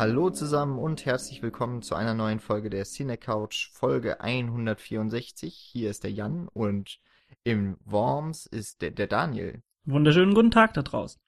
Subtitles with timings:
[0.00, 5.54] Hallo zusammen und herzlich willkommen zu einer neuen Folge der Cine Couch, Folge 164.
[5.54, 7.00] Hier ist der Jan und
[7.44, 9.62] im Worms ist der, der Daniel.
[9.84, 11.20] Wunderschönen guten Tag da draußen.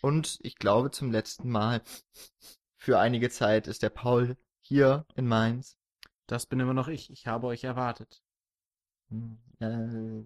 [0.00, 1.82] Und ich glaube zum letzten Mal
[2.76, 5.76] für einige Zeit ist der Paul hier in Mainz.
[6.28, 7.10] Das bin immer noch ich.
[7.10, 8.22] Ich habe euch erwartet.
[9.08, 10.22] Hm, Äh,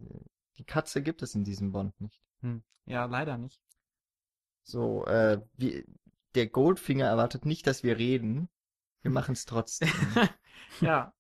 [0.59, 2.21] die Katze gibt es in diesem Bond nicht.
[2.43, 2.63] Hm.
[2.85, 3.63] Ja, leider nicht.
[4.63, 5.87] So, äh, wie,
[6.35, 8.49] der Goldfinger erwartet nicht, dass wir reden.
[9.03, 9.91] Wir machen es trotzdem.
[10.81, 11.13] ja.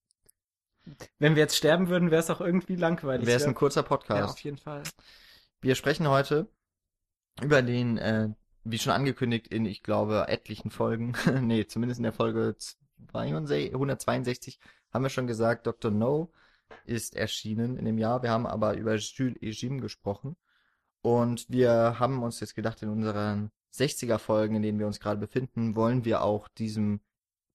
[1.18, 3.26] Wenn wir jetzt sterben würden, wäre es auch irgendwie langweilig.
[3.26, 4.32] Wäre es ein Ja, kurzer ja, Podcast.
[4.34, 4.82] auf jeden Fall.
[5.60, 6.48] Wir sprechen heute
[7.40, 8.30] über den, äh,
[8.64, 12.56] wie schon angekündigt, in, ich glaube, etlichen Folgen, nee, zumindest in der Folge
[13.12, 14.58] 62, 162
[14.92, 15.90] haben wir schon gesagt, Dr.
[15.90, 16.32] No
[16.84, 18.22] ist erschienen in dem Jahr.
[18.22, 20.36] Wir haben aber über Jules Egime gesprochen.
[21.00, 25.20] Und wir haben uns jetzt gedacht, in unseren 60er Folgen, in denen wir uns gerade
[25.20, 27.00] befinden, wollen wir auch diesem,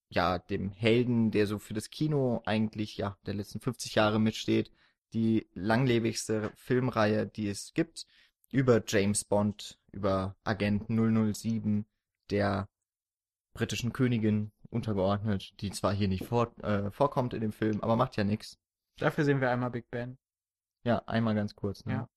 [0.10, 4.72] ja, dem Helden, der so für das Kino eigentlich, ja, der letzten 50 Jahre mitsteht,
[5.14, 8.08] die langlebigste Filmreihe, die es gibt,
[8.52, 11.86] über James Bond, über Agent 007,
[12.30, 12.70] der
[13.54, 18.18] britischen Königin untergeordnet, die zwar hier nicht vor, äh, vorkommt in dem Film, aber macht
[18.18, 18.60] ja nichts.
[18.98, 20.18] Dafür sehen wir einmal Big Ben.
[20.84, 21.86] Ja, einmal ganz kurz.
[21.86, 21.94] Ne?
[21.94, 22.10] Ja.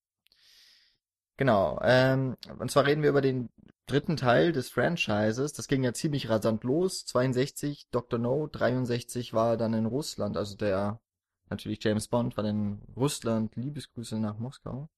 [1.41, 1.81] Genau.
[1.83, 3.49] Ähm, und zwar reden wir über den
[3.87, 5.55] dritten Teil des Franchises.
[5.55, 7.07] Das ging ja ziemlich rasant los.
[7.07, 8.19] 62, Dr.
[8.19, 11.01] No, 63 war er dann in Russland, also der
[11.49, 13.57] natürlich James Bond war in Russland.
[13.57, 14.91] Liebesgrüße nach Moskau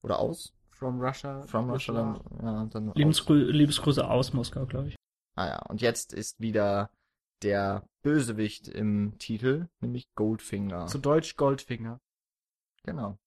[0.00, 0.54] oder aus.
[0.70, 1.42] From Russia.
[1.48, 2.94] From Russia dann, ja, dann aus.
[2.94, 4.96] Liebesgrü Liebesgrüße aus Moskau, glaube ich.
[5.34, 6.90] Ah ja, und jetzt ist wieder
[7.42, 10.86] der Bösewicht im Titel, nämlich Goldfinger.
[10.86, 11.98] Zu Deutsch Goldfinger.
[12.84, 13.18] Genau.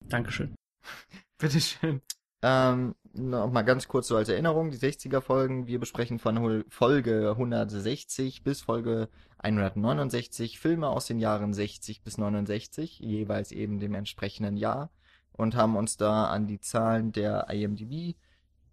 [0.00, 0.54] Dankeschön.
[1.40, 2.02] Bitteschön.
[2.42, 7.30] Ähm, noch mal ganz kurz so als Erinnerung, die 60er Folgen, wir besprechen von Folge
[7.30, 9.08] 160 bis Folge
[9.38, 14.90] 169 Filme aus den Jahren 60 bis 69, jeweils eben dem entsprechenden Jahr
[15.32, 18.16] und haben uns da an die Zahlen der IMDb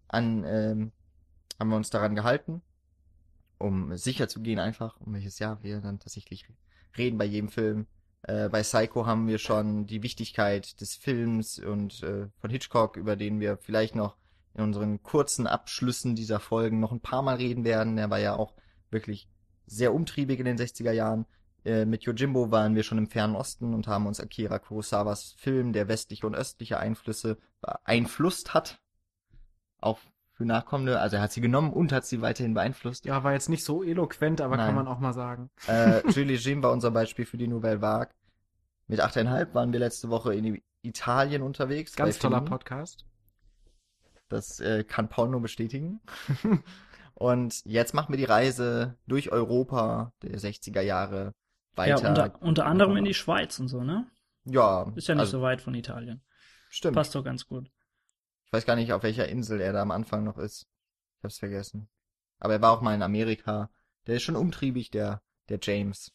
[0.09, 0.91] an, ähm,
[1.59, 2.61] haben wir uns daran gehalten,
[3.59, 6.45] um sicher zu gehen einfach, um welches Jahr wir dann tatsächlich
[6.97, 7.87] reden bei jedem Film.
[8.27, 13.15] Äh, bei Psycho haben wir schon die Wichtigkeit des Films und äh, von Hitchcock, über
[13.15, 14.17] den wir vielleicht noch
[14.53, 17.97] in unseren kurzen Abschlüssen dieser Folgen noch ein paar Mal reden werden.
[17.97, 18.53] Er war ja auch
[18.89, 19.29] wirklich
[19.65, 21.25] sehr umtriebig in den 60er Jahren.
[21.63, 25.71] Äh, mit Yojimbo waren wir schon im Fernen Osten und haben uns Akira Kurosawas Film,
[25.71, 28.79] der westliche und östliche Einflüsse beeinflusst hat.
[29.79, 29.99] Auch
[30.33, 30.99] für Nachkommende.
[30.99, 33.05] Also er hat sie genommen und hat sie weiterhin beeinflusst.
[33.05, 34.67] Ja, war jetzt nicht so eloquent, aber Nein.
[34.67, 35.49] kann man auch mal sagen.
[35.67, 38.13] Äh, Julie Jim war unser Beispiel für die Nouvelle Vague.
[38.87, 41.95] Mit 8,5 waren wir letzte Woche in Italien unterwegs.
[41.95, 42.49] Ganz toller Fellini.
[42.49, 43.05] Podcast.
[44.29, 46.01] Das äh, kann Paul nur bestätigen.
[47.13, 51.33] Und jetzt machen wir die Reise durch Europa der 60er Jahre
[51.73, 52.01] weiter.
[52.01, 54.07] Ja, unter, unter anderem in die Schweiz und so, ne?
[54.45, 56.23] Ja, Ist ja nicht also, so weit von Italien.
[56.69, 56.95] Stimmt.
[56.95, 57.71] Passt doch ganz gut.
[58.45, 60.67] Ich weiß gar nicht, auf welcher Insel er da am Anfang noch ist.
[61.17, 61.89] Ich hab's vergessen.
[62.39, 63.71] Aber er war auch mal in Amerika.
[64.05, 66.13] Der ist schon umtriebig, der, der James.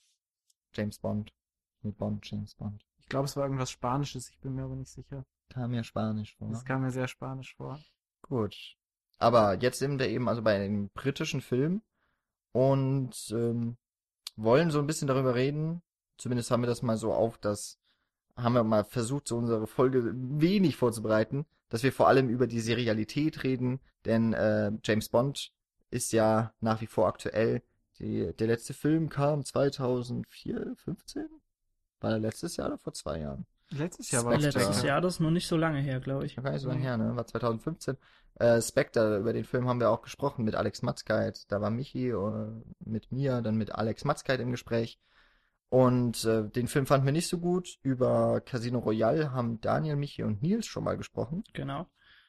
[0.72, 1.32] James Bond.
[1.82, 2.84] Mit Bond, James Bond.
[3.00, 5.24] Ich glaube, es war irgendwas Spanisches, ich bin mir aber nicht sicher.
[5.48, 6.48] Kam ja Spanisch vor.
[6.50, 7.78] Das kam mir sehr spanisch vor.
[8.22, 8.76] Gut.
[9.18, 11.82] Aber jetzt sind wir eben also bei einem britischen Film
[12.52, 13.76] und ähm,
[14.36, 15.82] wollen so ein bisschen darüber reden.
[16.16, 17.78] Zumindest haben wir das mal so auf das,
[18.36, 22.60] haben wir mal versucht, so unsere Folge wenig vorzubereiten, dass wir vor allem über die
[22.60, 25.52] Serialität reden, denn äh, James Bond
[25.90, 27.62] ist ja nach wie vor aktuell.
[27.98, 31.28] Die, der letzte Film kam 2004, 15?
[32.02, 33.46] War letztes Jahr oder vor zwei Jahren?
[33.70, 34.48] Letztes Jahr war Spectre.
[34.60, 34.82] es Letztes.
[34.82, 36.36] Jahr, das ist noch nicht so lange her, glaube ich.
[36.36, 37.16] Noch gar nicht so lange her, ne?
[37.16, 37.96] War 2015.
[38.34, 41.50] Äh, Spectre, über den Film haben wir auch gesprochen mit Alex Matzkeit.
[41.50, 42.50] Da war Michi äh,
[42.84, 44.98] mit mir, dann mit Alex Matzkeit im Gespräch.
[45.70, 47.78] Und äh, den Film fanden wir nicht so gut.
[47.82, 51.44] Über Casino Royale haben Daniel, Michi und Nils schon mal gesprochen.
[51.54, 51.86] Genau.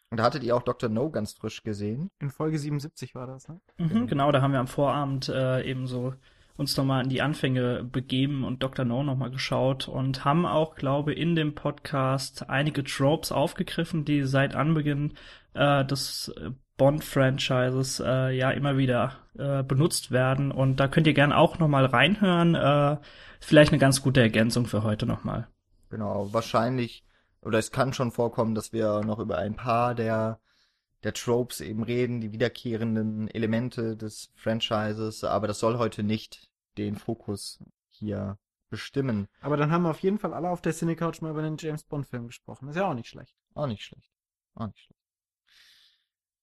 [0.09, 0.89] Und da hattet ihr auch Dr.
[0.89, 2.09] No ganz frisch gesehen.
[2.19, 3.59] In Folge 77 war das, ne?
[3.77, 4.05] Mhm, Genau.
[4.05, 6.13] genau, da haben wir am Vorabend äh, eben so
[6.55, 8.85] uns nochmal in die Anfänge begeben und Dr.
[8.85, 14.55] No nochmal geschaut und haben auch, glaube in dem Podcast einige Tropes aufgegriffen, die seit
[14.55, 15.13] Anbeginn
[15.53, 20.51] äh, des äh, Bond-Franchises äh, ja immer wieder äh, benutzt werden.
[20.51, 22.55] Und da könnt ihr gern auch nochmal reinhören.
[22.55, 22.97] Äh,
[23.39, 25.47] vielleicht eine ganz gute Ergänzung für heute nochmal.
[25.89, 27.03] Genau, wahrscheinlich,
[27.41, 30.39] oder es kann schon vorkommen, dass wir noch über ein paar der,
[31.03, 36.95] der Tropes eben reden, die wiederkehrenden Elemente des Franchises, aber das soll heute nicht den
[36.95, 37.59] Fokus
[37.89, 38.37] hier
[38.69, 39.27] bestimmen.
[39.41, 41.83] Aber dann haben wir auf jeden Fall alle auf der Cinecouch mal über den James
[41.83, 42.69] Bond Film gesprochen.
[42.69, 43.35] Ist ja auch nicht schlecht.
[43.53, 44.09] Auch nicht schlecht.
[44.55, 45.03] Auch nicht schlecht.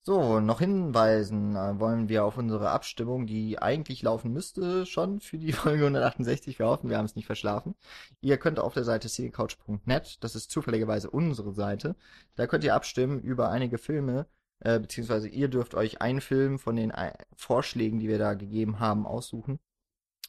[0.03, 5.37] So, noch hinweisen äh, wollen wir auf unsere Abstimmung, die eigentlich laufen müsste schon für
[5.37, 6.59] die Folge 168.
[6.59, 7.75] Wir hoffen, wir haben es nicht verschlafen.
[8.23, 11.97] Ihr könnt auf der Seite cinecouch.net, das ist zufälligerweise unsere Seite,
[12.35, 14.27] da könnt ihr abstimmen über einige Filme,
[14.61, 18.79] äh, beziehungsweise ihr dürft euch einen Film von den äh, Vorschlägen, die wir da gegeben
[18.79, 19.59] haben, aussuchen,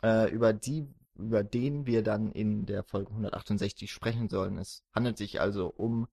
[0.04, 4.58] äh, über die, über den wir dann in der Folge 168 sprechen sollen.
[4.58, 6.08] Es handelt sich also um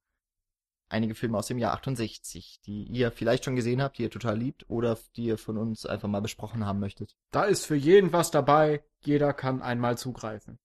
[0.88, 4.38] einige Filme aus dem Jahr 68, die ihr vielleicht schon gesehen habt, die ihr total
[4.38, 7.14] liebt oder die ihr von uns einfach mal besprochen haben möchtet.
[7.30, 8.82] Da ist für jeden was dabei.
[9.00, 10.58] Jeder kann einmal zugreifen.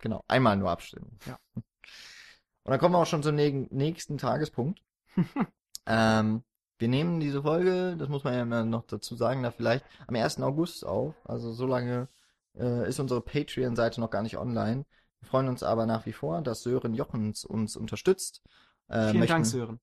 [0.00, 1.18] Genau, einmal nur abstimmen.
[1.26, 1.38] Ja.
[1.54, 4.82] Und dann kommen wir auch schon zum nä- nächsten Tagespunkt.
[5.86, 6.44] ähm,
[6.78, 10.14] wir nehmen diese Folge, das muss man ja immer noch dazu sagen, da vielleicht am
[10.14, 10.40] 1.
[10.40, 11.14] August auf.
[11.24, 12.08] Also so lange
[12.56, 14.84] äh, ist unsere Patreon-Seite noch gar nicht online.
[15.20, 18.42] Wir freuen uns aber nach wie vor, dass Sören Jochens uns unterstützt.
[18.88, 19.80] Äh, Vielen möchten- Dank, Sören.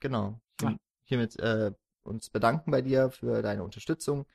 [0.00, 0.38] Genau.
[0.60, 0.68] Ja.
[0.70, 1.72] Hier- Hiermit äh,
[2.02, 4.26] uns bedanken bei dir für deine Unterstützung.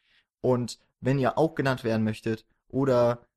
[0.42, 3.28] Und wenn ihr auch genannt werden möchtet oder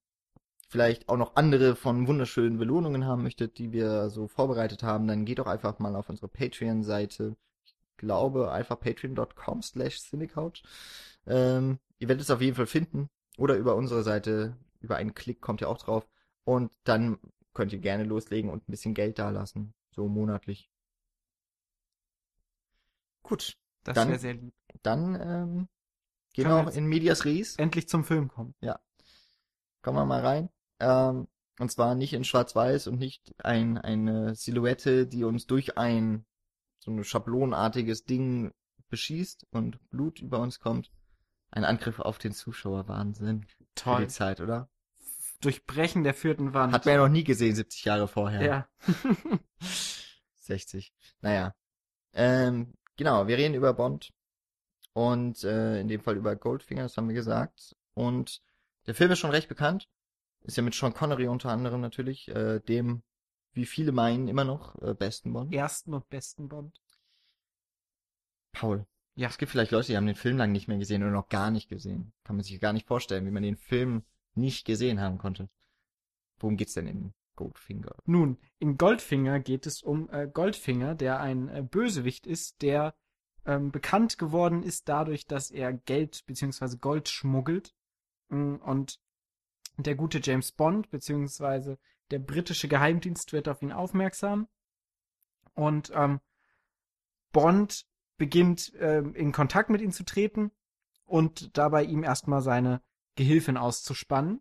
[0.68, 5.24] vielleicht auch noch andere von wunderschönen Belohnungen haben möchtet, die wir so vorbereitet haben, dann
[5.24, 7.36] geht doch einfach mal auf unsere Patreon-Seite.
[7.96, 10.62] Glaube einfach patreon.com slash cinecouch.
[11.26, 13.08] Ähm, ihr werdet es auf jeden Fall finden.
[13.36, 16.06] Oder über unsere Seite, über einen Klick kommt ihr auch drauf.
[16.44, 17.18] Und dann
[17.54, 19.74] könnt ihr gerne loslegen und ein bisschen Geld dalassen.
[19.94, 20.70] So monatlich.
[23.22, 24.54] Gut, Das Dann- wäre sehr lieb.
[24.82, 25.68] dann ähm,
[26.32, 27.56] gehen wir auch in Medias Res.
[27.56, 28.54] Endlich zum Film kommen.
[29.82, 30.48] Kommen wir mal rein.
[30.80, 36.24] Ähm, und zwar nicht in Schwarz-Weiß und nicht ein, eine Silhouette, die uns durch ein
[36.84, 38.52] so ein schablonartiges Ding
[38.90, 40.90] beschießt und Blut über uns kommt.
[41.50, 42.88] Ein Angriff auf den Zuschauer.
[42.88, 43.44] Wahnsinn.
[43.44, 44.10] Für die Toll.
[44.10, 44.68] Zeit, oder?
[45.40, 46.72] Durchbrechen der vierten Wand.
[46.72, 48.42] Hat man ja noch nie gesehen, 70 Jahre vorher.
[48.42, 48.68] ja.
[50.40, 50.92] 60.
[51.20, 51.54] Naja.
[52.12, 54.12] Ähm, genau, wir reden über Bond.
[54.92, 57.74] Und äh, in dem Fall über Goldfinger, das haben wir gesagt.
[57.94, 58.42] Und
[58.86, 59.88] der Film ist schon recht bekannt.
[60.42, 63.02] Ist ja mit Sean Connery unter anderem natürlich, äh, dem,
[63.54, 65.52] wie viele meinen, immer noch äh, besten Bond.
[65.54, 66.80] Ersten und besten Bond.
[68.52, 68.86] Paul.
[69.16, 69.28] Ja.
[69.28, 71.50] Es gibt vielleicht Leute, die haben den Film lang nicht mehr gesehen oder noch gar
[71.50, 72.12] nicht gesehen.
[72.24, 74.02] Kann man sich gar nicht vorstellen, wie man den Film
[74.34, 75.48] nicht gesehen haben konnte.
[76.38, 77.94] Worum geht's denn in Goldfinger?
[78.06, 82.94] Nun, in Goldfinger geht es um äh, Goldfinger, der ein äh, Bösewicht ist, der
[83.46, 86.76] ähm, bekannt geworden ist dadurch, dass er Geld bzw.
[86.80, 87.74] Gold schmuggelt.
[88.30, 88.98] Mm, Und
[89.76, 91.76] der gute James Bond bzw.
[92.14, 94.46] der britische Geheimdienst wird auf ihn aufmerksam.
[95.54, 96.20] Und ähm,
[97.32, 97.86] Bond
[98.18, 100.52] beginnt ähm, in Kontakt mit ihm zu treten
[101.06, 102.80] und dabei ihm erstmal seine
[103.16, 104.40] Gehilfin auszuspannen.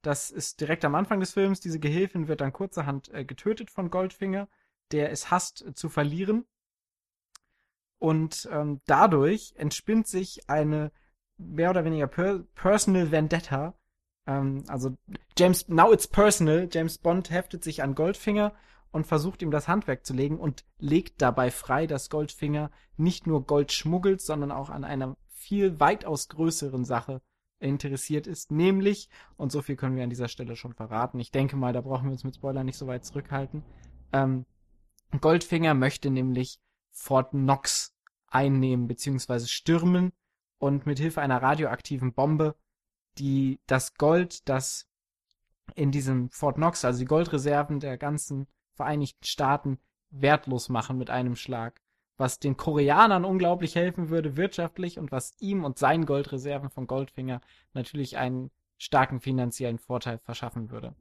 [0.00, 1.60] Das ist direkt am Anfang des Films.
[1.60, 4.48] Diese Gehilfin wird dann kurzerhand äh, getötet von Goldfinger,
[4.90, 6.46] der es hasst äh, zu verlieren.
[7.98, 10.90] Und ähm, dadurch entspinnt sich eine
[11.36, 13.78] mehr oder weniger per Personal Vendetta.
[14.26, 14.96] Ähm, also
[15.38, 16.68] James, now it's personal.
[16.70, 18.52] James Bond heftet sich an Goldfinger
[18.92, 23.44] und versucht ihm das Handwerk zu legen und legt dabei frei, dass Goldfinger nicht nur
[23.44, 27.20] Gold schmuggelt, sondern auch an einer viel weitaus größeren Sache
[27.58, 31.56] interessiert ist, nämlich, und so viel können wir an dieser Stelle schon verraten, ich denke
[31.56, 33.64] mal, da brauchen wir uns mit Spoilern nicht so weit zurückhalten,
[34.12, 34.44] ähm,
[35.20, 36.60] Goldfinger möchte nämlich
[36.90, 37.94] Fort Knox
[38.28, 39.46] einnehmen bzw.
[39.46, 40.12] stürmen
[40.58, 42.54] und mit Hilfe einer radioaktiven Bombe
[43.18, 44.86] die das Gold, das
[45.74, 49.78] in diesem Fort Knox, also die Goldreserven der ganzen Vereinigten Staaten,
[50.10, 51.80] wertlos machen mit einem Schlag.
[52.16, 57.40] Was den Koreanern unglaublich helfen würde wirtschaftlich und was ihm und seinen Goldreserven von Goldfinger
[57.72, 60.94] natürlich einen starken finanziellen Vorteil verschaffen würde.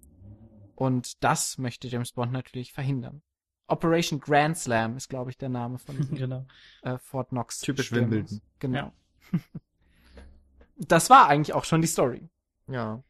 [0.76, 3.22] Und das möchte James Bond natürlich verhindern.
[3.68, 6.46] Operation Grand Slam ist, glaube ich, der Name von diesem genau.
[6.82, 7.60] äh, Fort Knox.
[7.60, 7.92] Typisch.
[7.92, 8.42] Wimbledon.
[8.60, 8.78] Genau.
[8.78, 8.94] Ja.
[10.88, 12.30] Das war eigentlich auch schon die Story.
[12.68, 13.04] Ja.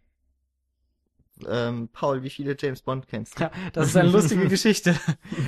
[1.47, 3.43] Ähm, Paul, wie viele James Bond kennst du?
[3.43, 4.97] Ja, das ist eine lustige Geschichte.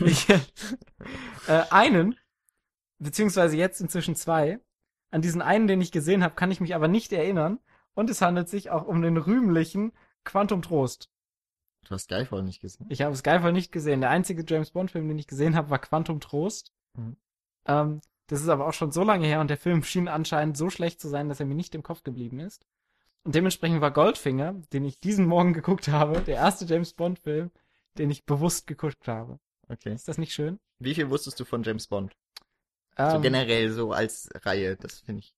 [0.03, 2.15] Ich, äh, einen,
[2.99, 4.59] beziehungsweise jetzt inzwischen zwei,
[5.11, 7.59] an diesen einen, den ich gesehen habe, kann ich mich aber nicht erinnern.
[7.93, 9.93] Und es handelt sich auch um den rühmlichen
[10.25, 11.09] Quantum Trost.
[11.85, 12.87] Du hast Skyfall nicht gesehen.
[12.89, 14.01] Ich habe Skyfall nicht gesehen.
[14.01, 16.73] Der einzige James Bond-Film, den ich gesehen habe, war Quantum Trost.
[16.97, 17.15] Mhm.
[17.67, 20.69] Ähm, das ist aber auch schon so lange her und der Film schien anscheinend so
[20.69, 22.65] schlecht zu sein, dass er mir nicht im Kopf geblieben ist.
[23.23, 27.51] Und dementsprechend war Goldfinger, den ich diesen Morgen geguckt habe, der erste James Bond-Film,
[27.97, 29.39] den ich bewusst geguckt habe.
[29.67, 29.93] Okay.
[29.93, 30.59] Ist das nicht schön?
[30.79, 32.15] Wie viel wusstest du von James Bond?
[32.97, 35.34] Ähm, so generell so als Reihe, das finde ich.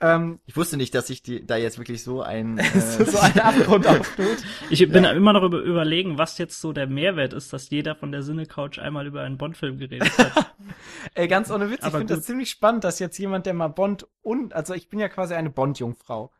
[0.00, 3.38] Ähm, Ich wusste nicht, dass sich die, da jetzt wirklich so ein, äh, so ein
[3.40, 4.38] Abgrund auftut.
[4.70, 8.12] Ich bin immer noch über, überlegen, was jetzt so der Mehrwert ist, dass jeder von
[8.12, 10.54] der Sinne-Couch einmal über einen Bond-Film geredet hat.
[11.14, 13.68] Ey, ganz ohne Witz, ich Aber finde das ziemlich spannend, dass jetzt jemand, der mal
[13.68, 16.30] Bond und, also ich bin ja quasi eine Bond-Jungfrau,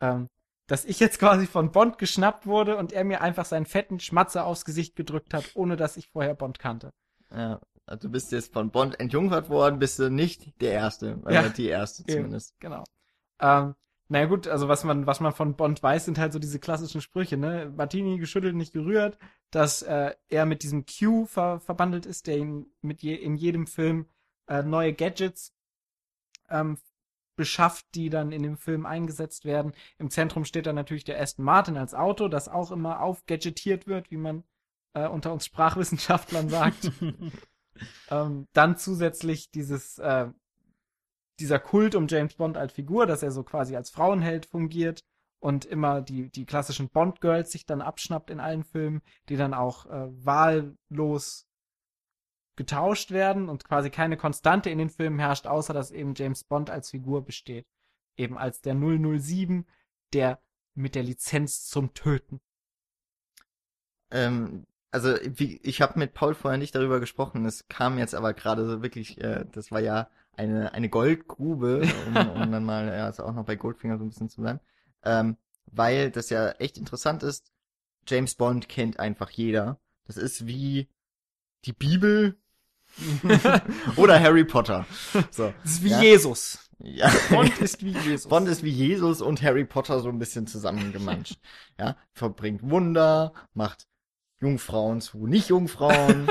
[0.00, 0.28] ähm,
[0.68, 4.44] dass ich jetzt quasi von Bond geschnappt wurde und er mir einfach seinen fetten Schmatzer
[4.46, 6.90] aufs Gesicht gedrückt hat, ohne dass ich vorher Bond kannte.
[7.34, 11.32] ja, also du bist jetzt von Bond entjungfert worden, bist du nicht der Erste, oder
[11.32, 11.48] Ja.
[11.48, 12.12] die Erste Eben.
[12.12, 12.54] zumindest.
[12.60, 12.84] Genau.
[13.40, 13.74] Ähm,
[14.08, 17.02] naja gut, also was man, was man von Bond weiß, sind halt so diese klassischen
[17.02, 17.72] Sprüche, ne?
[17.76, 19.18] Martini geschüttelt, nicht gerührt,
[19.50, 23.66] dass äh, er mit diesem Q ver verbandelt ist, der ihn mit je in jedem
[23.66, 24.06] Film
[24.48, 25.54] äh, neue Gadgets
[26.48, 26.78] ähm,
[27.36, 29.72] beschafft, die dann in dem Film eingesetzt werden.
[29.98, 34.10] Im Zentrum steht dann natürlich der Aston Martin als Auto, das auch immer aufgadgetiert wird,
[34.10, 34.42] wie man
[34.94, 36.90] äh, unter uns Sprachwissenschaftlern sagt.
[38.10, 40.28] ähm, dann zusätzlich dieses, äh,
[41.40, 45.04] dieser Kult um James Bond als Figur, dass er so quasi als Frauenheld fungiert
[45.40, 49.86] und immer die, die klassischen Bond-Girls sich dann abschnappt in allen Filmen, die dann auch
[49.86, 51.46] äh, wahllos
[52.56, 56.70] getauscht werden und quasi keine Konstante in den Filmen herrscht, außer dass eben James Bond
[56.70, 57.66] als Figur besteht.
[58.16, 59.64] Eben als der 007,
[60.12, 60.40] der
[60.74, 62.40] mit der Lizenz zum Töten.
[64.10, 67.44] Ähm, also wie, ich habe mit Paul vorher nicht darüber gesprochen.
[67.44, 72.16] Es kam jetzt aber gerade so wirklich, äh, das war ja eine eine Goldgrube, um,
[72.42, 74.60] um dann mal ja, also auch noch bei Goldfinger so ein bisschen zu bleiben,
[75.04, 77.52] ähm, weil das ja echt interessant ist.
[78.06, 79.78] James Bond kennt einfach jeder.
[80.06, 80.88] Das ist wie
[81.66, 82.38] die Bibel
[83.96, 84.86] oder Harry Potter.
[85.30, 86.00] So, Das ist wie Ja.
[86.00, 86.70] Jesus.
[86.78, 87.10] ja.
[87.28, 88.28] Bond ist wie Jesus.
[88.28, 91.38] Bond ist wie Jesus und Harry Potter so ein bisschen zusammengemanscht.
[91.78, 93.86] ja, verbringt Wunder, macht
[94.40, 96.28] Jungfrauen zu Nicht-Jungfrauen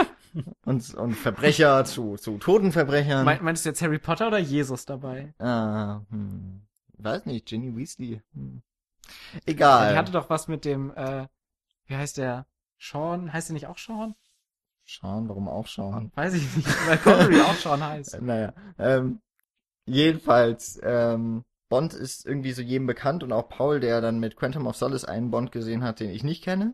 [0.66, 3.26] und, und Verbrecher zu, zu toten Verbrechern.
[3.26, 5.34] Me meinst du jetzt Harry Potter oder Jesus dabei?
[5.40, 6.62] ah, hm,
[6.98, 8.22] weiß nicht, Ginny Weasley.
[8.34, 8.62] Hm.
[9.34, 9.92] Ja, Egal.
[9.94, 11.28] die hatte doch was mit dem, äh,
[11.86, 12.46] wie heißt der?
[12.80, 13.32] Sean?
[13.32, 14.16] Heißt der nicht auch Sean?
[14.90, 16.12] schauen, warum auch schauen?
[16.16, 18.20] Weiß ich nicht, weil Connery auch Sean heißt.
[18.22, 19.20] Naja, ähm,
[19.86, 24.66] jedenfalls, ähm, Bond ist irgendwie so jedem bekannt und auch Paul, der dann mit Quantum
[24.68, 26.74] of Solace einen Bond gesehen hat, den ich nicht kenne.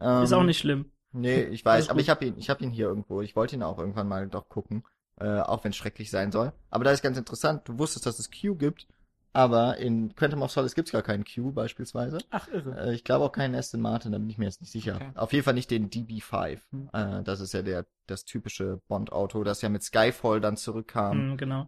[0.00, 0.92] Ähm, Ist auch nicht schlimm.
[1.12, 3.22] Nee, ich weiß, aber ich habe ihn, ich habe ihn hier irgendwo.
[3.22, 4.84] Ich wollte ihn auch irgendwann mal doch gucken,
[5.20, 6.52] äh, auch wenn es schrecklich sein soll.
[6.70, 7.68] Aber da ist ganz interessant.
[7.68, 8.86] Du wusstest, dass es Q gibt,
[9.32, 12.18] aber in Quantum of Solace gibt's gar keinen Q beispielsweise.
[12.30, 12.88] Ach, irre.
[12.88, 14.96] Äh, ich glaube auch keinen Aston Martin, da bin ich mir jetzt nicht sicher.
[14.96, 15.10] Okay.
[15.14, 16.60] Auf jeden Fall nicht den DB5.
[16.70, 16.90] Hm.
[16.92, 21.32] Äh, das ist ja der das typische Bond-Auto, das ja mit Skyfall dann zurückkam.
[21.32, 21.66] Mhm, genau.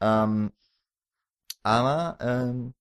[0.00, 0.52] Ähm,
[1.62, 2.74] aber ähm,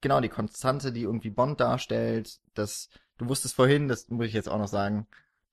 [0.00, 4.48] genau die Konstante, die irgendwie Bond darstellt, das du wusstest vorhin, das muss ich jetzt
[4.48, 5.06] auch noch sagen,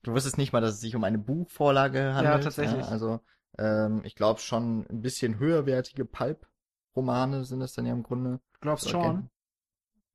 [0.04, 2.44] du wusstest nicht mal, dass es sich um eine Buchvorlage handelt.
[2.44, 2.84] tatsächlich.
[2.84, 3.20] also
[3.58, 8.40] ähm, ich glaube schon ein bisschen höherwertige Pulp-Romane sind es dann ja im Grunde.
[8.54, 9.28] Du glaubst schon?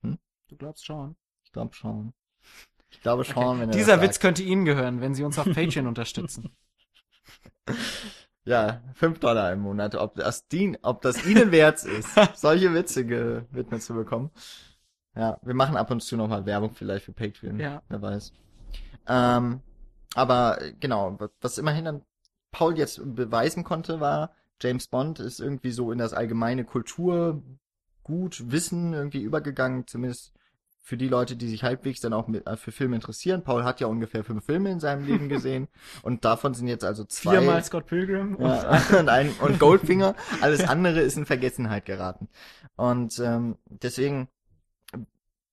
[0.01, 0.17] Hm?
[0.47, 1.15] Du glaubst schon?
[1.43, 2.13] Ich glaube schon.
[2.91, 5.45] Ich glaube schon, wenn er Dieser das Witz könnte Ihnen gehören, wenn Sie uns auf
[5.53, 6.55] Patreon unterstützen.
[8.45, 9.95] Ja, fünf Dollar im Monat.
[9.95, 14.31] Ob das, dien, ob das ihnen wert ist, solche Witze gewidmet zu bekommen.
[15.15, 17.59] Ja, wir machen ab und zu nochmal Werbung vielleicht für Patreon.
[17.59, 17.83] Ja.
[17.89, 18.33] Wer weiß.
[19.07, 19.61] Ähm,
[20.15, 22.01] aber äh, genau, wa- was immerhin dann
[22.51, 28.93] Paul jetzt beweisen konnte, war, James Bond ist irgendwie so in das allgemeine Kulturgut, Wissen
[28.93, 30.33] irgendwie übergegangen, zumindest
[30.81, 33.43] für die Leute, die sich halbwegs dann auch mit, äh, für Filme interessieren.
[33.43, 35.67] Paul hat ja ungefähr fünf Filme in seinem Leben gesehen
[36.01, 37.33] und davon sind jetzt also zwei.
[37.33, 40.15] Viermal Scott Pilgrim und Ja, und, ein, und Goldfinger.
[40.41, 42.27] Alles andere ist in Vergessenheit geraten.
[42.75, 44.29] Und ähm, deswegen,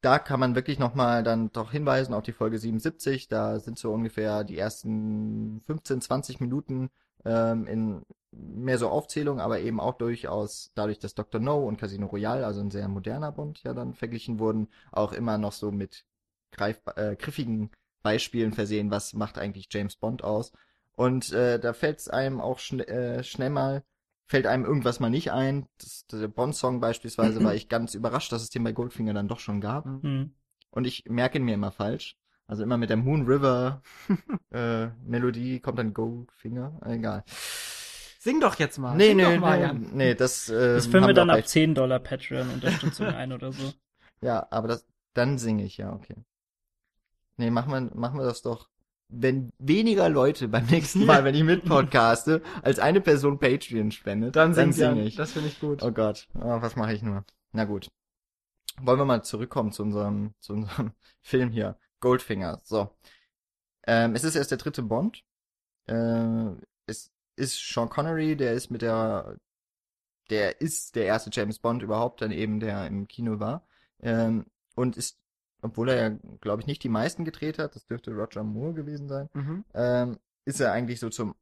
[0.07, 3.27] da kann man wirklich nochmal dann doch hinweisen auf die Folge 77.
[3.27, 6.91] Da sind so ungefähr die ersten 15, 20 Minuten
[7.25, 11.41] ähm, in mehr so Aufzählung, aber eben auch durchaus dadurch, dass Dr.
[11.41, 15.39] No und Casino Royale, also ein sehr moderner Bond, ja dann verglichen wurden, auch immer
[15.39, 16.05] noch so mit
[16.53, 17.73] greif äh, griffigen
[18.05, 20.53] Beispielen versehen, was macht eigentlich James Bond aus.
[20.95, 23.83] Und äh, da fällt es einem auch schn äh, schnell mal,
[24.27, 25.67] fällt einem irgendwas mal nicht ein.
[25.79, 29.41] Das, der Bond-Song beispielsweise war ich ganz überrascht, dass es den bei Goldfinger dann doch
[29.41, 29.87] schon gab.
[29.87, 30.35] Mhm.
[30.71, 32.17] Und ich merke ihn mir immer falsch.
[32.49, 33.83] Also immer mit der Moon River
[34.53, 36.79] äh, Melodie kommt dann Goldfinger.
[36.85, 37.25] Egal.
[37.27, 38.97] Sing doch jetzt mal.
[38.97, 41.37] Nee, Sing nee, doch mal, nee, nee, das, äh, Das führen haben wir dann ab
[41.37, 43.73] gleich- 10 Dollar Patreon-Unterstützung ein oder so.
[44.23, 46.17] Ja, aber das, dann singe ich, ja, okay.
[47.37, 48.71] Nee, machen wir, machen wir das doch.
[49.09, 54.55] Wenn weniger Leute beim nächsten Mal, wenn ich mitpodcaste, als eine Person Patreon spendet, Dann,
[54.55, 55.17] dann singe ich.
[55.17, 55.83] Das finde ich gut.
[55.83, 57.25] Oh Gott, oh, was mache ich nur?
[57.53, 57.89] Na gut.
[58.81, 61.79] Wollen wir mal zurückkommen zu unserem, zu unserem Film hier.
[62.01, 62.61] Goldfinger.
[62.65, 62.91] So.
[63.87, 65.23] Ähm, es ist erst der dritte Bond.
[65.87, 66.51] Äh,
[66.87, 69.37] es ist Sean Connery, der ist mit der
[70.31, 73.67] der ist der erste James Bond überhaupt, dann eben der im Kino war.
[74.01, 75.19] Ähm, und ist,
[75.63, 79.09] obwohl er ja, glaube ich, nicht die meisten gedreht hat, das dürfte Roger Moore gewesen
[79.09, 79.65] sein, Mhm.
[79.75, 81.35] ähm, ist er eigentlich so zum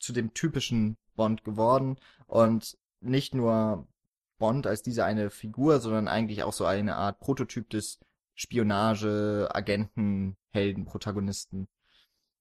[0.00, 3.86] zu dem typischen Bond geworden und nicht nur
[4.38, 7.98] Bond als diese eine Figur, sondern eigentlich auch so eine Art Prototyp des
[8.36, 11.66] Spionage, Agenten, Helden, Protagonisten.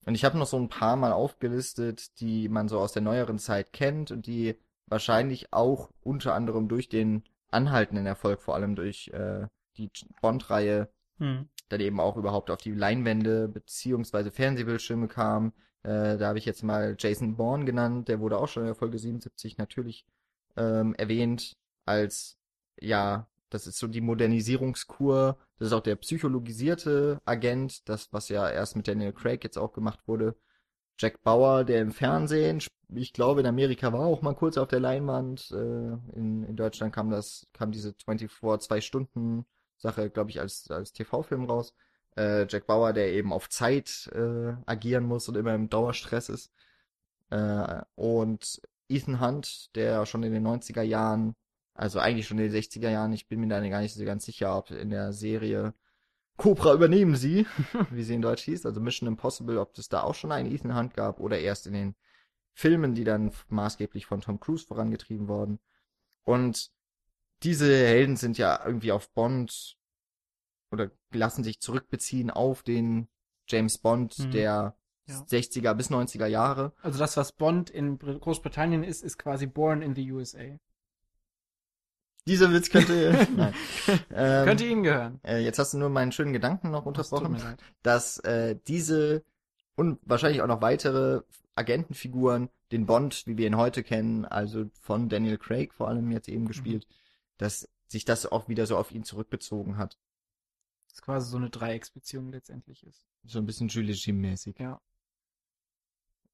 [0.06, 3.40] Und ich habe noch so ein paar Mal aufgelistet, die man so aus der neueren
[3.40, 9.10] Zeit kennt und die wahrscheinlich auch unter anderem durch den anhaltenden Erfolg, vor allem durch
[9.10, 9.48] äh,
[9.78, 9.92] die
[10.22, 11.50] Bond-Reihe, Hm.
[11.70, 15.54] dann eben auch überhaupt auf die Leinwände beziehungsweise Fernsehbildschirme kam.
[15.84, 18.76] Äh, da habe ich jetzt mal Jason Bourne genannt, der wurde auch schon in der
[18.76, 20.06] Folge 77 natürlich
[20.56, 22.38] ähm, erwähnt als,
[22.80, 28.50] ja, das ist so die Modernisierungskur, das ist auch der psychologisierte Agent, das, was ja
[28.50, 30.36] erst mit Daniel Craig jetzt auch gemacht wurde.
[31.00, 32.62] Jack Bauer, der im Fernsehen,
[32.94, 35.56] ich glaube in Amerika war auch mal kurz auf der Leinwand, äh,
[36.16, 39.46] in, in Deutschland kam das, kam diese 24, zwei Stunden
[39.78, 41.74] Sache, glaube ich, als, als TV-Film raus.
[42.16, 46.52] Äh, Jack Bauer, der eben auf Zeit äh, agieren muss und immer im Dauerstress ist.
[47.30, 51.36] Äh, und Ethan Hunt, der schon in den 90er Jahren,
[51.74, 54.26] also eigentlich schon in den 60er Jahren, ich bin mir da gar nicht so ganz
[54.26, 55.74] sicher, ob in der Serie
[56.38, 57.46] Cobra übernehmen sie,
[57.92, 60.76] wie sie in Deutsch hieß, also Mission Impossible, ob es da auch schon einen Ethan
[60.76, 61.96] Hunt gab oder erst in den
[62.54, 65.60] Filmen, die dann maßgeblich von Tom Cruise vorangetrieben wurden.
[66.24, 66.72] Und
[67.44, 69.78] diese Helden sind ja irgendwie auf Bond
[70.72, 73.08] oder lassen sich zurückbeziehen auf den
[73.48, 74.32] James Bond Mhm.
[74.32, 74.76] der
[75.08, 75.24] Ja.
[75.26, 76.74] 60er bis 90er Jahre.
[76.82, 80.58] Also das, was Bond in Br- Großbritannien ist, ist quasi Born in the USA.
[82.26, 83.26] Dieser Witz könnte.
[83.38, 83.54] nein.
[84.12, 85.22] Ähm, Könnte Ihnen gehören.
[85.24, 87.60] äh, jetzt hast du nur meinen schönen Gedanken noch Das unterbrochen, leid.
[87.84, 89.24] dass äh, diese
[89.76, 91.22] und wahrscheinlich auch noch weitere
[91.56, 96.28] Agentenfiguren den Bond, wie wir ihn heute kennen, also von Daniel Craig vor allem jetzt
[96.28, 96.86] eben gespielt,
[97.38, 99.98] dass sich das auch wieder so auf ihn zurückbezogen hat.
[100.90, 103.06] Das quasi so eine Dreiecksbeziehung letztendlich ist.
[103.26, 104.60] So ein bisschen Julie Jim-mäßig.
[104.60, 104.82] Ja.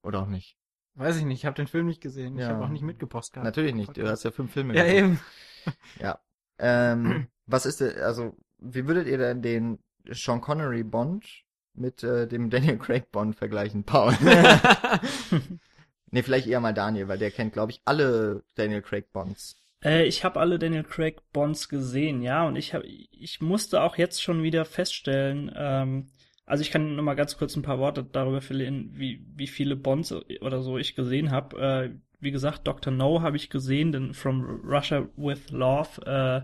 [0.03, 0.57] Oder auch nicht.
[0.95, 2.35] Weiß ich nicht, ich habe den Film nicht gesehen.
[2.37, 2.49] Ich Ja.
[2.49, 3.45] habe auch nicht mitgepost gehabt.
[3.45, 3.97] Natürlich nicht.
[3.97, 4.99] Du hast ja fünf Filme Ja, geguckt.
[4.99, 5.19] eben.
[5.99, 6.19] Ja.
[6.59, 12.27] Ähm, was ist denn, also, wie würdet ihr denn den Sean Connery Bond mit äh,
[12.27, 13.83] dem Daniel Craig Bond vergleichen?
[13.85, 14.13] Paul.
[16.11, 19.55] nee, vielleicht eher mal Daniel, weil der kennt, glaube ich, alle Daniel Craig Bonds.
[19.83, 23.97] Äh, ich habe alle Daniel Craig Bonds gesehen, ja, und ich habe, ich musste auch
[23.97, 26.07] jetzt schon wieder feststellen, ähm,
[26.45, 29.75] also ich kann noch mal ganz kurz ein paar Worte darüber verlieren, wie wie viele
[29.75, 31.57] Bonds oder so ich gesehen habe.
[31.57, 32.91] Äh, wie gesagt, Dr.
[32.91, 36.41] No habe ich gesehen, den From Russia with Love äh,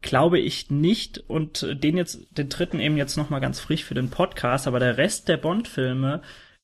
[0.00, 3.94] glaube ich nicht und den jetzt den dritten eben jetzt noch mal ganz frisch für
[3.94, 6.22] den Podcast, aber der Rest der Bond-Filme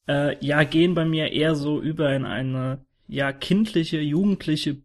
[0.09, 4.77] äh, ja gehen bei mir eher so über in eine ja kindliche, jugendliche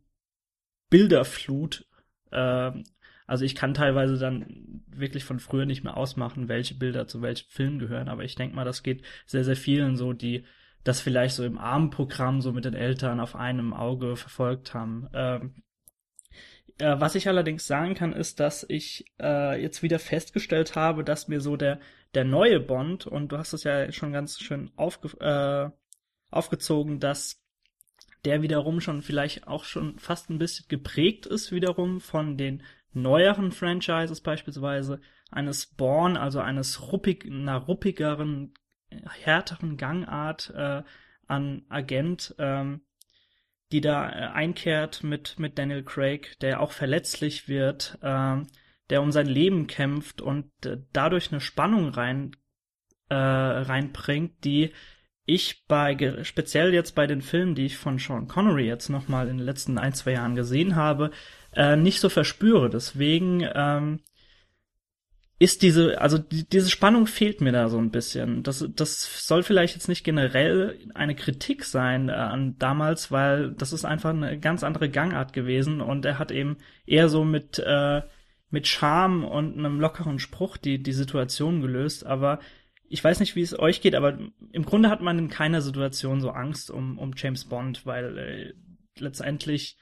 [0.89, 1.86] Bilderflut.
[2.32, 2.84] Ähm,
[3.26, 7.50] also ich kann teilweise dann wirklich von früher nicht mehr ausmachen, welche Bilder zu welchem
[7.50, 10.45] Film gehören, aber ich denke mal, das geht sehr, sehr vielen so, die
[10.84, 15.10] das vielleicht so im Abendprogramm so mit den Eltern auf einem Auge verfolgt haben.
[15.13, 15.56] Ähm,
[16.78, 21.28] äh, was ich allerdings sagen kann, ist, dass ich äh, jetzt wieder festgestellt habe, dass
[21.28, 21.80] mir so der,
[22.13, 25.69] der neue Bond, und du hast es ja schon ganz schön aufge, äh,
[26.30, 27.43] aufgezogen, dass
[28.27, 32.61] der wiederum schon vielleicht auch schon fast ein bisschen geprägt ist wiederum von den
[32.91, 34.99] neueren Franchises beispielsweise
[35.31, 38.53] eines Born, also eines ruppig, einer ruppigeren,
[39.23, 40.83] härteren Gangart äh,
[41.25, 42.81] an Agent, ähm,
[43.71, 48.47] die da äh, einkehrt mit mit Daniel Craig, der auch verletzlich wird, ähm,
[48.89, 52.35] der um sein Leben kämpft und äh, dadurch eine Spannung rein
[53.07, 54.73] äh, reinbringt, die
[55.27, 59.27] ich bei speziell jetzt bei den Filmen, die ich von Sean Connery jetzt noch mal
[59.27, 61.11] in den letzten ein zwei Jahren gesehen habe,
[61.53, 62.69] äh, nicht so verspüre.
[62.69, 63.99] Deswegen ähm,
[65.37, 68.41] ist diese, also die, diese Spannung fehlt mir da so ein bisschen.
[68.41, 73.73] Das, das soll vielleicht jetzt nicht generell eine Kritik sein äh, an damals, weil das
[73.73, 78.01] ist einfach eine ganz andere Gangart gewesen und er hat eben eher so mit äh,
[78.49, 82.05] mit Charme und einem lockeren Spruch die die Situation gelöst.
[82.05, 82.39] Aber
[82.89, 84.17] ich weiß nicht, wie es euch geht, aber
[84.52, 88.54] im Grunde hat man in keiner Situation so Angst um um James Bond, weil äh,
[89.00, 89.78] letztendlich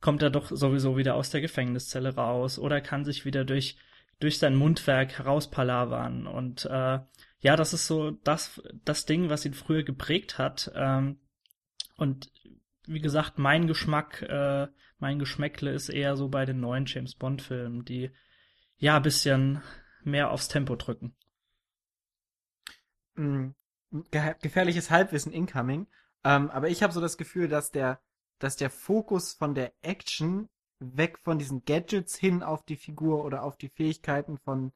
[0.00, 3.76] kommt er doch sowieso wieder aus der Gefängniszelle raus oder kann sich wieder durch
[4.20, 6.26] durch sein Mundwerk herauspalavern.
[6.26, 7.00] Und äh,
[7.40, 10.72] ja, das ist so das, das Ding, was ihn früher geprägt hat.
[10.74, 11.20] Ähm,
[11.96, 12.30] und
[12.86, 17.84] wie gesagt, mein Geschmack, äh, mein Geschmäckle ist eher so bei den neuen James Bond-Filmen,
[17.84, 18.10] die
[18.78, 19.62] ja bisschen
[20.02, 21.14] mehr aufs Tempo drücken.
[23.16, 23.50] Mm,
[24.10, 25.86] ge gefährliches Halbwissen incoming.
[26.24, 28.00] Ähm, aber ich habe so das Gefühl, dass der
[28.38, 30.48] dass der Fokus von der Action
[30.78, 34.72] weg von diesen Gadgets hin auf die Figur oder auf die Fähigkeiten von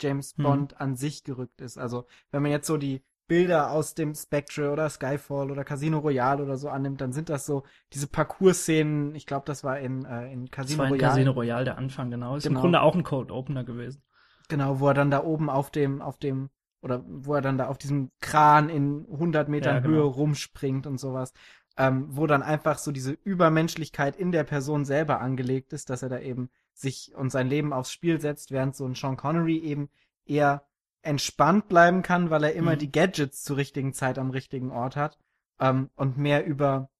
[0.00, 0.44] James Hm.
[0.44, 1.78] Bond an sich gerückt ist.
[1.78, 6.42] Also wenn man jetzt so die Bilder aus dem Spectre oder Skyfall oder Casino Royale
[6.42, 9.14] oder so annimmt, dann sind das so diese Parcours-Szenen.
[9.14, 11.10] Ich glaube, das war in, äh, in Das Casino war in Royale.
[11.12, 12.36] Casino Royale der Anfang, genau.
[12.36, 12.58] Ist Genau.
[12.58, 14.02] im Grunde auch ein Cold Opener gewesen.
[14.48, 17.66] Genau, wo er dann da oben auf dem, auf dem, oder wo er dann da
[17.68, 19.88] auf diesem Kran in 100 Metern Ja, genau.
[19.88, 21.32] Höhe rumspringt und sowas.
[21.76, 26.08] Ähm, wo dann einfach so diese Übermenschlichkeit in der Person selber angelegt ist, dass er
[26.08, 29.88] da eben sich und sein Leben aufs Spiel setzt, während so ein Sean Connery eben
[30.24, 30.64] eher
[31.02, 32.78] entspannt bleiben kann, weil er immer Mhm.
[32.78, 35.18] die Gadgets zur richtigen Zeit am richtigen Ort hat
[35.60, 36.90] ähm, und mehr über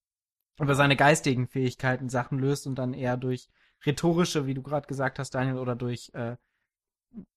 [0.60, 3.48] über seine geistigen Fähigkeiten Sachen löst und dann eher durch
[3.86, 6.36] rhetorische, wie du gerade gesagt hast, Daniel, oder durch äh,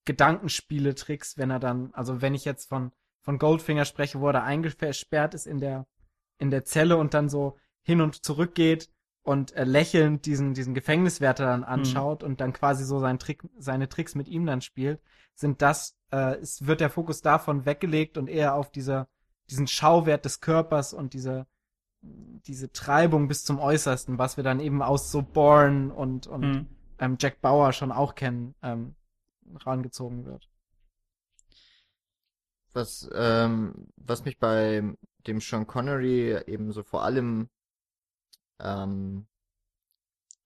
[0.05, 4.43] Gedankenspiele-Tricks, wenn er dann, also wenn ich jetzt von, von Goldfinger spreche, wo er da
[4.43, 5.86] eingesperrt ist in der,
[6.38, 8.89] in der Zelle und dann so hin und zurück geht
[9.23, 13.88] und äh, lächelnd diesen, diesen Gefängniswärter dann anschaut und dann quasi so seinen Trick, seine
[13.88, 15.01] Tricks mit ihm dann spielt,
[15.36, 19.07] sind das, äh, es wird der Fokus davon weggelegt und eher auf dieser,
[19.49, 21.45] diesen Schauwert des Körpers und diese,
[22.01, 26.67] diese Treibung bis zum Äußersten, was wir dann eben aus so Born und, und Hm.
[26.99, 28.95] ähm, Jack Bauer schon auch kennen, ähm,
[29.57, 30.47] rangezogen wird.
[32.73, 34.81] Was, ähm, was mich bei
[35.27, 37.49] dem Sean Connery eben so vor allem,
[38.59, 39.27] ähm,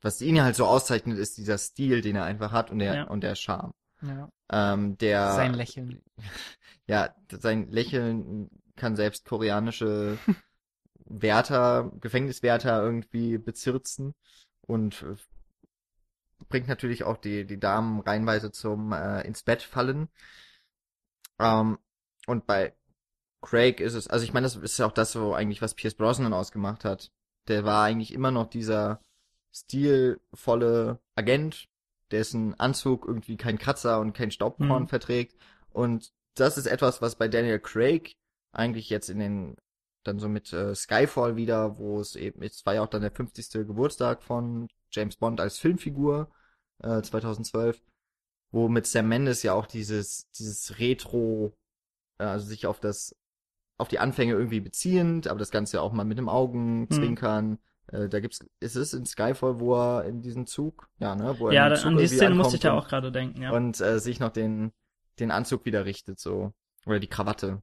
[0.01, 3.03] was ihn halt so auszeichnet, ist dieser Stil, den er einfach hat und der, Ja.
[3.03, 3.73] und der Charme.
[4.01, 4.29] Ja.
[4.51, 6.01] Ähm, der, Sein Lächeln.
[6.87, 10.17] ja, sein Lächeln kann selbst koreanische
[11.05, 14.13] Wärter, Gefängniswärter irgendwie bezirzen
[14.61, 15.05] und
[16.49, 20.09] bringt natürlich auch die, die Damen reinweise zum äh, ins Bett fallen.
[21.39, 21.77] Ähm,
[22.27, 22.73] und bei
[23.41, 25.95] Craig ist es, also ich meine, das ist ja auch das, so eigentlich, was Pierce
[25.95, 27.11] Brosnan ausgemacht hat.
[27.47, 29.01] Der war eigentlich immer noch dieser
[29.53, 31.67] stilvolle Agent,
[32.11, 34.87] dessen Anzug irgendwie kein Kratzer und kein Staubkorn Mhm.
[34.87, 35.35] verträgt.
[35.71, 38.15] Und das ist etwas, was bei Daniel Craig
[38.51, 39.55] eigentlich jetzt in den,
[40.03, 43.11] dann so mit äh, Skyfall wieder, wo es eben, es war ja auch dann der
[43.11, 43.65] 50.
[43.65, 46.29] Geburtstag von James Bond als Filmfigur,
[46.79, 47.81] äh, 2012,
[48.51, 51.53] wo mit Sam Mendes ja auch dieses, dieses Retro,
[52.17, 53.15] äh, also sich auf das,
[53.77, 57.59] auf die Anfänge irgendwie beziehend, aber das Ganze auch mal mit dem Augenzwinkern.
[57.87, 61.49] Äh, da gibt's, ist es in Skyfall, wo er in diesem Zug, ja, ne, wo
[61.49, 63.51] er Ja, da, an die Szene musste ich da auch gerade denken, ja.
[63.51, 64.71] und äh, sich noch den,
[65.19, 66.53] den Anzug wieder richtet, so.
[66.85, 67.61] Oder die Krawatte.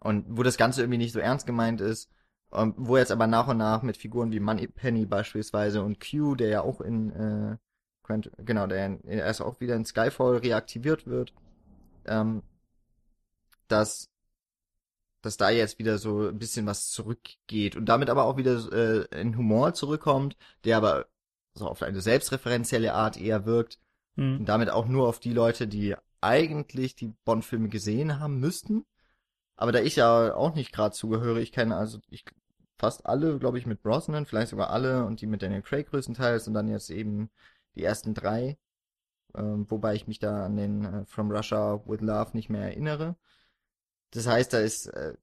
[0.00, 2.10] Und wo das Ganze irgendwie nicht so ernst gemeint ist,
[2.52, 6.48] ähm, wo jetzt aber nach und nach mit Figuren wie Moneypenny beispielsweise und Q, der
[6.48, 7.56] ja auch in, äh,
[8.02, 11.32] Quant genau, der in- erst auch wieder in Skyfall reaktiviert wird,
[12.06, 12.42] ähm,
[13.68, 14.08] dass,
[15.22, 19.06] dass da jetzt wieder so ein bisschen was zurückgeht und damit aber auch wieder äh,
[19.14, 21.06] ein Humor zurückkommt, der aber
[21.54, 23.78] so auf eine selbstreferenzielle Art eher wirkt,
[24.16, 24.38] Hm.
[24.40, 28.86] und damit auch nur auf die Leute, die eigentlich die Bond-Filme gesehen haben müssten.
[29.56, 32.24] Aber da ich ja auch nicht gerade zugehöre, ich kenne also ich
[32.78, 36.46] fast alle, glaube ich, mit Brosnan, vielleicht sogar alle und die mit Daniel Craig größtenteils
[36.48, 37.30] und dann jetzt eben
[37.74, 38.58] die ersten drei,
[39.36, 43.16] ähm, wobei ich mich da an den äh, From Russia with Love nicht mehr erinnere.
[44.12, 45.14] Das heißt, da ist, äh,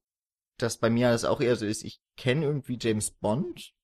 [0.58, 3.74] dass bei mir das auch eher so ist, ich kenne irgendwie James Bond,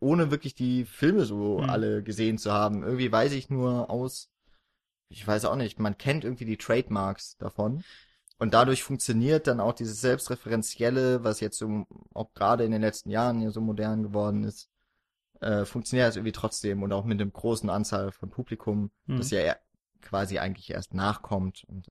[0.00, 1.70] ohne wirklich die Filme so Hm.
[1.70, 2.82] alle gesehen zu haben.
[2.82, 4.30] Irgendwie weiß ich nur aus,
[5.10, 7.84] ich weiß auch nicht, man kennt irgendwie die Trademarks davon.
[8.38, 13.10] Und dadurch funktioniert dann auch dieses Selbstreferenzielle, was jetzt so, auch gerade in den letzten
[13.10, 14.68] Jahren ja so modern geworden ist,
[15.40, 19.18] äh, funktioniert das irgendwie trotzdem und auch mit einem großen Anzahl von Publikum, Hm.
[19.18, 19.56] das ja
[20.02, 21.88] quasi eigentlich erst nachkommt und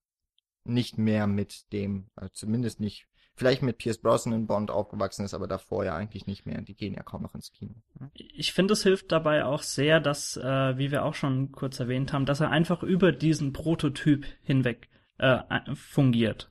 [0.64, 5.34] nicht mehr mit dem, also zumindest nicht, vielleicht mit Pierce Brosnan in Bond aufgewachsen ist,
[5.34, 6.62] aber davor ja eigentlich nicht mehr.
[6.62, 7.76] Die gehen ja kaum noch ins Kino.
[8.14, 12.14] Ich finde, es hilft dabei auch sehr, dass, äh, wie wir auch schon kurz erwähnt
[12.14, 15.40] haben, dass er einfach über diesen Prototyp hinweg äh,
[15.74, 16.50] fungiert.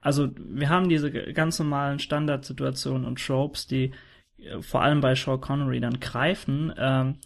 [0.00, 3.92] Also wir haben diese ganz normalen Standardsituationen und Tropes, die
[4.38, 6.72] äh, vor allem bei Sean Connery dann greifen.
[6.78, 7.16] Ähm,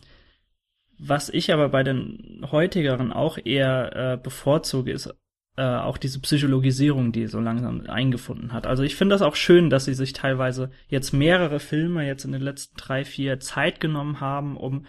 [0.98, 5.14] was ich aber bei den heutigeren auch eher äh, bevorzuge, ist
[5.56, 8.66] auch diese Psychologisierung, die so langsam eingefunden hat.
[8.66, 12.32] Also ich finde das auch schön, dass sie sich teilweise jetzt mehrere Filme jetzt in
[12.32, 14.84] den letzten drei, vier Zeit genommen haben, um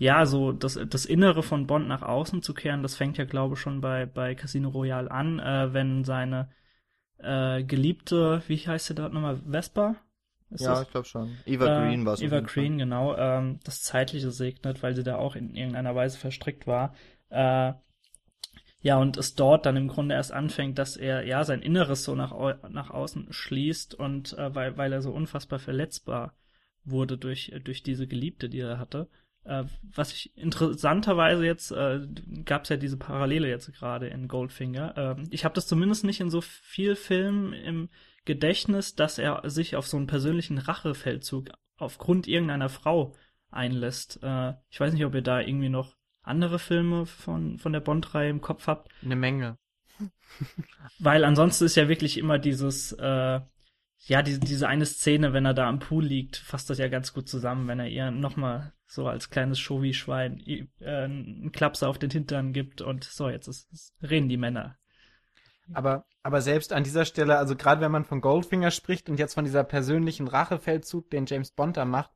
[0.00, 2.82] ja so das, das Innere von Bond nach außen zu kehren.
[2.82, 6.48] Das fängt ja, glaube ich, schon bei, bei Casino Royale an, äh, wenn seine
[7.18, 9.96] äh, geliebte, wie heißt sie dort nochmal, Vespa?
[10.48, 10.82] Ist ja, das?
[10.82, 11.36] ich glaube schon.
[11.44, 12.22] Eva Äh, Green war es.
[12.22, 16.66] Eva Green, genau, ähm, das Zeitliche segnet, weil sie da auch in irgendeiner Weise verstrickt
[16.66, 16.94] war.
[17.28, 17.74] Äh,
[18.80, 22.14] ja, und es dort dann im Grunde erst anfängt, dass er ja sein Inneres so
[22.14, 26.32] nach, au nach außen schließt und äh, weil, weil er so unfassbar verletzbar
[26.84, 29.10] wurde durch, durch diese Geliebte, die er hatte.
[29.44, 32.06] Äh, was ich interessanterweise jetzt, äh,
[32.44, 35.16] gab es ja diese Parallele jetzt gerade in Goldfinger.
[35.18, 37.88] Äh, ich habe das zumindest nicht in so viel Filmen im
[38.24, 43.14] Gedächtnis, dass er sich auf so einen persönlichen Rachefeldzug aufgrund irgendeiner Frau
[43.50, 44.20] einlässt.
[44.22, 48.30] Äh, ich weiß nicht, ob ihr da irgendwie noch andere Filme von, von der Bond-Reihe
[48.30, 48.92] im Kopf habt.
[49.02, 49.58] Eine Menge.
[50.98, 53.40] Weil ansonsten ist ja wirklich immer dieses, äh,
[54.06, 57.12] ja, die, diese eine Szene, wenn er da am Pool liegt, fasst das ja ganz
[57.12, 62.10] gut zusammen, wenn er ihr nochmal so als kleines Showy-Schwein äh, einen Klapser auf den
[62.10, 64.76] Hintern gibt und so, jetzt ist, ist, reden die Männer.
[65.72, 69.34] Aber, aber selbst an dieser Stelle, also gerade wenn man von Goldfinger spricht und jetzt
[69.34, 72.10] von dieser persönlichen Rachefeldzug, den James Bond da macht,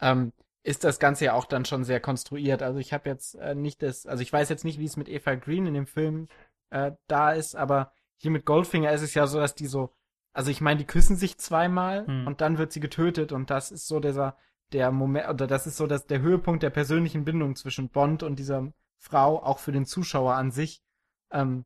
[0.00, 2.62] ähm, ist das Ganze ja auch dann schon sehr konstruiert.
[2.62, 5.08] Also ich habe jetzt äh, nicht das, also ich weiß jetzt nicht, wie es mit
[5.08, 6.28] Eva Green in dem Film
[6.70, 9.94] äh, da ist, aber hier mit Goldfinger ist es ja so, dass die so,
[10.32, 12.26] also ich meine, die küssen sich zweimal hm.
[12.26, 14.36] und dann wird sie getötet und das ist so dieser,
[14.72, 18.38] der Moment, oder das ist so dass der Höhepunkt der persönlichen Bindung zwischen Bond und
[18.38, 20.82] dieser Frau, auch für den Zuschauer an sich.
[21.30, 21.64] Ähm,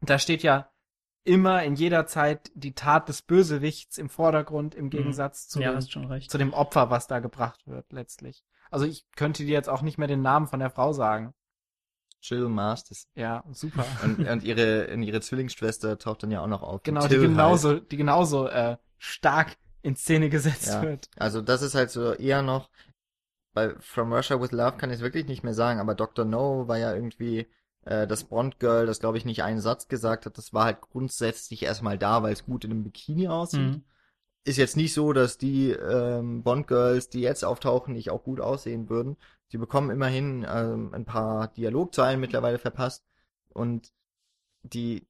[0.00, 0.70] da steht ja
[1.24, 4.90] immer in jeder Zeit die Tat des Bösewichts im Vordergrund im mhm.
[4.90, 8.42] Gegensatz zu, ja, dem, zu dem Opfer, was da gebracht wird letztlich.
[8.70, 11.34] Also ich könnte dir jetzt auch nicht mehr den Namen von der Frau sagen.
[12.22, 13.08] Jill Masters.
[13.14, 13.84] Ja, super.
[14.04, 16.82] Und, und ihre, und ihre Zwillingsschwester taucht dann ja auch noch auf.
[16.82, 20.82] Genau, die genauso, die genauso äh, stark in Szene gesetzt ja.
[20.82, 21.08] wird.
[21.16, 22.70] Also das ist halt so eher noch,
[23.52, 26.24] bei From Russia with Love kann ich es wirklich nicht mehr sagen, aber Dr.
[26.24, 27.46] No war ja irgendwie
[27.84, 31.62] äh, das Bond-Girl, das glaube ich nicht einen Satz gesagt hat, das war halt grundsätzlich
[31.62, 33.60] erstmal da, weil es gut in einem Bikini aussieht.
[33.60, 33.84] Mhm.
[34.44, 38.88] Ist jetzt nicht so, dass die ähm, Bond-Girls, die jetzt auftauchen, nicht auch gut aussehen
[38.88, 39.16] würden.
[39.52, 43.04] Sie bekommen immerhin ähm, ein paar Dialogzeilen mittlerweile verpasst
[43.50, 43.92] und
[44.62, 45.06] die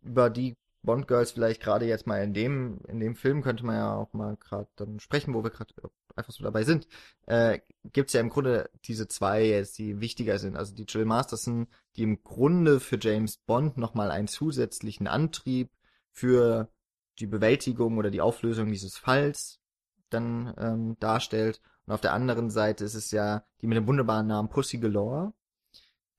[0.00, 3.76] über die Bond Girls vielleicht gerade jetzt mal in dem in dem Film könnte man
[3.76, 5.74] ja auch mal gerade dann sprechen, wo wir gerade
[6.16, 6.88] einfach so dabei sind.
[7.26, 7.58] Äh,
[7.92, 10.56] gibt's ja im Grunde diese zwei jetzt, die wichtiger sind.
[10.56, 15.70] Also die Jill Masterson, die im Grunde für James Bond nochmal einen zusätzlichen Antrieb
[16.10, 16.72] für
[17.18, 19.60] die Bewältigung oder die Auflösung dieses Falls
[20.08, 21.60] dann ähm, darstellt.
[21.88, 25.32] Und auf der anderen Seite ist es ja die mit dem wunderbaren Namen Pussy Galore,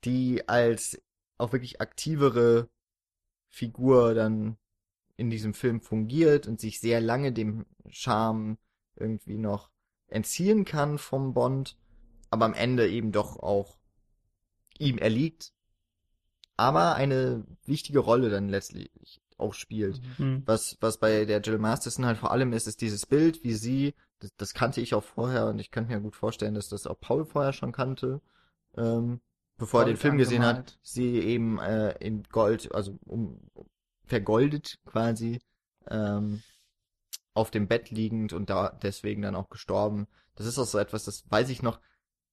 [0.04, 1.00] die als
[1.38, 2.68] auch wirklich aktivere
[3.50, 4.58] Figur dann
[5.16, 8.58] in diesem Film fungiert und sich sehr lange dem Charme
[8.96, 9.70] irgendwie noch
[10.08, 11.78] entziehen kann vom Bond,
[12.32, 13.78] aber am Ende eben doch auch
[14.80, 15.54] ihm erliegt,
[16.58, 20.02] aber eine wichtige Rolle dann letztlich auch spielt.
[20.18, 20.42] Mhm.
[20.48, 23.94] Was, was bei der Jill Masterson halt vor allem ist, ist dieses Bild, wie sie,
[24.20, 27.00] das, das kannte ich auch vorher und ich könnte mir gut vorstellen, dass das auch
[27.00, 28.22] Paul vorher schon kannte,
[28.78, 29.22] ähm,
[29.58, 33.40] bevor Gold er den Film gesehen hat, sie eben äh, in Gold, also um,
[34.06, 35.40] vergoldet quasi,
[35.88, 36.42] ähm,
[37.34, 40.08] auf dem Bett liegend und da deswegen dann auch gestorben.
[40.36, 41.80] Das ist auch so etwas, das weiß ich noch.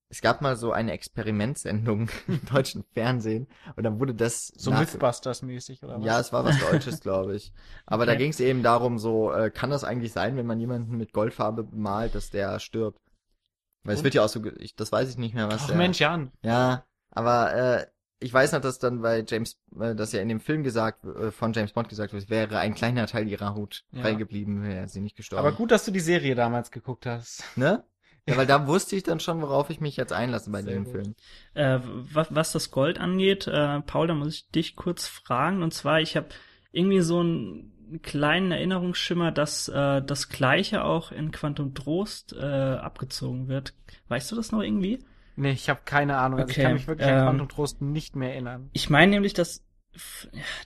[0.09, 4.71] Es gab mal so eine Experimentsendung im deutschen Fernsehen und dann wurde das so.
[4.71, 6.07] Mythbusters-mäßig oder was?
[6.07, 7.53] Ja, es war was Deutsches, glaube ich.
[7.87, 8.13] Aber okay.
[8.13, 11.13] da ging es eben darum, so äh, kann das eigentlich sein, wenn man jemanden mit
[11.13, 13.01] Goldfarbe bemalt, dass der stirbt?
[13.83, 13.99] Weil und?
[13.99, 15.63] es wird ja auch so, ich, das weiß ich nicht mehr, was.
[15.63, 16.31] Ach der, Mensch, Jan.
[16.43, 17.87] Ja, aber äh,
[18.19, 21.31] ich weiß noch, dass dann bei James, äh, dass ja in dem Film gesagt, äh,
[21.31, 24.03] von James Bond gesagt wird, wäre ein kleiner Teil ihrer Haut ja.
[24.03, 25.47] frei geblieben, wäre sie nicht gestorben.
[25.47, 27.45] Aber gut, dass du die Serie damals geguckt hast.
[27.57, 27.85] Ne?
[28.29, 30.87] Ja, weil da wusste ich dann schon, worauf ich mich jetzt einlasse bei dem.
[30.87, 31.15] Film.
[31.55, 31.79] Äh,
[32.13, 35.63] was, was das Gold angeht, äh, Paul, da muss ich dich kurz fragen.
[35.63, 36.29] Und zwar, ich habe
[36.73, 43.47] irgendwie so einen kleinen Erinnerungsschimmer, dass äh, das Gleiche auch in Quantum Trost äh, abgezogen
[43.47, 43.75] wird.
[44.09, 44.99] Weißt du das noch irgendwie?
[45.37, 46.41] Nee, ich habe keine Ahnung.
[46.41, 46.61] Also okay.
[46.61, 48.71] ich kann mich wirklich ähm, an Quantum Trost nicht mehr erinnern.
[48.73, 49.63] Ich meine nämlich, dass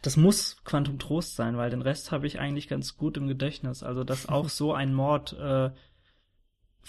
[0.02, 3.82] das muss Quantum Trost sein, weil den Rest habe ich eigentlich ganz gut im Gedächtnis.
[3.82, 5.70] Also, dass auch so ein Mord äh,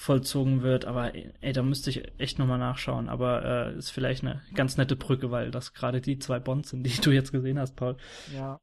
[0.02, 3.08] vollzogen wird, aber ey, da müsste ich echt nochmal nachschauen.
[3.08, 6.84] Aber äh, ist vielleicht eine ganz nette Brücke, weil das gerade die zwei Bonds sind,
[6.84, 7.98] die du jetzt gesehen hast, Paul.
[8.34, 8.60] Ja.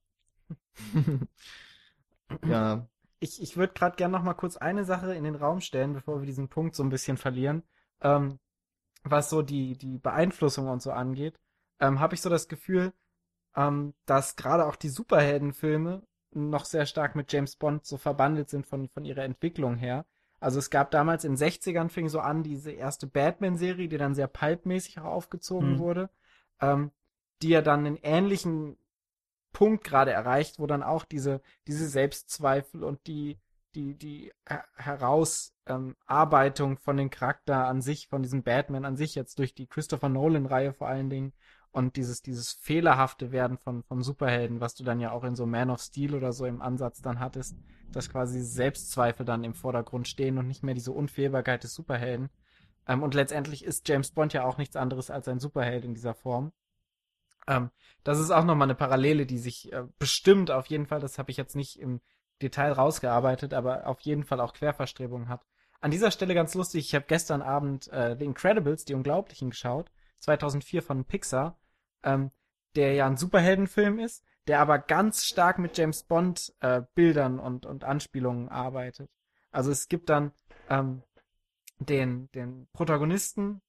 [2.46, 2.88] ja.
[3.20, 6.20] Ich, ich würde gerade gerne noch mal kurz eine Sache in den Raum stellen, bevor
[6.20, 7.62] wir diesen Punkt so ein bisschen verlieren.
[8.00, 8.38] Ähm,
[9.04, 11.38] was so die, die Beeinflussung und so angeht,
[11.78, 12.92] ähm, habe ich so das Gefühl,
[13.54, 18.66] ähm, dass gerade auch die Superheldenfilme noch sehr stark mit James Bond so verbandelt sind
[18.66, 20.04] von, von ihrer Entwicklung her.
[20.40, 24.14] Also es gab damals in den 60ern fing so an diese erste Batman-Serie, die dann
[24.14, 25.78] sehr pulpmäßig auch aufgezogen mhm.
[25.78, 26.10] wurde,
[26.60, 26.92] ähm,
[27.42, 28.76] die ja dann einen ähnlichen
[29.52, 33.38] Punkt gerade erreicht, wo dann auch diese, diese Selbstzweifel und die,
[33.74, 34.32] die, die
[34.76, 39.66] Herausarbeitung ähm, von dem Charakter an sich, von diesem Batman an sich, jetzt durch die
[39.66, 41.32] Christopher Nolan-Reihe vor allen Dingen,
[41.78, 45.46] und dieses, dieses fehlerhafte Werden von, vom Superhelden, was du dann ja auch in so
[45.46, 47.56] Man of Steel oder so im Ansatz dann hattest,
[47.92, 52.30] dass quasi Selbstzweifel dann im Vordergrund stehen und nicht mehr diese Unfehlbarkeit des Superhelden.
[52.88, 56.14] Ähm, und letztendlich ist James Bond ja auch nichts anderes als ein Superheld in dieser
[56.14, 56.50] Form.
[57.46, 57.70] Ähm,
[58.02, 61.30] das ist auch nochmal eine Parallele, die sich äh, bestimmt auf jeden Fall, das habe
[61.30, 62.00] ich jetzt nicht im
[62.42, 65.46] Detail rausgearbeitet, aber auf jeden Fall auch Querverstrebungen hat.
[65.80, 69.92] An dieser Stelle ganz lustig, ich habe gestern Abend äh, The Incredibles, die Unglaublichen, geschaut
[70.20, 71.56] 2004 von Pixar,
[72.02, 72.30] ähm,
[72.76, 77.66] der ja ein Superheldenfilm ist, der aber ganz stark mit James Bond äh, Bildern und,
[77.66, 79.10] und Anspielungen arbeitet.
[79.50, 80.32] Also es gibt dann
[80.68, 81.02] ähm,
[81.78, 83.62] den, den Protagonisten,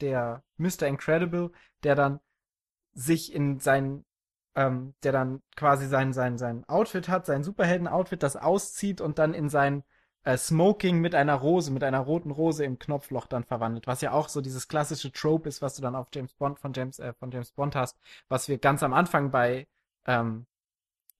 [0.00, 0.82] der Mr.
[0.82, 1.50] Incredible,
[1.82, 2.20] der dann
[2.92, 4.04] sich in sein,
[4.54, 9.34] ähm, der dann quasi sein, sein, sein Outfit hat, sein Superhelden-Outfit, das auszieht und dann
[9.34, 9.84] in sein
[10.24, 14.12] äh, Smoking mit einer Rose, mit einer roten Rose im Knopfloch dann verwandelt, was ja
[14.12, 17.12] auch so dieses klassische Trope ist, was du dann auf James Bond von James äh,
[17.14, 19.66] von James Bond hast, was wir ganz am Anfang bei
[20.06, 20.46] ähm,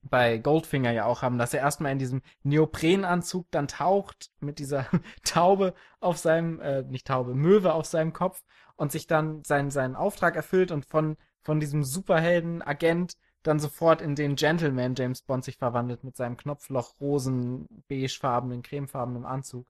[0.03, 4.87] bei Goldfinger ja auch haben, dass er erstmal in diesem Neoprenanzug dann taucht mit dieser
[5.23, 8.43] Taube auf seinem äh, nicht Taube, Möwe auf seinem Kopf
[8.75, 14.01] und sich dann seinen seinen Auftrag erfüllt und von von diesem Superhelden Agent dann sofort
[14.01, 19.67] in den Gentleman James Bond sich verwandelt mit seinem Knopfloch rosen, beigefarbenen, cremefarbenen Anzug.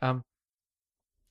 [0.00, 0.22] Ähm,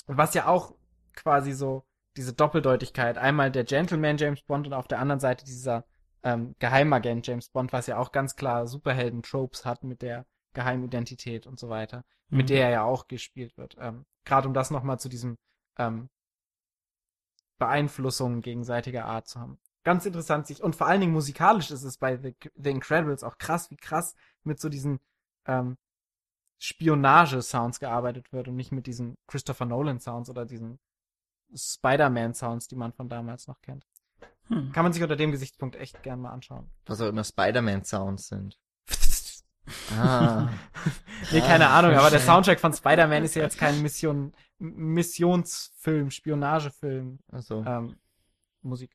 [0.07, 0.75] was ja auch
[1.15, 1.83] quasi so
[2.15, 5.85] diese Doppeldeutigkeit, einmal der Gentleman James Bond und auf der anderen Seite dieser
[6.23, 11.59] ähm, Geheimagent James Bond, was ja auch ganz klar Superhelden-Tropes hat mit der Geheimidentität und
[11.59, 12.37] so weiter, mhm.
[12.37, 13.77] mit der er ja auch gespielt wird.
[13.79, 15.37] Ähm, Gerade um das nochmal zu diesem
[15.77, 16.09] ähm,
[17.57, 21.97] Beeinflussungen gegenseitiger Art zu haben ganz interessant sich und vor allen Dingen musikalisch ist es
[21.97, 24.99] bei The, The Incredibles auch krass, wie krass mit so diesen
[25.45, 25.77] ähm,
[26.59, 30.79] Spionage-Sounds gearbeitet wird und nicht mit diesen Christopher Nolan-Sounds oder diesen
[31.55, 33.85] Spider-Man-Sounds, die man von damals noch kennt.
[34.47, 34.71] Hm.
[34.71, 36.69] Kann man sich unter dem Gesichtspunkt echt gern mal anschauen.
[36.85, 38.59] Was auch immer Spider-Man-Sounds sind.
[39.97, 40.49] ah.
[41.31, 46.11] nee, keine ah, Ahnung, aber der Soundtrack von Spider-Man ist ja jetzt kein Mission, Missionsfilm,
[46.11, 47.19] Spionagefilm.
[47.31, 47.63] Ach so.
[47.65, 47.95] Ähm,
[48.61, 48.91] Musik.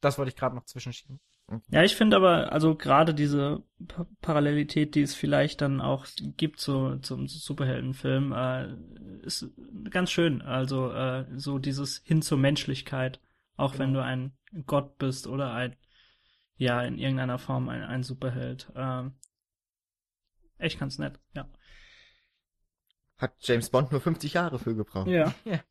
[0.00, 1.20] Das wollte ich gerade noch zwischenschieben.
[1.68, 6.60] Ja, ich finde aber, also gerade diese pa Parallelität, die es vielleicht dann auch gibt
[6.60, 8.76] zu, zum Superheldenfilm, äh,
[9.22, 9.48] ist
[9.90, 10.42] ganz schön.
[10.42, 13.20] Also äh, so dieses hin zur Menschlichkeit,
[13.56, 13.82] auch genau.
[13.82, 15.76] wenn du ein Gott bist oder ein,
[16.56, 18.70] ja, in irgendeiner Form ein, ein Superheld.
[18.76, 19.10] Äh,
[20.58, 21.48] echt ganz nett, ja.
[23.18, 25.08] Hat James Bond nur 50 Jahre für gebraucht.
[25.08, 25.34] Ja.
[25.44, 25.60] ja.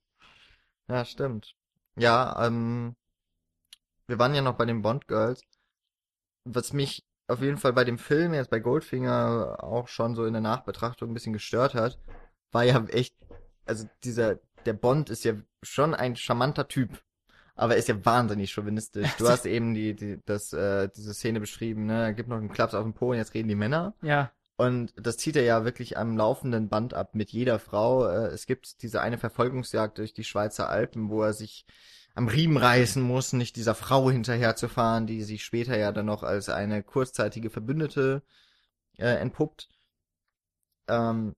[0.88, 1.56] Ja, stimmt.
[1.98, 2.96] Ja, ähm,
[4.10, 5.42] wir waren ja noch bei den Bond Girls.
[6.44, 10.34] Was mich auf jeden Fall bei dem Film jetzt bei Goldfinger auch schon so in
[10.34, 12.00] der Nachbetrachtung ein bisschen gestört hat,
[12.52, 13.16] war ja echt,
[13.66, 17.04] also dieser, der Bond ist ja schon ein charmanter Typ.
[17.56, 19.16] Aber er ist ja wahnsinnig chauvinistisch.
[19.18, 22.04] Du hast eben die, die, das, äh, diese Szene beschrieben, ne?
[22.06, 23.94] Er gibt noch einen Klaps auf den Po und jetzt reden die Männer.
[24.02, 24.32] Ja.
[24.56, 28.08] Und das zieht er ja wirklich am laufenden Band ab mit jeder Frau.
[28.08, 31.66] Äh, es gibt diese eine Verfolgungsjagd durch die Schweizer Alpen, wo er sich
[32.20, 36.50] am Riemen reißen muss, nicht dieser Frau hinterherzufahren, die sich später ja dann noch als
[36.50, 38.24] eine kurzzeitige Verbündete
[38.98, 39.70] äh, entpuppt.
[40.90, 41.34] Ähm,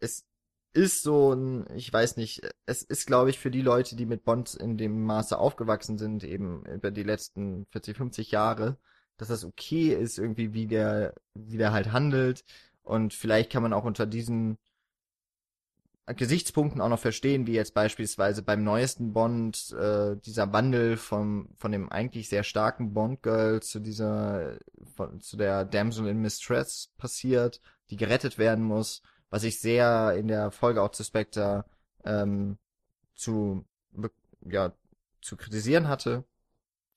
[0.00, 0.26] es
[0.74, 4.24] ist so ein, ich weiß nicht, es ist, glaube ich, für die Leute, die mit
[4.24, 8.76] Bond in dem Maße aufgewachsen sind, eben über die letzten 40, 50 Jahre,
[9.16, 12.44] dass das okay ist, irgendwie, wie der, wie der halt handelt.
[12.82, 14.58] Und vielleicht kann man auch unter diesen
[16.06, 21.72] Gesichtspunkten auch noch verstehen, wie jetzt beispielsweise beim neuesten Bond äh, dieser Wandel vom von
[21.72, 24.58] dem eigentlich sehr starken Bond Girl zu dieser
[24.94, 30.28] von, zu der Damsel in Mistress passiert, die gerettet werden muss, was ich sehr in
[30.28, 31.64] der Folge auch zu Spectre
[32.04, 32.58] ähm,
[33.14, 33.64] zu
[34.42, 34.74] ja
[35.22, 36.24] zu kritisieren hatte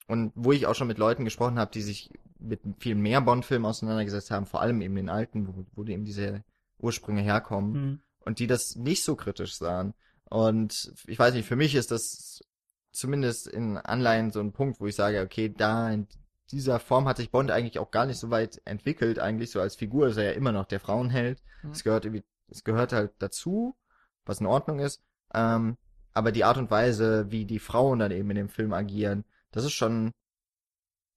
[0.08, 3.66] und wo ich auch schon mit Leuten gesprochen habe, die sich mit viel mehr Bond-Filmen
[3.66, 6.44] auseinandergesetzt haben, vor allem eben den alten, wo, wo eben diese
[6.78, 7.72] Ursprünge herkommen.
[7.72, 9.94] Mhm und die das nicht so kritisch sahen.
[10.26, 12.44] Und ich weiß nicht, für mich ist das
[12.92, 16.08] zumindest in Anleihen so ein Punkt, wo ich sage, okay, da in
[16.52, 19.78] dieser Form hat sich Bond eigentlich auch gar nicht so weit entwickelt, eigentlich so als
[19.78, 21.42] Figur ist er ja immer noch der Frauenheld.
[21.64, 21.72] Mhm.
[21.72, 23.78] Es gehört irgendwie, es gehört halt dazu,
[24.26, 25.02] was in Ordnung ist.
[25.34, 25.78] Ähm,
[26.14, 29.64] aber die Art und Weise, wie die Frauen dann eben in dem Film agieren, das
[29.64, 30.12] ist schon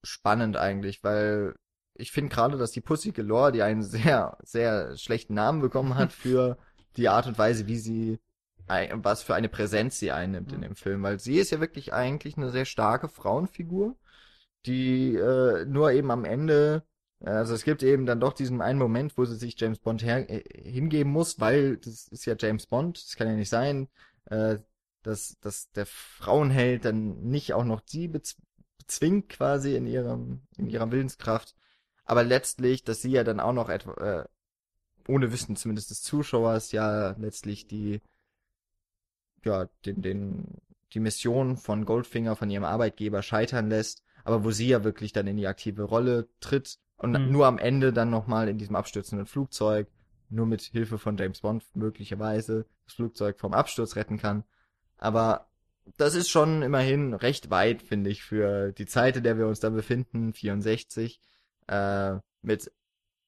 [0.01, 1.55] spannend eigentlich, weil
[1.93, 6.13] ich finde gerade, dass die Pussy Galore, die einen sehr, sehr schlechten Namen bekommen hat
[6.13, 6.57] für
[6.97, 8.19] die Art und Weise, wie sie,
[8.67, 10.55] was für eine Präsenz sie einnimmt mhm.
[10.55, 13.95] in dem Film, weil sie ist ja wirklich eigentlich eine sehr starke Frauenfigur,
[14.65, 16.83] die äh, nur eben am Ende,
[17.19, 20.29] also es gibt eben dann doch diesen einen Moment, wo sie sich James Bond her,
[20.29, 23.87] äh, hingeben muss, weil das ist ja James Bond, das kann ja nicht sein.
[24.25, 24.57] Äh,
[25.03, 28.37] dass, dass der Frauenheld dann nicht auch noch sie bez
[28.77, 31.55] bezwingt quasi in ihrem, in ihrer Willenskraft.
[32.03, 34.25] Aber letztlich, dass sie ja dann auch noch etwa, äh,
[35.07, 38.01] ohne Wissen zumindest des Zuschauers ja letztlich die,
[39.43, 40.45] ja, den, den,
[40.93, 45.27] die Mission von Goldfinger, von ihrem Arbeitgeber scheitern lässt, aber wo sie ja wirklich dann
[45.27, 47.31] in die aktive Rolle tritt und Mhm.
[47.31, 49.87] nur am Ende dann nochmal in diesem abstürzenden Flugzeug,
[50.29, 54.43] nur mit Hilfe von James Bond möglicherweise, das Flugzeug vom Absturz retten kann.
[54.97, 55.47] Aber
[55.97, 59.59] das ist schon immerhin recht weit, finde ich, für die Zeit, in der wir uns
[59.59, 61.19] da befinden, 64,
[61.67, 62.71] äh, mit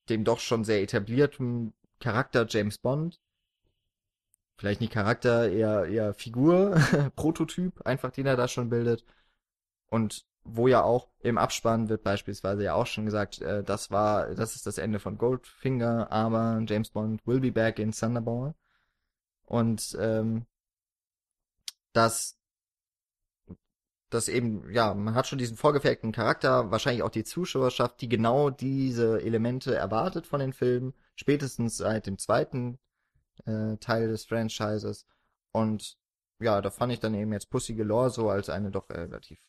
[0.10, 3.20] dem doch schon sehr etablierten Charakter James Bond.
[4.58, 6.76] Vielleicht nicht Charakter, eher, eher Figur,
[7.16, 9.04] Prototyp, einfach den er da schon bildet.
[9.88, 14.36] Und wo ja auch im Abspann wird beispielsweise ja auch schon gesagt, äh, das war,
[14.36, 18.54] das ist das Ende von Goldfinger, aber James Bond will be back in Thunderball.
[19.46, 20.46] Und ähm,
[21.94, 22.38] dass
[24.14, 28.50] dass eben, ja, man hat schon diesen vorgefertigten Charakter, wahrscheinlich auch die Zuschauerschaft, die genau
[28.50, 32.80] diese Elemente erwartet von den Filmen, spätestens seit dem zweiten
[33.46, 35.06] äh, Teil des Franchises.
[35.52, 35.98] Und
[36.40, 39.40] ja, da fand ich dann eben jetzt Pussy Galore so als eine doch relativ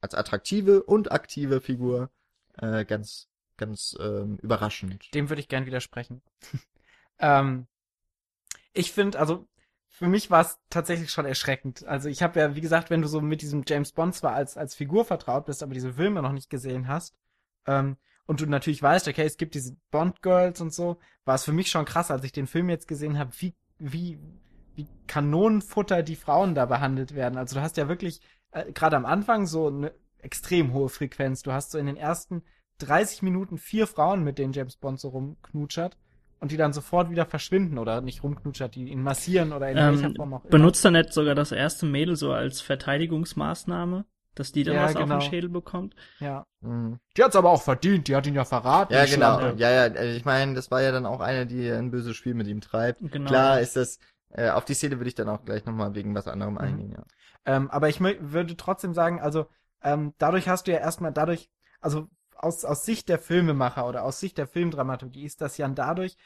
[0.00, 2.10] als attraktive und aktive Figur
[2.58, 5.12] äh, ganz ganz ähm, überraschend.
[5.14, 6.22] Dem würde ich gern widersprechen.
[7.18, 7.66] ähm,
[8.72, 9.46] ich finde, also
[9.96, 11.86] für mich war es tatsächlich schon erschreckend.
[11.86, 14.56] Also ich habe ja, wie gesagt, wenn du so mit diesem James Bond zwar als,
[14.56, 17.14] als Figur vertraut bist, aber diese Filme noch nicht gesehen hast,
[17.66, 21.52] ähm, und du natürlich weißt, okay, es gibt diese Bond-Girls und so, war es für
[21.52, 24.18] mich schon krass, als ich den Film jetzt gesehen habe, wie, wie,
[24.74, 27.38] wie Kanonenfutter die Frauen da behandelt werden.
[27.38, 28.20] Also du hast ja wirklich
[28.50, 31.42] äh, gerade am Anfang so eine extrem hohe Frequenz.
[31.42, 32.42] Du hast so in den ersten
[32.78, 35.96] 30 Minuten vier Frauen, mit denen James Bond so rumknutschert
[36.40, 40.06] und die dann sofort wieder verschwinden oder nicht rumknutschert, die ihn massieren oder in welcher
[40.06, 40.50] Ähm, Form auch immer.
[40.50, 44.04] benutzt er nicht sogar das erste Mädel so als Verteidigungsmaßnahme,
[44.34, 45.18] dass die dann Ja, was auf genau.
[45.18, 45.94] den Schädel bekommt?
[46.20, 46.44] Ja.
[46.60, 46.98] Mhm.
[47.16, 48.92] Die hat's aber auch verdient, die hat ihn ja verraten.
[48.92, 49.38] Ja, genau.
[49.38, 49.60] Schlampe.
[49.60, 52.34] Ja, ja, äh, ich meine, das war ja dann auch eine, die ein böses Spiel
[52.34, 53.00] mit ihm treibt.
[53.12, 53.28] Genau.
[53.28, 53.98] Klar ist das,
[54.30, 57.04] äh, auf die Szene würde ich dann auch gleich nochmal wegen was anderem eingehen, ja.
[57.46, 59.46] Ähm, aber ich würde trotzdem sagen, also
[59.82, 62.08] ähm, dadurch hast du ja erstmal dadurch, also
[62.44, 66.16] aus, aus Sicht der Filmemacher oder aus Sicht der Filmdramaturgie ist das ja dadurch,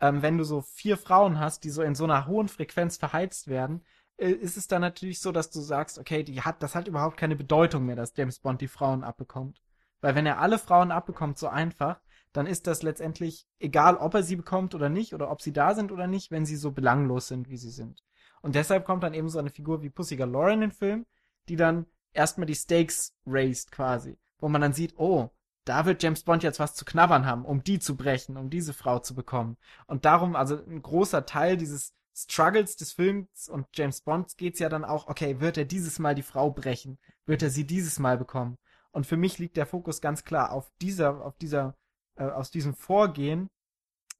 [0.00, 3.48] ähm, wenn du so vier Frauen hast, die so in so einer hohen Frequenz verheizt
[3.48, 3.84] werden,
[4.16, 7.16] äh, ist es dann natürlich so, dass du sagst, okay, die hat, das hat überhaupt
[7.16, 9.62] keine Bedeutung mehr, dass James Bond die Frauen abbekommt.
[10.00, 12.00] Weil wenn er alle Frauen abbekommt, so einfach,
[12.32, 15.74] dann ist das letztendlich egal, ob er sie bekommt oder nicht, oder ob sie da
[15.74, 18.02] sind oder nicht, wenn sie so belanglos sind, wie sie sind.
[18.42, 21.06] Und deshalb kommt dann eben so eine Figur wie Pussy Galore in den Film,
[21.48, 25.30] die dann erstmal die Stakes raised quasi, wo man dann sieht, oh,
[25.66, 28.72] da wird James Bond jetzt was zu knabbern haben, um die zu brechen, um diese
[28.72, 29.58] Frau zu bekommen.
[29.86, 34.68] Und darum, also ein großer Teil dieses Struggles des Films und James Bonds geht's ja
[34.68, 36.98] dann auch, okay, wird er dieses Mal die Frau brechen?
[37.26, 38.56] Wird er sie dieses Mal bekommen?
[38.92, 41.76] Und für mich liegt der Fokus ganz klar auf dieser, auf dieser,
[42.14, 43.50] äh, aus diesem Vorgehen,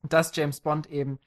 [0.03, 1.21] dass James Bond eben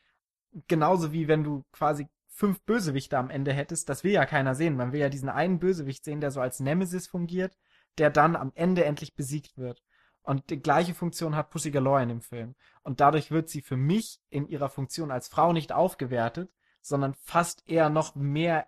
[0.67, 4.75] genauso wie wenn du quasi fünf Bösewichte am Ende hättest, das will ja keiner sehen.
[4.75, 7.57] Man will ja diesen einen Bösewicht sehen, der so als Nemesis fungiert,
[7.97, 9.81] der dann am Ende endlich besiegt wird.
[10.21, 12.55] Und die gleiche Funktion hat Pussy Galore in dem Film.
[12.83, 16.51] Und dadurch wird sie für mich in ihrer Funktion als Frau nicht aufgewertet,
[16.81, 18.67] sondern fast eher noch mehr,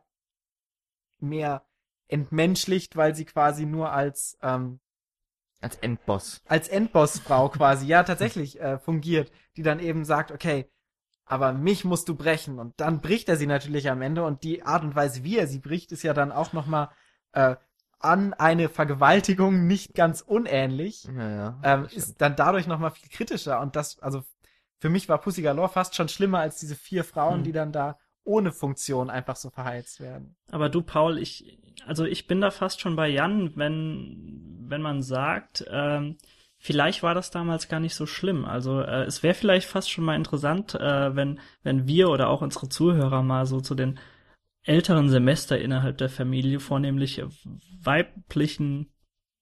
[1.20, 1.64] mehr
[2.08, 4.80] entmenschlicht, weil sie quasi nur als, ähm,
[5.62, 6.42] Als Endboss.
[6.48, 10.70] als Endbossfrau quasi, ja, tatsächlich äh, fungiert, die dann eben sagt, okay,
[11.26, 12.60] aber mich musst du brechen.
[12.60, 15.48] Und dann bricht er sie natürlich am Ende und die Art und Weise, wie er
[15.48, 16.90] sie bricht, ist ja dann auch nochmal
[17.32, 17.56] äh,
[18.04, 21.06] an eine Vergewaltigung nicht ganz unähnlich.
[21.16, 21.60] Ja, ja.
[21.64, 24.24] Ähm, ist dann dadurch nochmal viel kritischer und das, also
[24.80, 27.44] für mich war Pussy Galore fast schon schlimmer als diese vier Frauen, Hm.
[27.44, 30.36] die dann da ohne Funktion einfach so verheizt werden.
[30.52, 35.02] Aber du, Paul, ich, also ich bin da fast schon bei Jan, wenn, wenn man
[35.02, 36.18] sagt, ähm,
[36.58, 38.46] vielleicht war das damals gar nicht so schlimm.
[38.46, 42.42] Also äh, es wäre vielleicht fast schon mal interessant, äh, wenn, wenn wir oder auch
[42.42, 44.00] unsere Zuhörer mal so zu den
[44.64, 47.22] älteren Semester innerhalb der Familie, vornehmlich
[47.82, 48.92] weiblichen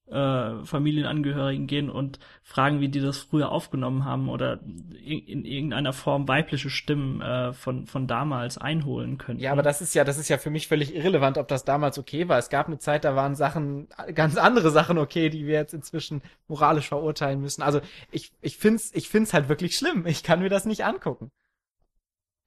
[0.10, 5.94] äh, Familienangehörigen gehen und fragen, wie die das früher aufgenommen haben oder in, in irgendeiner
[5.94, 9.40] Form weibliche Stimmen äh, von, von damals einholen können.
[9.40, 12.00] Ja, aber das ist ja, das ist ja für mich völlig irrelevant, ob das damals
[12.00, 12.40] okay war.
[12.40, 16.22] Es gab eine Zeit, da waren Sachen, ganz andere Sachen okay, die wir jetzt inzwischen
[16.48, 17.62] moralisch verurteilen müssen.
[17.62, 20.08] Also ich, ich find's, ich find's halt wirklich schlimm.
[20.08, 21.30] Ich kann mir das nicht angucken.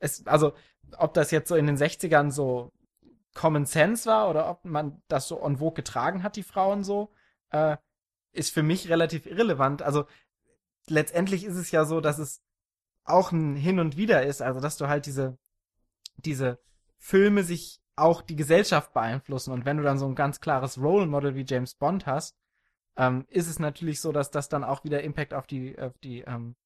[0.01, 0.53] Es, also,
[0.99, 2.73] ob das jetzt so in den 60ern so
[3.35, 7.13] Common Sense war oder ob man das so en vogue getragen hat, die Frauen so,
[7.51, 7.77] äh,
[8.33, 9.83] ist für mich relativ irrelevant.
[9.83, 10.07] Also
[10.89, 12.43] letztendlich ist es ja so, dass es
[13.05, 15.39] auch ein Hin und Wieder ist, also dass du halt diese,
[16.17, 16.59] diese
[16.99, 19.53] Filme sich auch die Gesellschaft beeinflussen.
[19.53, 22.37] Und wenn du dann so ein ganz klares Role Model wie James Bond hast,
[22.97, 26.21] ähm, ist es natürlich so, dass das dann auch wieder Impact auf die, auf die,
[26.21, 26.57] ähm,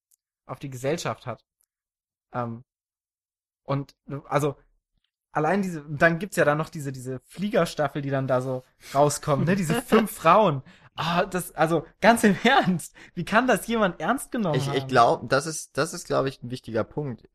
[0.47, 1.45] auf die Gesellschaft hat.
[2.33, 2.65] Ähm,
[3.67, 3.95] und
[4.27, 4.57] also
[5.33, 8.63] allein diese, dann gibt's ja dann noch diese, diese Fliegerstaffel, die dann da so
[8.95, 9.55] rauskommt, ne?
[9.55, 10.63] Diese fünf Frauen.
[10.95, 14.77] Ah, das, also ganz im Ernst, wie kann das jemand ernst genommen Ich, haben?
[14.79, 17.29] ich glaube, das ist, das ist, glaube ich, ein wichtiger Punkt,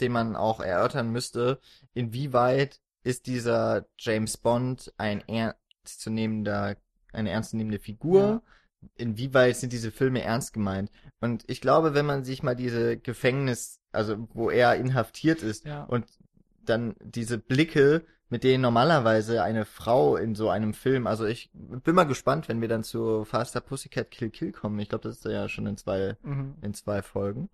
[0.00, 1.60] den man auch erörtern müsste.
[1.92, 6.76] Inwieweit ist dieser James Bond ein ernstzunehmender,
[7.12, 8.20] eine ernstzunehmende Figur?
[8.20, 8.42] Ja.
[8.96, 10.90] Inwieweit sind diese Filme ernst gemeint?
[11.20, 15.84] Und ich glaube, wenn man sich mal diese Gefängnis, also wo er inhaftiert ist Ja.
[15.84, 16.06] und
[16.64, 21.94] dann diese Blicke, mit denen normalerweise eine Frau in so einem Film, also ich bin
[21.94, 24.78] mal gespannt, wenn wir dann zu Faster Pussycat Kill Kill kommen.
[24.80, 26.54] Ich glaube, das ist ja schon in zwei Mhm.
[26.62, 27.50] in zwei Folgen.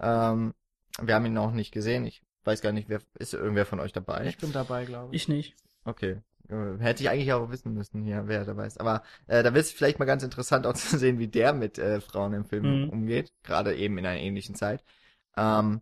[0.00, 0.54] Ähm,
[1.00, 2.04] wir haben ihn noch nicht gesehen.
[2.04, 4.26] Ich weiß gar nicht, wer ist irgendwer von euch dabei?
[4.26, 5.22] Ich bin dabei, glaube ich.
[5.22, 5.54] Ich nicht.
[5.84, 6.16] Okay.
[6.48, 8.80] Äh, Hätte ich eigentlich auch wissen müssen hier, wer dabei ist.
[8.80, 11.78] Aber äh, da wird es vielleicht mal ganz interessant auch zu sehen, wie der mit
[11.78, 12.88] äh, Frauen im Film Mhm.
[12.90, 13.32] umgeht.
[13.44, 14.82] Gerade eben in einer ähnlichen Zeit.
[15.38, 15.80] Ähm,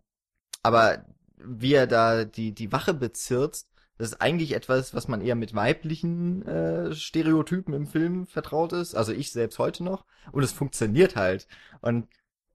[0.63, 1.05] aber
[1.37, 5.55] wie er da die, die Wache bezirzt, das ist eigentlich etwas, was man eher mit
[5.55, 8.95] weiblichen äh, Stereotypen im Film vertraut ist.
[8.95, 10.05] Also ich selbst heute noch.
[10.31, 11.47] Und es funktioniert halt.
[11.81, 12.07] Und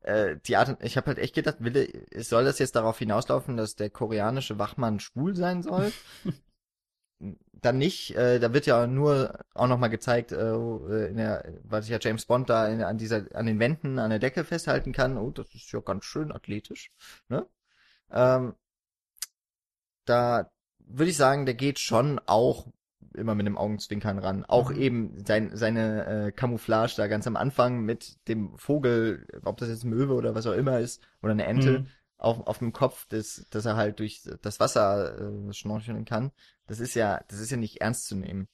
[0.03, 3.75] äh, die Art, ich habe halt echt gedacht, will, soll das jetzt darauf hinauslaufen, dass
[3.75, 5.93] der koreanische Wachmann schwul sein soll?
[7.53, 10.55] Dann nicht, äh, da wird ja nur auch nochmal gezeigt, äh,
[11.07, 14.19] in der, was ja James Bond da in, an dieser, an den Wänden, an der
[14.19, 15.17] Decke festhalten kann.
[15.17, 16.91] Oh, das ist ja ganz schön athletisch,
[17.29, 17.47] ne?
[18.11, 18.55] Ähm,
[20.05, 22.67] da würde ich sagen, der geht schon auch
[23.15, 24.45] immer mit dem Augenzwinkern ran.
[24.45, 24.81] Auch Mhm.
[24.81, 29.85] eben sein, seine äh, Camouflage da ganz am Anfang mit dem Vogel, ob das jetzt
[29.85, 31.87] ein Möwe oder was auch immer ist, oder eine Ente, Mhm.
[32.19, 35.19] auf, auf dem Kopf, das, dass er halt durch das Wasser
[35.49, 36.31] äh, schnorcheln kann.
[36.73, 38.49] Das ist ja, das ist ja nicht ernst zu nehmen.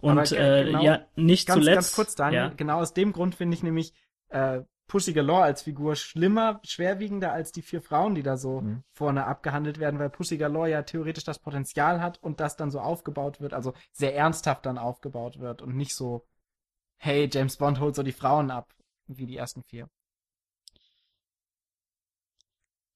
[0.00, 1.74] Und äh, genau- ja, nicht Ganz, zuletzt.
[1.74, 2.40] ganz kurz, Daniel.
[2.42, 2.48] Ja.
[2.50, 3.92] Genau aus dem Grund finde ich nämlich
[4.28, 8.84] äh, Pussy Galore als Figur schlimmer, schwerwiegender als die vier Frauen, die da so Mhm.
[8.92, 12.78] vorne abgehandelt werden, weil Pussy Galore ja theoretisch das Potenzial hat und das dann so
[12.80, 16.26] aufgebaut wird, also sehr ernsthaft dann aufgebaut wird und nicht so,
[16.98, 18.72] hey, James Bond holt so die Frauen ab,
[19.08, 19.88] wie die ersten vier.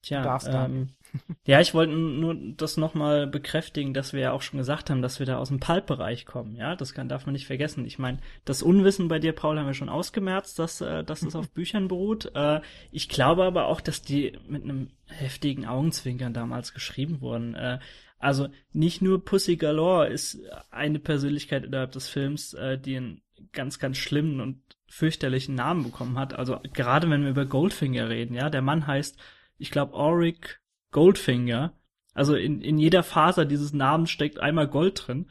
[0.03, 0.89] Tja, ähm,
[1.45, 5.19] ja, ich wollte nur das nochmal bekräftigen, dass wir ja auch schon gesagt haben, dass
[5.19, 6.55] wir da aus dem Pulp-Bereich kommen.
[6.55, 7.85] Ja, das kann, darf man nicht vergessen.
[7.85, 11.35] Ich meine, das Unwissen bei dir, Paul, haben wir schon ausgemerzt, dass, äh, dass es
[11.37, 12.31] auf Büchern beruht.
[12.35, 12.61] Äh,
[12.93, 17.55] ich glaube aber auch, dass die mit einem heftigen Augenzwinkern damals geschrieben wurden.
[17.55, 17.79] Äh,
[18.19, 20.41] also nicht nur Pussy Galore ist
[20.71, 23.23] eine Persönlichkeit innerhalb des Films, die einen
[23.53, 26.35] ganz, ganz schlimmen und fürchterlichen Namen bekommen hat.
[26.35, 29.21] Also gerade wenn wir über Goldfinger reden, ja, der Mann heißt
[29.59, 31.75] ich glaube, Auric Goldfinger.
[32.15, 35.31] Also in, in jeder Faser dieses Namens steckt einmal Gold drin.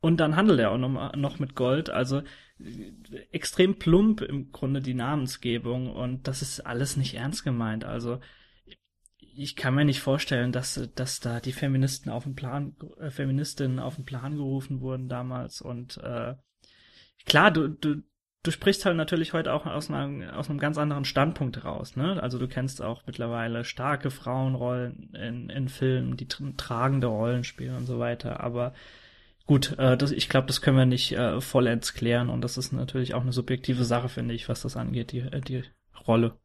[0.00, 1.88] Und dann handelt er auch noch, noch mit Gold.
[1.88, 2.22] Also
[2.58, 2.92] äh,
[3.30, 5.90] extrem plump im Grunde die Namensgebung.
[5.90, 7.84] Und das ist alles nicht ernst gemeint.
[7.84, 8.20] Also
[9.16, 13.78] ich kann mir nicht vorstellen, dass, dass da die Feministen auf den Plan, äh, Feministinnen
[13.78, 15.60] auf den Plan gerufen wurden damals.
[15.60, 16.34] Und äh,
[17.24, 18.02] klar, du, du,
[18.44, 22.22] du sprichst halt natürlich heute auch aus einem, aus einem ganz anderen Standpunkt raus, ne?
[22.22, 27.76] Also du kennst auch mittlerweile starke Frauenrollen in, in Filmen, die tr- tragende Rollen spielen
[27.76, 28.38] und so weiter.
[28.40, 28.72] Aber
[29.46, 32.72] gut, äh, das, ich glaube, das können wir nicht äh, vollends klären und das ist
[32.72, 35.64] natürlich auch eine subjektive Sache, finde ich, was das angeht, die, äh, die
[36.06, 36.38] Rolle.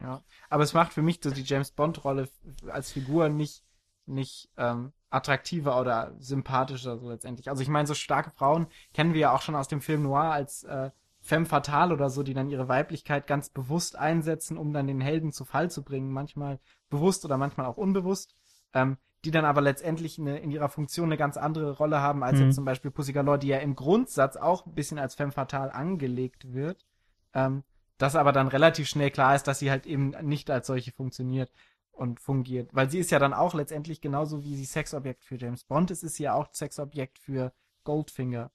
[0.00, 3.62] Ja, aber es macht für mich die James Bond Rolle f- als Figur nicht
[4.06, 7.48] nicht ähm, attraktiver oder sympathischer so letztendlich.
[7.48, 10.32] Also ich meine, so starke Frauen kennen wir ja auch schon aus dem Film Noir
[10.32, 10.90] als äh,
[11.30, 15.32] femme fatale oder so, die dann ihre Weiblichkeit ganz bewusst einsetzen, um dann den Helden
[15.32, 16.58] zu Fall zu bringen, manchmal
[16.90, 18.34] bewusst oder manchmal auch unbewusst,
[18.74, 22.40] ähm, die dann aber letztendlich eine, in ihrer Funktion eine ganz andere Rolle haben als
[22.40, 22.46] Mhm.
[22.46, 25.72] jetzt zum Beispiel Pussy Galore, die ja im Grundsatz auch ein bisschen als femme fatale
[25.72, 26.84] angelegt wird.
[27.32, 27.62] Ähm,
[27.96, 31.52] dass aber dann relativ schnell klar ist, dass sie halt eben nicht als solche funktioniert
[31.92, 32.74] und fungiert.
[32.74, 36.02] Weil sie ist ja dann auch letztendlich genauso wie sie Sexobjekt für James Bond ist,
[36.02, 37.52] ist sie ja auch Sexobjekt für
[37.84, 38.50] Goldfinger.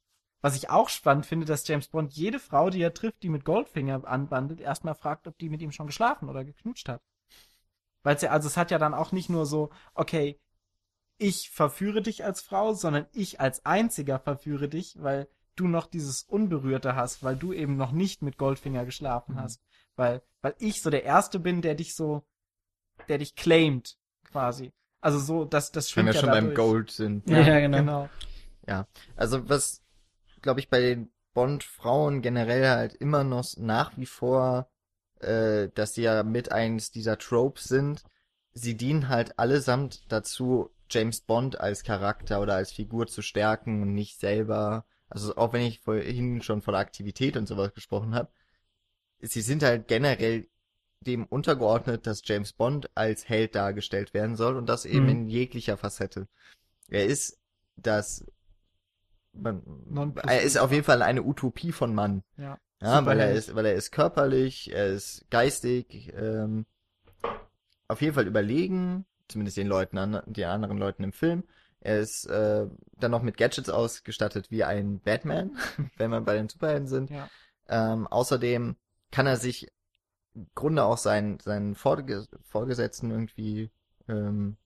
[0.46, 3.46] Was ich auch spannend finde, dass James Bond jede Frau, die er trifft, die mit
[3.46, 7.02] Goldfinger anbandelt, erstmal fragt, ob die mit ihm schon geschlafen oder geknutscht hat.
[8.04, 10.40] Weil ja, also es hat ja dann auch nicht nur so, okay,
[11.18, 16.22] ich verführe dich als Frau, sondern ich als einziger verführe dich, weil du noch dieses
[16.22, 19.40] Unberührte hast, weil du eben noch nicht mit Goldfinger geschlafen Mhm.
[19.40, 19.64] hast.
[19.96, 22.22] Weil, weil ich so der Erste bin, der dich so,
[23.08, 24.72] der dich claimt, quasi.
[25.02, 26.56] Also so, dass das Wenn schwingt wir ja schon beim dadurch.
[26.56, 27.28] Gold sind.
[27.28, 27.78] Ja, ja, genau.
[27.80, 28.10] genau.
[29.16, 29.82] Also was,
[30.46, 34.70] glaube ich, bei den Bond-Frauen generell halt immer noch nach wie vor,
[35.20, 38.04] äh, dass sie ja mit eins dieser Tropes sind,
[38.54, 43.96] sie dienen halt allesamt dazu, James Bond als Charakter oder als Figur zu stärken und
[43.96, 48.30] nicht selber, also auch wenn ich vorhin schon von Aktivität und sowas gesprochen habe,
[49.20, 50.48] sie sind halt generell
[51.02, 55.12] dem untergeordnet, dass James Bond als Held dargestellt werden soll und das eben Mhm.
[55.12, 56.28] in jeglicher Facette.
[56.88, 57.40] Er ist
[57.78, 58.24] das
[59.36, 62.24] man, er ist auf jeden Fall eine Utopie von Mann.
[62.38, 62.58] Ja.
[62.82, 66.66] Ja, weil er ist, weil er ist körperlich, er ist geistig, ähm,
[67.88, 71.44] auf jeden Fall überlegen, zumindest den Leuten, an, den anderen Leuten im Film.
[71.80, 72.68] Er ist äh,
[73.00, 75.58] dann noch mit Gadgets ausgestattet wie ein Batman,
[75.98, 77.10] wenn wir bei den Superhelden sind.
[77.12, 77.30] Ja.
[77.68, 78.76] Ähm, außerdem
[79.12, 79.72] kann er sich
[80.34, 83.72] im Grunde auch seinen, seinen Vorge Vorgesetzten irgendwie,
[84.08, 84.58] ähm,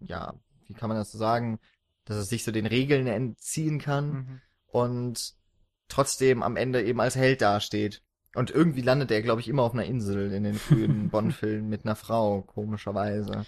[0.00, 0.34] ja,
[0.66, 1.60] wie kann man das so sagen,
[2.04, 4.40] dass er sich so den Regeln entziehen kann Mhm.
[4.66, 5.32] und
[5.88, 8.02] trotzdem am Ende eben als Held dasteht.
[8.34, 11.84] Und irgendwie landet er, glaube ich, immer auf einer Insel in den frühen Bond-Filmen mit
[11.84, 13.44] einer Frau, komischerweise.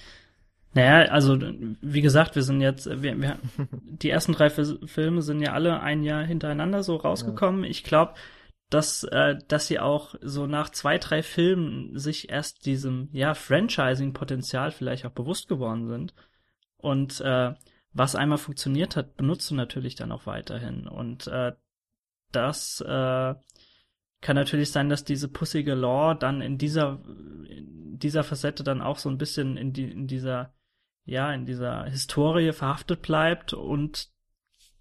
[0.74, 1.38] Naja, also
[1.80, 3.38] wie gesagt, wir sind jetzt, wir, wir,
[3.72, 7.64] die ersten drei Filme sind ja alle ein Jahr hintereinander so rausgekommen.
[7.64, 8.14] Ich glaube,
[8.70, 14.72] dass, äh, dass sie auch so nach zwei, drei Filmen sich erst diesem, ja, Franchising-Potenzial
[14.72, 16.12] vielleicht auch bewusst geworden sind.
[16.76, 17.54] Und äh,
[17.94, 20.86] was einmal funktioniert hat, benutzt du natürlich dann auch weiterhin.
[20.86, 21.52] Und äh,
[22.32, 23.34] das äh,
[24.20, 27.00] kann natürlich sein, dass diese Pussy Galore dann in dieser,
[27.48, 30.52] in dieser Facette dann auch so ein bisschen in, die, in dieser,
[31.04, 34.08] ja, in dieser Historie verhaftet bleibt und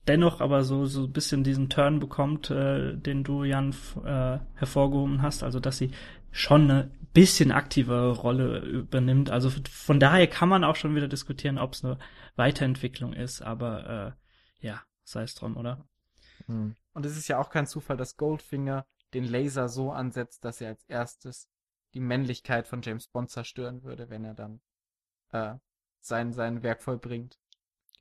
[0.07, 5.21] dennoch aber so, so ein bisschen diesen Turn bekommt, äh, den du, Jan, äh, hervorgehoben
[5.21, 5.43] hast.
[5.43, 5.91] Also, dass sie
[6.31, 9.29] schon eine bisschen aktivere Rolle übernimmt.
[9.29, 11.97] Also von daher kann man auch schon wieder diskutieren, ob es eine
[12.35, 14.17] Weiterentwicklung ist, aber
[14.61, 15.87] äh, ja, sei es drum, oder?
[16.47, 16.75] Hm.
[16.93, 20.69] Und es ist ja auch kein Zufall, dass Goldfinger den Laser so ansetzt, dass er
[20.69, 21.49] als erstes
[21.93, 24.61] die Männlichkeit von James Bond zerstören würde, wenn er dann
[25.31, 25.55] äh,
[25.99, 27.39] sein, sein Werk vollbringt.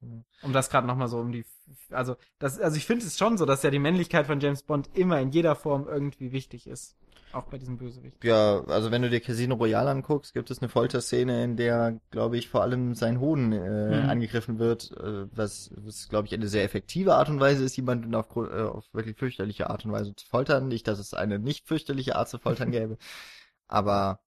[0.01, 0.25] Genau.
[0.43, 1.45] Um das gerade nochmal so um die,
[1.91, 4.91] also das, also ich finde es schon so, dass ja die Männlichkeit von James Bond
[4.95, 6.97] immer in jeder Form irgendwie wichtig ist.
[7.33, 8.23] Auch bei diesem Bösewicht.
[8.23, 12.37] Ja, also wenn du dir Casino Royale anguckst, gibt es eine Folterszene, in der, glaube
[12.37, 14.05] ich, vor allem sein Hoden äh, Mhm.
[14.09, 18.15] angegriffen wird, äh, was, was glaube ich, eine sehr effektive Art und Weise ist, jemanden
[18.15, 20.69] auf, äh, auf wirklich fürchterliche Art und Weise zu foltern.
[20.69, 22.97] Nicht, dass es eine nicht fürchterliche Art zu foltern gäbe,
[23.69, 24.21] aber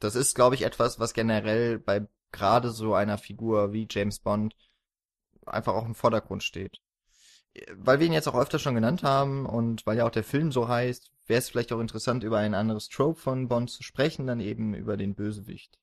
[0.00, 4.54] das ist, glaube ich, etwas, was generell bei gerade so einer Figur wie James Bond
[5.46, 6.80] einfach auch im Vordergrund steht.
[7.76, 10.52] Weil wir ihn jetzt auch öfter schon genannt haben und weil ja auch der Film
[10.52, 14.26] so heißt, wäre es vielleicht auch interessant, über ein anderes Trope von Bond zu sprechen,
[14.26, 15.78] dann eben über den Bösewicht.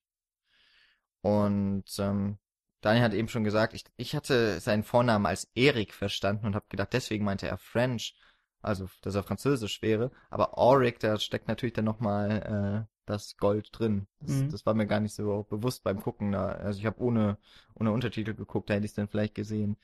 [1.22, 2.38] Und ähm,
[2.82, 6.66] Daniel hat eben schon gesagt, ich, ich hatte seinen Vornamen als Erik verstanden und habe
[6.70, 8.16] gedacht, deswegen meinte er French,
[8.62, 10.12] also dass er französisch wäre.
[10.30, 14.08] Aber Auric, da steckt natürlich dann nochmal äh, das Gold drin.
[14.20, 14.50] Das, Mhm.
[14.50, 16.32] das war mir gar nicht so bewusst beim Gucken.
[16.32, 16.48] Da.
[16.48, 17.38] Also ich habe ohne,
[17.74, 19.78] ohne Untertitel geguckt, da hätte ich es dann vielleicht gesehen.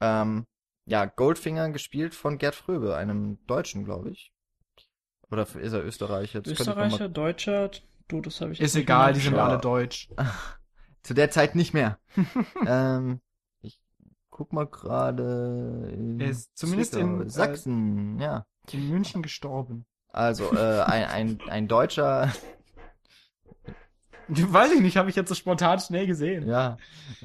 [0.00, 0.46] Ähm,
[0.88, 4.32] ja, Goldfinger gespielt von Gerd Fröbe, einem Deutschen, glaube ich.
[5.30, 6.40] Oder ist er Österreicher?
[6.40, 7.70] Das noch mal- Österreicher, Deutscher,
[8.08, 9.46] du, das habe ich Ist egal, die sind Ja.
[9.46, 10.08] alle deutsch.
[11.02, 11.98] Zu der Zeit nicht mehr.
[12.66, 13.20] ähm,
[13.60, 13.78] ich
[14.30, 15.90] guck mal gerade.
[15.92, 17.06] in Er ist zumindest Zwickau.
[17.06, 18.46] in, äh, Sachsen, ja.
[18.72, 19.84] In München gestorben.
[20.10, 22.32] Also äh, ein, ein, ein Deutscher,
[24.52, 26.48] Weiß ich nicht, habe ich jetzt so spontan schnell gesehen.
[26.48, 26.76] ja.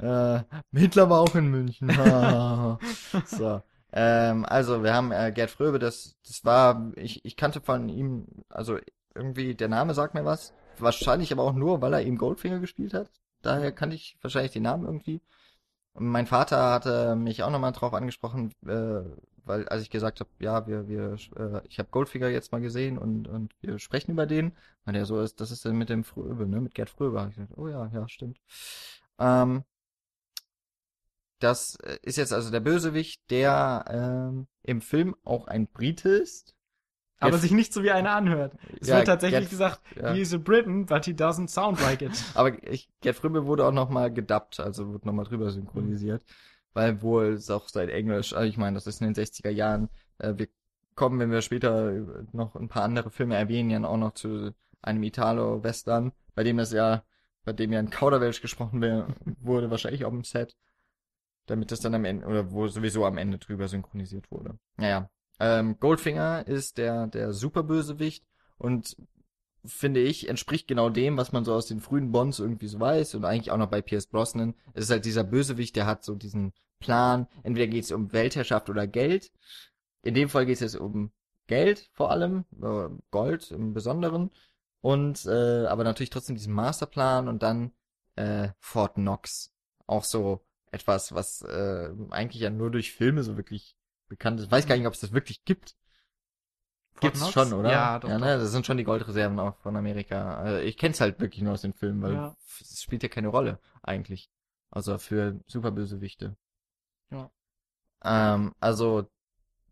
[0.01, 0.43] Äh,
[0.73, 1.89] Hitler war auch in München.
[3.25, 3.61] so.
[3.91, 8.25] Ähm, also wir haben äh, Gerd Fröbe, das, das war, ich, ich kannte von ihm,
[8.49, 8.77] also
[9.13, 10.53] irgendwie der Name sagt mir was.
[10.79, 13.11] Wahrscheinlich aber auch nur, weil er eben Goldfinger gespielt hat.
[13.43, 15.21] Daher kannte ich wahrscheinlich den Namen irgendwie.
[15.93, 19.03] Und mein Vater hatte mich auch nochmal drauf angesprochen, äh,
[19.45, 22.97] weil als ich gesagt habe, ja, wir, wir, äh, ich habe Goldfinger jetzt mal gesehen
[22.97, 24.53] und, und wir sprechen über den,
[24.85, 27.25] weil der so ist, das ist dann mit dem Fröbe, ne, mit Gerd Fröbe.
[27.29, 28.39] Ich gesagt, oh ja, ja, stimmt.
[29.19, 29.63] Ähm,
[31.39, 36.55] das äh, ist jetzt also der Bösewicht, der ähm, im Film auch ein Brite ist.
[37.19, 38.55] Aber Gerd- sich nicht so wie einer anhört.
[38.81, 40.13] Es Ja, wird tatsächlich Gerd- gesagt, ja.
[40.13, 42.11] he is a Briton, but he doesn't sound like it.
[42.35, 46.23] Aber ich, Gerd Fröbe wurde auch nochmal gedubbt, also wurde nochmal drüber synchronisiert.
[46.73, 49.89] Weil wohl es auch sein Englisch, also ich meine, das ist in den 60er Jahren.
[50.17, 50.47] Äh, wir
[50.95, 51.91] kommen, wenn wir später
[52.31, 56.71] noch ein paar andere Filme erwähnen, ja auch noch zu einem Italo-Western, bei dem das
[56.71, 57.03] ja,
[57.45, 58.81] bei dem ja ein Kauderwelsch gesprochen
[59.41, 60.55] wurde, wahrscheinlich auf dem Set.
[61.45, 64.57] Damit das dann am Ende, oder wo sowieso am Ende drüber synchronisiert wurde.
[64.77, 65.09] Naja.
[65.39, 68.23] Ähm, Goldfinger ist der, der Superbösewicht
[68.57, 68.95] und
[69.65, 73.15] finde ich, entspricht genau dem, was man so aus den frühen Bonds irgendwie so weiß
[73.15, 74.55] und eigentlich auch noch bei Pierce Brosnan.
[74.73, 78.69] Es ist halt dieser Bösewicht, der hat so diesen Plan, entweder geht es um Weltherrschaft
[78.69, 79.31] oder Geld.
[80.01, 81.11] In dem Fall geht es jetzt um
[81.47, 84.31] Geld vor allem, äh, Gold im Besonderen
[84.81, 87.71] und äh, aber natürlich trotzdem diesen Masterplan und dann
[88.15, 89.51] äh, Fort Knox.
[89.85, 94.51] Auch so etwas, was äh, eigentlich ja nur durch Filme so wirklich bekannt ist.
[94.51, 95.75] Weiß gar nicht, ob es das wirklich gibt.
[96.93, 97.33] Fort Gibt's Knox?
[97.33, 97.71] schon, oder?
[97.71, 98.37] Ja, doch, ja ne?
[98.37, 100.45] Das sind schon die Goldreserven auch von Amerika.
[100.45, 102.35] Äh, ich kenn's halt wirklich nur aus den Filmen, weil Ja.
[102.61, 104.29] es spielt ja keine Rolle eigentlich.
[104.71, 106.35] Also für Superbösewichte.
[107.11, 107.29] Ja.
[108.03, 109.07] Ähm, also,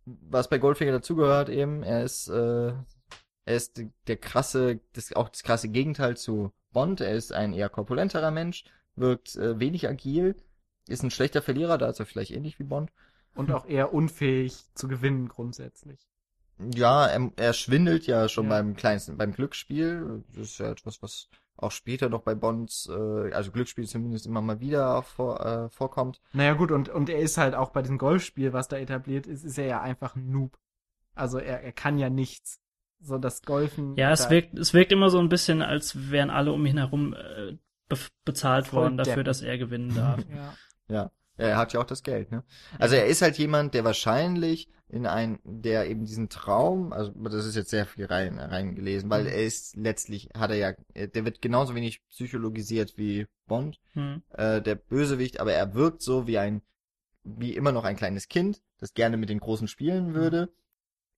[0.05, 2.73] was bei Goldfinger dazugehört eben, er ist, äh,
[3.45, 7.01] er ist der krasse, das, auch das krasse Gegenteil zu Bond.
[7.01, 8.63] Er ist ein eher korpulenterer Mensch,
[8.95, 10.35] wirkt äh, wenig agil,
[10.87, 12.91] ist ein schlechter Verlierer, da ist er vielleicht ähnlich wie Bond.
[13.35, 16.07] Und auch eher unfähig zu gewinnen grundsätzlich.
[16.73, 18.49] Ja, er, er schwindelt ja schon Ja.
[18.51, 20.23] beim kleinsten, beim Glücksspiel.
[20.29, 24.41] Das ist ja etwas, was auch später noch bei Bonds, äh, also Glücksspiel zumindest immer
[24.41, 26.19] mal wieder vor, äh, vorkommt.
[26.33, 29.43] Naja gut, und, und er ist halt auch bei diesem Golfspiel, was da etabliert ist,
[29.43, 30.57] ist er ja einfach ein Noob.
[31.13, 32.59] Also er, er kann ja nichts.
[33.03, 33.95] So das Golfen.
[33.95, 37.13] Ja, es wirkt, es wirkt immer so ein bisschen, als wären alle um ihn herum
[37.15, 37.57] äh,
[37.89, 39.25] be bezahlt Voll worden dafür, Deppen.
[39.25, 40.19] dass er gewinnen darf.
[40.87, 41.11] Ja.
[41.37, 42.43] Ja, er hat ja auch das Geld, ne?
[42.77, 47.45] Also er ist halt jemand, der wahrscheinlich in ein, der eben diesen Traum, also das
[47.45, 49.29] ist jetzt sehr viel rein, reingelesen, weil Mhm.
[49.29, 50.73] er ist letztlich, hat er ja,
[51.07, 54.21] der wird genauso wenig psychologisiert wie Bond, Hm.
[54.33, 56.61] äh, der Bösewicht, aber er wirkt so wie ein,
[57.23, 60.49] wie immer noch ein kleines Kind, das gerne mit den Großen spielen würde.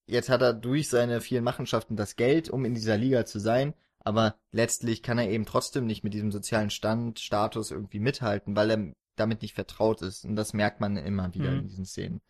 [0.05, 3.73] Jetzt hat er durch seine vielen Machenschaften das Geld, um in dieser Liga zu sein,
[3.99, 8.69] aber letztlich kann er eben trotzdem nicht mit diesem sozialen Stand, Status irgendwie mithalten, weil
[8.69, 10.25] er damit nicht vertraut ist.
[10.25, 11.59] Und das merkt man immer wieder Mhm.
[11.59, 12.21] in diesen Szenen.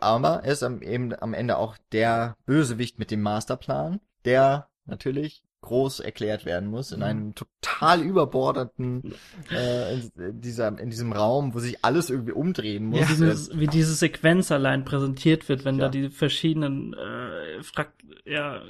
[0.00, 5.42] Aber er ist am, eben am Ende auch der Bösewicht mit dem Masterplan, der natürlich
[5.62, 7.04] groß erklärt werden muss in Mhm.
[7.04, 9.14] einem total überbordeten
[9.50, 13.02] äh, in, dieser in diesem Raum, wo sich alles irgendwie umdrehen muss.
[13.02, 15.84] Wie, dieses, wie diese Sequenz allein präsentiert wird, wenn Ja.
[15.86, 17.92] da die verschiedenen äh, Frag
[18.24, 18.62] ja,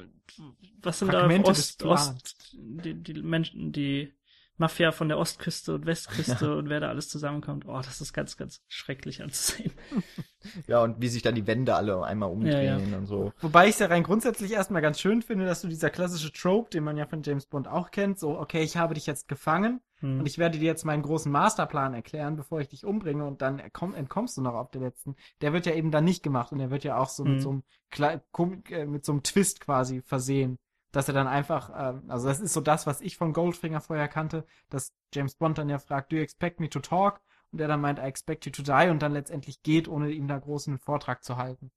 [0.81, 1.83] was sind Fragmente da Ost.
[1.85, 4.13] Ost die, die Menschen, die
[4.61, 7.65] Mafia von der Ostküste und Westküste und wer da alles zusammenkommt.
[7.67, 9.73] Oh, das ist ganz, ganz schrecklich anzusehen.
[10.67, 13.33] ja und wie sich dann die Wände alle einmal umdrehen Ja, und so.
[13.41, 16.69] Wobei ich es ja rein grundsätzlich erstmal ganz schön finde, dass du dieser klassische Trope,
[16.69, 19.81] den man ja von James Bond auch kennt, so, okay, ich habe dich jetzt gefangen
[20.01, 20.19] Hm.
[20.19, 23.61] und ich werde dir jetzt meinen großen Masterplan erklären, bevor ich dich umbringe und dann
[23.71, 25.15] komm, entkommst du noch auf der letzten.
[25.41, 27.31] Der wird ja eben dann nicht gemacht und der wird ja auch so Mhm.
[27.33, 30.57] mit so einem äh, mit so einem Twist quasi versehen,
[30.91, 34.07] dass er dann einfach, ähm, also das ist so das, was ich von Goldfinger vorher
[34.07, 37.21] kannte, dass James Bond dann ja fragt, do you expect me to talk?
[37.51, 40.27] Und er dann meint, I expect you to die und dann letztendlich geht, ohne ihm
[40.27, 41.71] da großen Vortrag zu halten.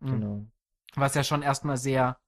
[0.00, 0.10] Mhm.
[0.10, 0.46] Genau.
[0.94, 2.18] Was ja schon erstmal sehr,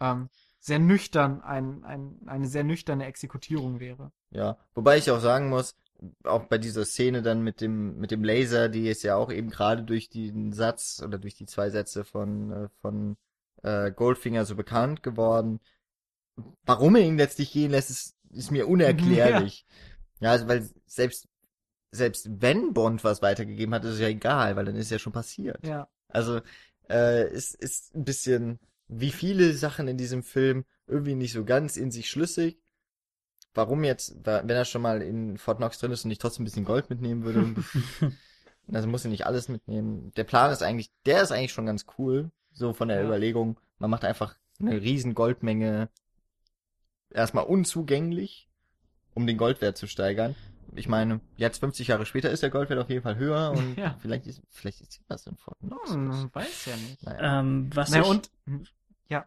[0.00, 4.12] ähm, sehr nüchtern, ein, ein, eine sehr nüchterne Exekutierung wäre.
[4.30, 5.74] Ja, wobei ich auch sagen muss,
[6.24, 9.50] auch bei dieser Szene dann mit dem mit dem Laser, die ist ja auch eben
[9.50, 13.16] gerade durch den Satz oder durch die zwei Sätze von äh, von
[13.62, 15.60] äh, Goldfinger so bekannt geworden.
[16.64, 19.66] Warum er ihn letztlich gehen lässt, ist, ist mir unerklärlich.
[20.22, 21.30] Ja, also weil selbst
[21.92, 24.98] selbst wenn Bond was weitergegeben hat, ist es ja egal, weil dann ist es ja
[24.98, 25.66] schon passiert.
[25.66, 25.88] Ja.
[26.08, 26.40] Also
[26.88, 31.76] äh, es ist ein bisschen wie viele Sachen in diesem Film irgendwie nicht so ganz
[31.76, 32.60] in sich schlüssig.
[33.54, 36.46] Warum jetzt, wenn er schon mal in Fort Knox drin ist und nicht trotzdem ein
[36.46, 37.54] bisschen Gold mitnehmen würde?
[38.72, 40.12] also muss er nicht alles mitnehmen.
[40.16, 42.30] Der Plan ist eigentlich, der ist eigentlich schon ganz cool.
[42.52, 43.06] So von der Ja.
[43.06, 45.88] Überlegung, man macht einfach eine riesen Goldmenge
[47.10, 48.48] erstmal unzugänglich,
[49.14, 50.34] um den Goldwert zu steigern.
[50.76, 53.96] Ich meine, jetzt 50 Jahre später ist der Goldwert auf jeden Fall höher und Ja.
[54.00, 55.90] vielleicht ist, vielleicht ist was in Fort Knox.
[55.90, 57.02] Hm, man weiß ja nicht.
[57.02, 57.40] Naja.
[57.40, 58.30] ähm, was Na ich, und,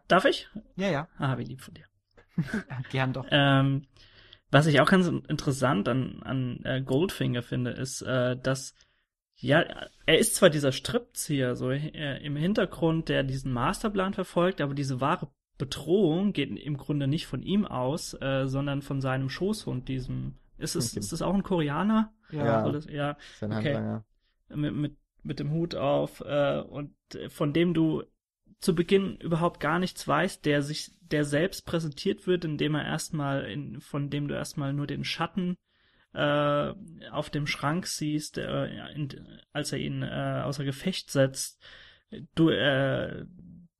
[0.08, 0.48] darf ich?
[0.76, 1.84] ja, ja, Ah, wie lieb von dir.
[2.90, 3.26] gern doch.
[3.30, 3.86] Ähm,
[4.50, 8.74] was ich auch ganz interessant an, an äh, Goldfinger finde, ist, äh, dass
[9.36, 9.64] ja,
[10.06, 15.00] er ist zwar dieser Strippzieher so äh, im Hintergrund, der diesen Masterplan verfolgt, aber diese
[15.00, 15.28] wahre
[15.58, 20.34] Bedrohung geht im Grunde nicht von ihm aus, äh, sondern von seinem Schoßhund, diesem.
[20.56, 21.00] Ist es, Okay.
[21.00, 22.12] ist es auch ein Koreaner?
[22.30, 22.68] Ja.
[22.70, 23.74] Das, ja, Sein okay.
[23.74, 24.04] Handlanger.
[24.54, 26.94] mit, mit, mit dem Hut auf äh, und
[27.28, 28.04] von dem du
[28.60, 33.44] zu Beginn überhaupt gar nichts weißt, der sich, der selbst präsentiert wird, indem er erstmal,
[33.44, 35.56] in, von dem du erstmal nur den Schatten
[36.14, 36.74] äh,
[37.10, 39.08] auf dem Schrank siehst, äh, in,
[39.52, 41.62] als er ihn äh, außer Gefecht setzt,
[42.34, 43.26] du äh,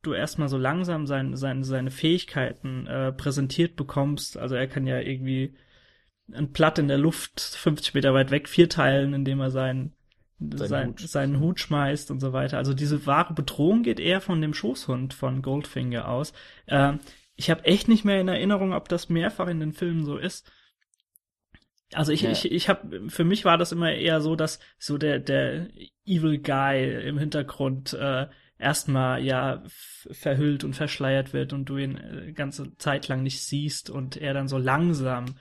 [0.03, 4.37] du erstmal so langsam sein, sein, seine Fähigkeiten äh, präsentiert bekommst.
[4.37, 5.55] Also er kann ja irgendwie
[6.32, 9.95] ein Blatt in der Luft 50 Meter weit weg vierteilen, indem er seinen
[10.39, 11.01] Seinen sein, Hut.
[11.01, 12.59] seinen Hut schmeißt und so weiter.
[12.59, 16.32] Also diese wahre Bedrohung geht eher von dem Schoßhund von Goldfinger aus.
[16.66, 16.99] Ähm,
[17.37, 20.51] ich habe echt nicht mehr in Erinnerung, ob das mehrfach in den Filmen so ist.
[21.95, 22.30] Also ich, Ja.
[22.30, 25.68] ich, ich habe, für mich war das immer eher so, dass so der, der
[26.05, 28.26] Evil Guy im Hintergrund äh,
[28.59, 33.90] erstmal ja verhüllt und verschleiert wird und du ihn äh, ganze Zeit lang nicht siehst
[33.90, 35.36] und er dann so langsam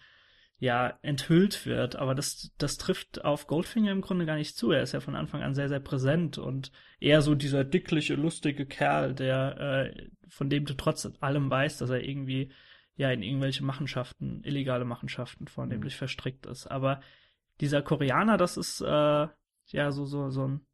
[0.59, 1.97] ja, enthüllt wird.
[1.97, 4.71] Aber das, das trifft auf Goldfinger im Grunde gar nicht zu.
[4.71, 8.65] Er ist ja von Anfang an sehr, sehr präsent und eher so dieser dickliche, lustige
[8.65, 12.49] Kerl, der, äh, von dem du trotz allem weißt, dass er irgendwie
[12.95, 15.99] ja in irgendwelche Machenschaften, illegale Machenschaften vornehmlich mhm.
[15.99, 16.67] verstrickt ist.
[16.67, 17.01] Aber
[17.59, 19.27] dieser Koreaner, das ist äh,
[19.67, 20.65] ja so, so, so ein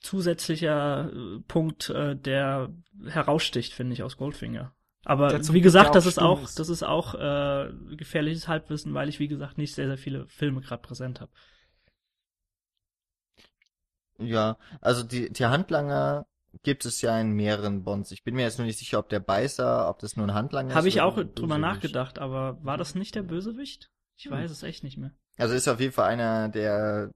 [0.00, 2.72] zusätzlicher äh, Punkt, äh, der
[3.06, 4.74] heraussticht, finde ich, aus Goldfinger.
[5.06, 6.58] Aber wie gesagt, das ist auch, ist.
[6.58, 10.62] das ist auch äh, gefährliches Halbwissen, weil ich, wie gesagt, nicht sehr, sehr viele Filme
[10.62, 11.30] gerade präsent habe.
[14.18, 16.26] Ja, also die, die Handlanger
[16.62, 18.10] gibt es ja in mehreren Bonds.
[18.12, 20.70] Ich bin mir jetzt nur nicht sicher, ob der Beißer, ob das nur ein Handlanger
[20.70, 20.76] ist.
[20.76, 23.90] Habe ich auch drüber nachgedacht, aber war das nicht der Bösewicht?
[24.16, 24.32] Ich hm.
[24.32, 25.12] weiß es echt nicht mehr.
[25.36, 27.10] Also ist auf jeden Fall einer der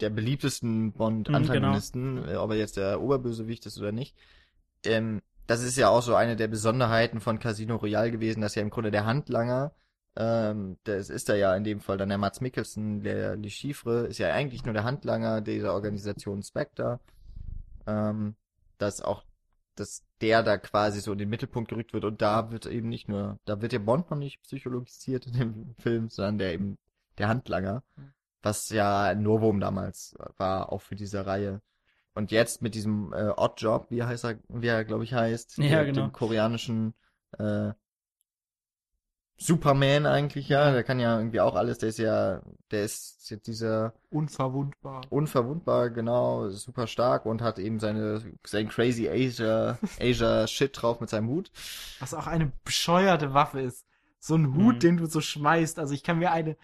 [0.00, 2.44] der beliebtesten Bond-Antagonisten, hm, genau.
[2.44, 4.16] ob er jetzt der Oberbösewicht ist oder nicht.
[4.84, 8.62] Ähm, das ist ja auch so eine der Besonderheiten von Casino Royale gewesen, dass ja
[8.62, 9.72] im Grunde der Handlanger,
[10.16, 14.06] ähm, das ist er ja in dem Fall dann der Mats Mikkelsen, der Le Chiffre,
[14.06, 17.00] ist ja eigentlich nur der Handlanger dieser Organisation Spectre.
[17.90, 18.36] Ähm,
[18.78, 19.24] dass auch,
[19.74, 23.08] dass der da quasi so in den Mittelpunkt gerückt wird und da wird eben nicht
[23.08, 26.78] nur, da wird der Bond noch nicht psychologisiert in dem Film, sondern der eben
[27.18, 27.82] der Handlanger,
[28.42, 31.60] was ja ein Novum damals war, auch für diese Reihe.
[32.14, 35.84] Und jetzt mit diesem äh, Oddjob, wie heißt er, wie er glaube ich heißt, ja,
[35.84, 36.06] genau.
[36.06, 36.94] dem koreanischen
[37.38, 37.72] äh,
[39.42, 43.46] Superman eigentlich, ja, der kann ja irgendwie auch alles, der ist ja, der ist jetzt
[43.46, 45.00] dieser unverwundbar.
[45.08, 51.08] Unverwundbar, genau, super stark und hat eben seine sein crazy Asia Asia Shit drauf mit
[51.08, 51.50] seinem Hut.
[52.00, 53.86] Was auch eine bescheuerte Waffe ist.
[54.18, 54.80] So ein Hut, mhm.
[54.80, 55.78] den du so schmeißt.
[55.78, 56.58] Also ich kann mir eine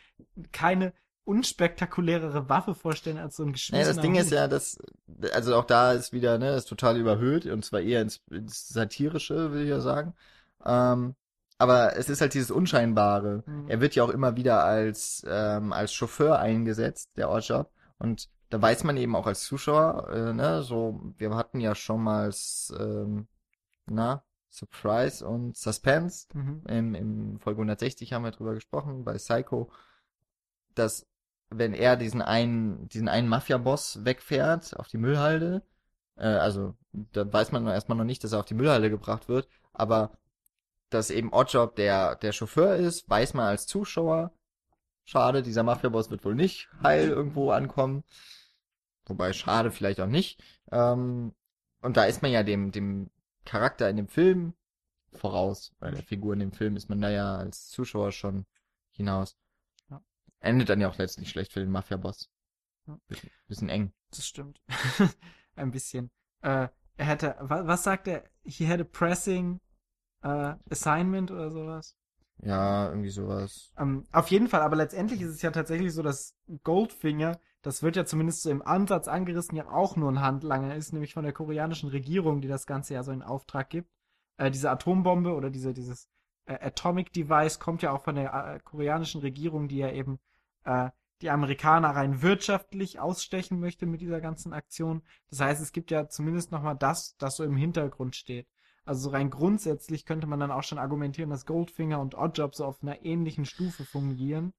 [0.52, 0.92] keine
[1.24, 4.20] unspektakulärere Waffe vorstellen als so ein geschmissener naja, das Ding Hut.
[4.20, 4.78] ist ja, dass,
[5.32, 9.52] also auch da ist wieder, ne, ist total überhöht und zwar eher ins, ins Satirische,
[9.52, 10.12] will ich ja sagen.
[10.62, 11.14] Ähm,
[11.58, 13.42] aber es ist halt dieses Unscheinbare.
[13.46, 13.68] Mhm.
[13.68, 17.70] Er wird ja auch immer wieder als, ähm, als Chauffeur eingesetzt, der Oddjob.
[17.98, 22.02] Und da weiß man eben auch als Zuschauer, äh, ne, so, wir hatten ja schon
[22.02, 22.30] mal,
[22.78, 23.26] ähm,
[23.86, 26.28] na, Surprise und Suspense.
[26.34, 26.62] Mhm.
[26.68, 29.70] Im, Im Folge 160 haben wir drüber gesprochen, bei Psycho,
[30.74, 31.06] dass
[31.50, 35.62] wenn er diesen einen, diesen einen Mafia-Boss wegfährt auf die Müllhalde,
[36.16, 36.74] äh, also
[37.12, 40.12] da weiß man erstmal noch nicht, dass er auf die Müllhalde gebracht wird, aber
[40.90, 44.32] dass eben Oddjob der, der Chauffeur ist, weiß man als Zuschauer.
[45.04, 48.04] Schade, dieser Mafia-Boss wird wohl nicht heil irgendwo ankommen.
[49.06, 50.42] Wobei, schade, vielleicht auch nicht.
[50.72, 51.32] Ähm,
[51.80, 53.10] und da ist man ja dem, dem
[53.44, 54.54] Charakter in dem Film
[55.12, 55.72] voraus.
[55.78, 58.46] Bei der Figur in dem Film ist man da ja als Zuschauer schon
[58.90, 59.36] hinaus.
[60.40, 62.30] Endet dann ja auch letztlich schlecht für den Mafia-Boss.
[62.86, 62.98] Ja.
[63.08, 63.92] Bisschen, bisschen eng.
[64.10, 64.60] Das stimmt.
[65.56, 66.10] Ein bisschen.
[66.42, 68.24] Äh, er hätte, was, was sagt er?
[68.44, 69.60] He had a pressing
[70.24, 71.96] uh, assignment oder sowas.
[72.42, 73.72] Ja, irgendwie sowas.
[73.78, 77.96] Ähm, auf jeden Fall, aber letztendlich ist es ja tatsächlich so, dass Goldfinger, das wird
[77.96, 81.32] ja zumindest so im Ansatz angerissen, ja auch nur ein Handlanger ist, nämlich von der
[81.32, 83.90] koreanischen Regierung, die das Ganze ja so in Auftrag gibt.
[84.36, 86.08] Äh, diese Atombombe oder diese, dieses
[86.44, 90.18] äh, Atomic Device kommt ja auch von der äh, koreanischen Regierung, die ja eben
[90.64, 90.90] äh,
[91.22, 95.02] die Amerikaner rein wirtschaftlich ausstechen möchte mit dieser ganzen Aktion.
[95.30, 98.46] Das heißt, es gibt ja zumindest nochmal das, das so im Hintergrund steht.
[98.86, 102.82] Also rein grundsätzlich könnte man dann auch schon argumentieren, dass Goldfinger und Oddjob so auf
[102.82, 104.52] einer ähnlichen Stufe fungieren.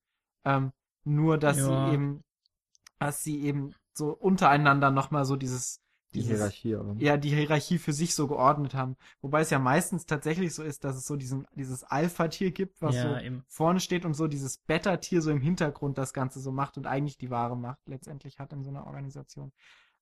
[0.44, 0.74] Ähm,
[1.06, 1.88] nur, dass ja.
[1.88, 2.24] sie eben,
[3.00, 5.82] dass sie eben so untereinander nochmal so dieses,
[6.14, 6.96] die Hierarchie, oder?
[6.98, 8.98] Ja, die Hierarchie für sich so geordnet haben.
[9.22, 12.96] Wobei es ja meistens tatsächlich so ist, dass es so diesen, dieses Alpha-Tier gibt, was
[12.96, 13.44] ja, so eben.
[13.48, 17.18] vorne steht und so dieses Beta-Tier so im Hintergrund das Ganze so macht und eigentlich
[17.18, 19.52] die wahre Macht letztendlich hat in so einer Organisation.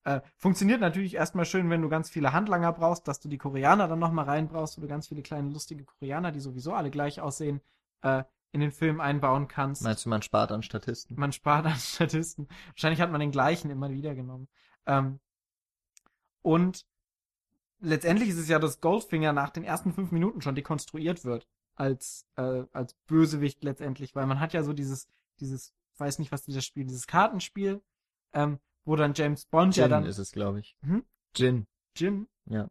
[0.05, 3.87] Äh, funktioniert natürlich erstmal schön, wenn du ganz viele Handlanger brauchst, dass du die Koreaner
[3.87, 7.59] dann nochmal reinbrauchst, wo du ganz viele kleine lustige Koreaner, die sowieso alle gleich aussehen,
[8.03, 9.81] äh, in den Film einbauen kannst.
[9.81, 11.19] Meinst du, man spart an Statisten?
[11.19, 12.47] Man spart an Statisten.
[12.67, 14.47] Wahrscheinlich hat man den gleichen immer wieder genommen.
[14.85, 15.19] Ähm,
[16.43, 16.85] und
[17.79, 22.27] letztendlich ist es ja, dass Goldfinger nach den ersten fünf Minuten schon dekonstruiert wird als
[22.37, 25.07] äh, als Bösewicht letztendlich, weil man hat ja so dieses
[25.39, 27.81] dieses weiß nicht was dieses Spiel, dieses Kartenspiel,
[28.33, 30.77] ähm, wo dann James Bond Gin ja dann ist es glaube ich.
[30.81, 31.03] Hm?
[31.33, 31.67] Gin.
[31.95, 32.27] Gin?
[32.45, 32.69] Ja.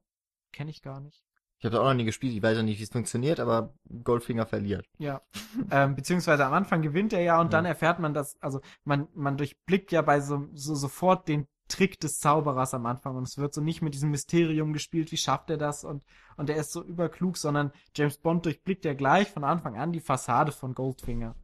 [0.52, 1.24] Kenne ich gar nicht.
[1.58, 4.44] Ich habe auch noch nie gespielt, ich weiß ja nicht, wie es funktioniert, aber Goldfinger
[4.44, 4.86] verliert.
[4.98, 5.22] Ja.
[5.70, 7.50] ähm, beziehungsweise am Anfang gewinnt er ja und ja.
[7.52, 11.98] dann erfährt man das, also man, man durchblickt ja bei so, so sofort den Trick
[11.98, 15.48] des Zauberers am Anfang und es wird so nicht mit diesem Mysterium gespielt, wie schafft
[15.48, 16.04] er das und
[16.36, 20.00] und er ist so überklug, sondern James Bond durchblickt ja gleich von Anfang an die
[20.00, 21.34] Fassade von Goldfinger.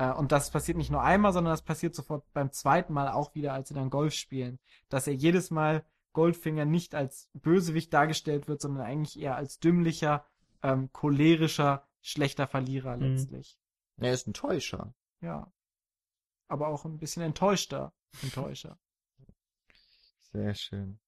[0.00, 3.34] Äh, und das passiert nicht nur einmal, sondern das passiert sofort beim zweiten Mal auch
[3.34, 5.84] wieder, als sie dann Golf spielen, dass er jedes Mal
[6.14, 10.26] Goldfinger nicht als Bösewicht dargestellt wird, sondern eigentlich eher als dümmlicher,
[10.62, 13.02] ähm, cholerischer, schlechter Verlierer mhm.
[13.02, 13.58] letztlich.
[13.98, 14.94] Er ist ein Täuscher.
[15.20, 15.52] Ja.
[16.48, 17.92] Aber auch ein bisschen enttäuschter
[18.22, 18.78] Enttäuscher.
[20.32, 20.98] Sehr schön.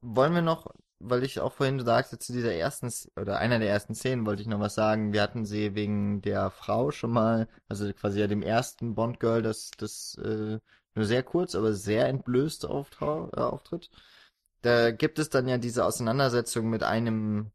[0.00, 0.72] Wollen wir noch,
[1.08, 2.90] weil ich auch vorhin sagte, zu dieser ersten,
[3.20, 5.12] oder einer der ersten Szenen wollte ich noch was sagen.
[5.12, 9.70] Wir hatten sie wegen der Frau schon mal, also quasi ja dem ersten Bond-Girl, das,
[9.76, 10.58] das äh,
[10.94, 13.90] nur sehr kurz, aber sehr entblößt äh, auftritt.
[14.62, 17.50] Da gibt es dann ja diese Auseinandersetzung mit einem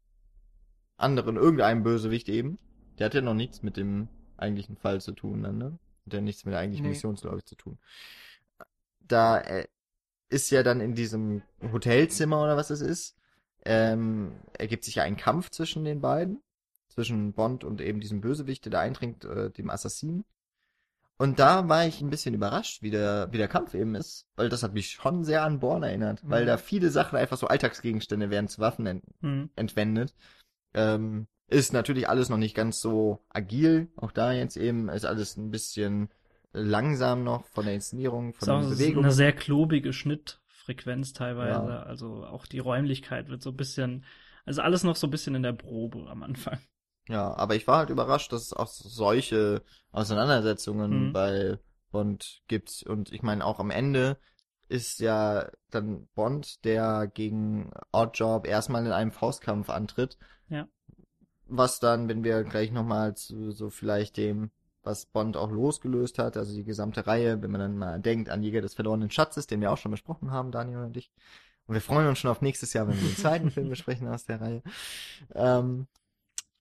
[0.96, 2.58] anderen, irgendeinem Bösewicht eben.
[2.98, 5.78] Der hat ja noch nichts mit dem eigentlichen Fall zu tun, dann, ne?
[6.06, 6.90] Hat ja nichts mit der eigentlichen Nee.
[6.90, 7.78] Mission, glaube ich, zu tun.
[9.00, 9.66] Da äh,
[10.28, 11.42] ist ja dann in diesem
[11.72, 13.16] Hotelzimmer oder was es ist,
[13.64, 16.42] ähm, ergibt sich ja ein Kampf zwischen den beiden.
[16.88, 20.24] Zwischen Bond und eben diesem Bösewicht, der da eindringt, äh, dem Assassinen.
[21.18, 24.48] Und da war ich ein bisschen überrascht, wie der, wie der Kampf eben ist, weil
[24.48, 26.46] das hat mich schon sehr an Born erinnert, weil Mhm.
[26.46, 29.50] da viele Sachen einfach so Alltagsgegenstände werden zu Waffen ent Hm.
[29.54, 30.14] entwendet.
[30.74, 35.36] Ähm, ist natürlich alles noch nicht ganz so agil, auch da jetzt eben ist alles
[35.36, 36.08] ein bisschen
[36.52, 39.04] langsam noch von der Inszenierung, von Ist auch den Bewegungen.
[39.06, 39.92] eine sehr klobige
[40.60, 41.70] Schnittfrequenz teilweise.
[41.70, 41.82] Ja.
[41.82, 44.04] Also auch die Räumlichkeit wird so ein bisschen,
[44.44, 46.58] also alles noch so ein bisschen in der Probe am Anfang.
[47.08, 51.12] Ja, aber ich war halt überrascht, dass es auch solche Auseinandersetzungen Mhm.
[51.12, 51.58] bei
[51.90, 52.84] Bond gibt.
[52.86, 54.18] Und ich meine, auch am Ende
[54.68, 60.18] ist ja dann Bond, der gegen Oddjob erstmal in einem Faustkampf antritt.
[60.48, 60.68] Ja.
[61.46, 64.52] Was dann, wenn wir gleich nochmal zu so vielleicht dem,
[64.82, 68.42] was Bond auch losgelöst hat, also die gesamte Reihe, wenn man dann mal denkt an
[68.42, 71.10] Jäger des verlorenen Schatzes, den wir auch schon besprochen haben, Daniel und ich.
[71.66, 74.24] Und wir freuen uns schon auf nächstes Jahr, wenn wir den zweiten Film besprechen aus
[74.24, 74.62] der Reihe.
[75.34, 75.86] Ähm,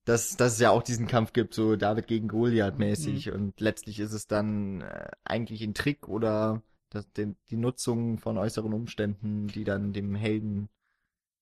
[0.06, 3.32] dass, dass es ja auch diesen Kampf gibt, so David gegen Goliath mäßig.
[3.32, 8.38] Und letztlich ist es dann äh, eigentlich ein Trick oder das, den, die Nutzung von
[8.38, 10.70] äußeren Umständen, die dann dem Helden,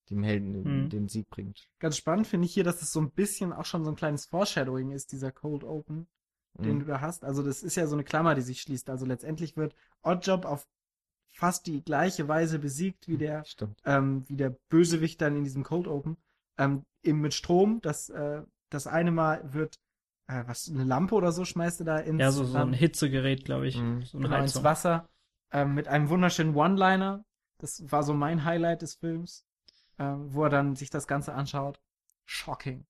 [0.10, 0.90] dem Helden den, Mhm.
[0.90, 1.68] den Sieg bringt.
[1.80, 4.26] Ganz spannend finde ich hier, dass es so ein bisschen auch schon so ein kleines
[4.26, 6.08] Foreshadowing ist, dieser Cold Open,
[6.58, 6.80] den Mhm.
[6.82, 7.24] du da hast.
[7.24, 8.90] Also das ist ja so eine Klammer, die sich schließt.
[8.90, 10.68] Also letztendlich wird Oddjob auf
[11.30, 13.80] fast die gleiche Weise besiegt wie der Stimmt.
[13.86, 16.18] ähm, wie der Bösewicht dann in diesem Cold Open,
[16.58, 17.80] ähm, eben mit Strom.
[17.82, 19.80] Das, äh, das eine Mal wird,
[20.28, 23.46] äh, was, eine Lampe oder so schmeißt er da ins, Ja, so, so ein Hitzegerät,
[23.46, 23.78] glaube ich.
[23.78, 24.02] Mhm.
[24.04, 24.64] So eine genau, ins.
[24.64, 25.08] Wasser,
[25.52, 27.24] ähm, mit einem wunderschönen One-Liner.
[27.60, 29.46] Das war so mein Highlight des Films,
[30.00, 31.80] ähm, wo er dann sich das Ganze anschaut.
[32.26, 32.86] Shocking.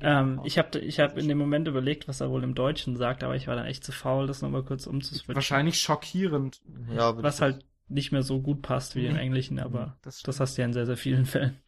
[0.00, 3.24] Ähm, ich habe ich hab in dem Moment überlegt, was er wohl im Deutschen sagt,
[3.24, 5.34] aber ich war dann echt zu faul, das nochmal kurz umzuswitchen.
[5.34, 6.62] Wahrscheinlich schockierend.
[6.92, 9.20] Ja, Was halt nicht mehr so gut passt wie im Nee.
[9.20, 11.58] Englischen, aber Das das hast du ja in sehr, sehr vielen Fällen.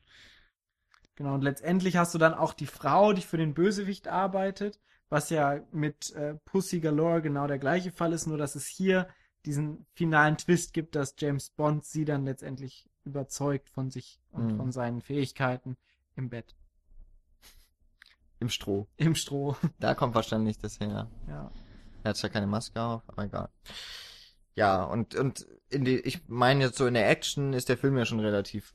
[1.17, 5.31] Genau, und letztendlich hast du dann auch die Frau, die für den Bösewicht arbeitet, was
[5.31, 9.09] ja mit äh, Pussy Galore genau der gleiche Fall ist, nur dass es hier
[9.47, 14.57] diesen finalen Twist gibt, dass James Bond sie dann letztendlich überzeugt von sich und Mhm.
[14.57, 15.77] von seinen Fähigkeiten
[16.17, 16.55] im Bett,
[18.41, 18.87] im Stroh.
[18.97, 19.57] im Stroh.
[19.79, 21.11] Da kommt wahrscheinlich das her.
[21.29, 21.51] ja.
[22.03, 23.49] Er hat zwar keine Maske auf, aber egal.
[24.55, 27.97] Ja, und, und in die, ich meine jetzt so in der Action ist der Film
[27.99, 28.75] ja schon relativ,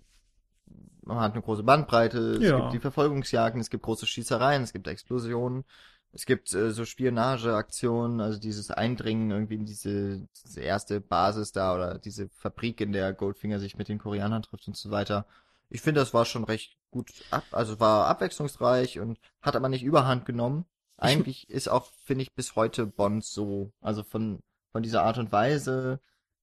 [1.04, 2.60] man hat eine große Bandbreite, es Ja.
[2.60, 5.64] gibt die Verfolgungsjagden, es gibt große Schießereien, es gibt Explosionen,
[6.12, 11.74] es gibt äh, so Spionageaktionen, also dieses Eindringen irgendwie in diese, diese erste Basis da
[11.74, 15.26] oder diese Fabrik, in der Goldfinger sich mit den Koreanern trifft und so weiter.
[15.72, 19.84] Ich finde, das war schon recht gut ab, also war abwechslungsreich und hat aber nicht
[19.84, 20.66] überhand genommen.
[20.98, 25.32] Eigentlich ist auch, finde ich, bis heute Bond so, also von, von dieser Art und
[25.32, 26.00] Weise,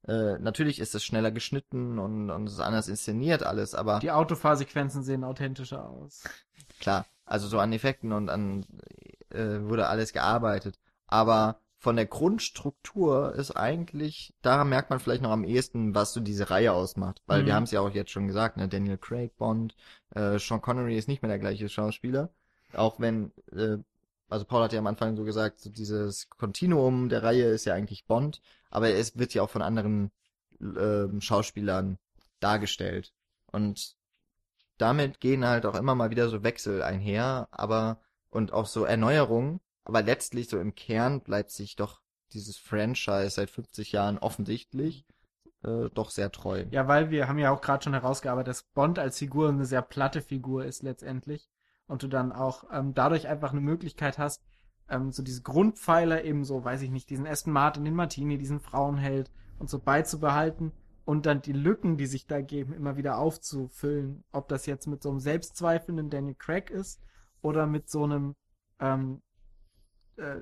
[0.07, 4.11] äh, natürlich ist es schneller geschnitten und, und es ist anders inszeniert alles, aber Die
[4.11, 6.25] Autofahrsequenzen sehen authentischer aus.
[6.81, 8.65] klar, also so an Effekten und an
[9.31, 10.79] äh, wurde alles gearbeitet.
[11.07, 16.21] Aber von der Grundstruktur ist eigentlich, da merkt man vielleicht noch am ehesten, was so
[16.21, 17.23] diese Reihe ausmacht.
[17.27, 17.47] Weil Mhm.
[17.47, 19.77] wir haben es ja auch jetzt schon gesagt, ne, Daniel Craig, Bond,
[20.15, 22.31] äh, Sean Connery ist nicht mehr der gleiche Schauspieler.
[22.75, 23.79] Auch wenn, äh,
[24.29, 27.75] also Paul hat ja am Anfang so gesagt, so dieses Kontinuum der Reihe ist ja
[27.75, 30.11] eigentlich Bond, aber es wird ja auch von anderen
[30.61, 31.99] ähm, Schauspielern
[32.41, 33.13] dargestellt.
[33.53, 33.97] Und
[34.79, 38.01] damit gehen halt auch immer mal wieder so Wechsel einher, aber
[38.31, 43.51] und auch so Erneuerungen, aber letztlich so im Kern bleibt sich doch dieses Franchise seit
[43.51, 45.07] 50 Jahren offensichtlich
[45.65, 46.67] äh, doch sehr treu.
[46.71, 49.81] Ja, weil wir haben ja auch gerade schon herausgearbeitet, dass Bond als Figur eine sehr
[49.81, 51.49] platte Figur ist letztendlich.
[51.87, 54.45] Und du dann auch ähm, dadurch einfach eine Möglichkeit hast,
[54.91, 58.61] ähm, so diese Grundpfeiler eben so, weiß ich nicht, diesen Aston Martin, den Martini, diesen
[58.61, 60.73] Frauenheld und so beizubehalten
[61.07, 64.23] und dann die Lücken, die sich da geben, immer wieder aufzufüllen.
[64.33, 67.01] Ob das jetzt mit so einem selbstzweifelnden Daniel Craig ist
[67.41, 68.37] oder mit so einem
[68.81, 69.23] ähm,
[70.19, 70.41] äh,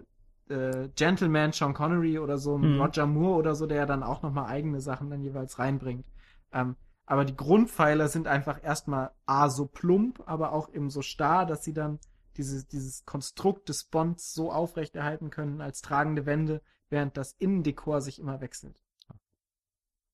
[0.49, 2.81] äh, Gentleman Sean Connery oder so Mhm.
[2.81, 6.07] Roger Moore oder so, der ja dann auch nochmal eigene Sachen dann jeweils reinbringt.
[6.53, 11.47] Ähm, aber die Grundpfeiler sind einfach erstmal A so plump, aber auch eben so starr,
[11.47, 11.99] dass sie dann
[12.37, 18.18] dieses, dieses Konstrukt des Bonds so aufrechterhalten können als tragende Wände, während das Innendekor sich
[18.18, 18.77] immer wechselt.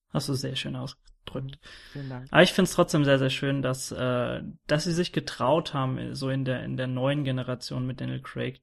[0.09, 1.59] Hast du sehr schön ausgedrückt.
[1.91, 2.27] Vielen Dank.
[2.29, 6.13] Aber ich finde es trotzdem sehr, sehr schön, dass, äh, dass sie sich getraut haben,
[6.13, 8.61] so in der, in der neuen Generation mit Daniel Craig,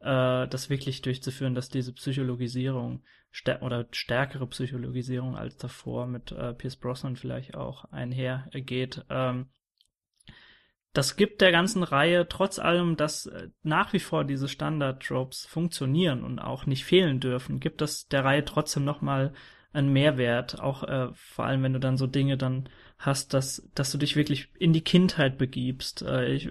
[0.00, 6.54] äh, das wirklich durchzuführen, dass diese Psychologisierung stär oder stärkere Psychologisierung als davor mit äh,
[6.54, 9.04] Pierce Brosnan vielleicht auch einhergeht.
[9.10, 9.48] Ähm,
[10.92, 16.24] das gibt der ganzen Reihe trotz allem, dass äh, nach wie vor diese Standard-Tropes funktionieren
[16.24, 19.32] und auch nicht fehlen dürfen, gibt das der Reihe trotzdem nochmal
[19.72, 22.68] einen Mehrwert, auch äh, vor allem wenn du dann so Dinge dann
[22.98, 26.02] hast, dass, dass du dich wirklich in die Kindheit begibst.
[26.02, 26.48] Äh, ich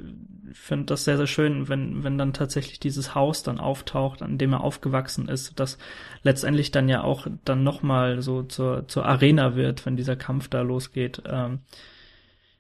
[0.54, 4.54] finde das sehr, sehr schön, wenn, wenn dann tatsächlich dieses Haus dann auftaucht, an dem
[4.54, 5.78] er aufgewachsen ist, das
[6.24, 10.62] letztendlich dann ja auch dann nochmal so zur, zur Arena wird, wenn dieser Kampf da
[10.62, 11.22] losgeht.
[11.26, 11.60] Ähm,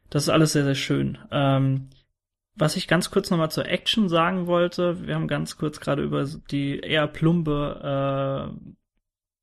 [0.10, 1.18] das ist alles sehr, sehr schön.
[1.32, 1.90] Ähm,
[2.56, 6.26] was ich ganz kurz nochmal zur Action sagen wollte, wir haben ganz kurz gerade über
[6.52, 8.78] die eher plumbe äh,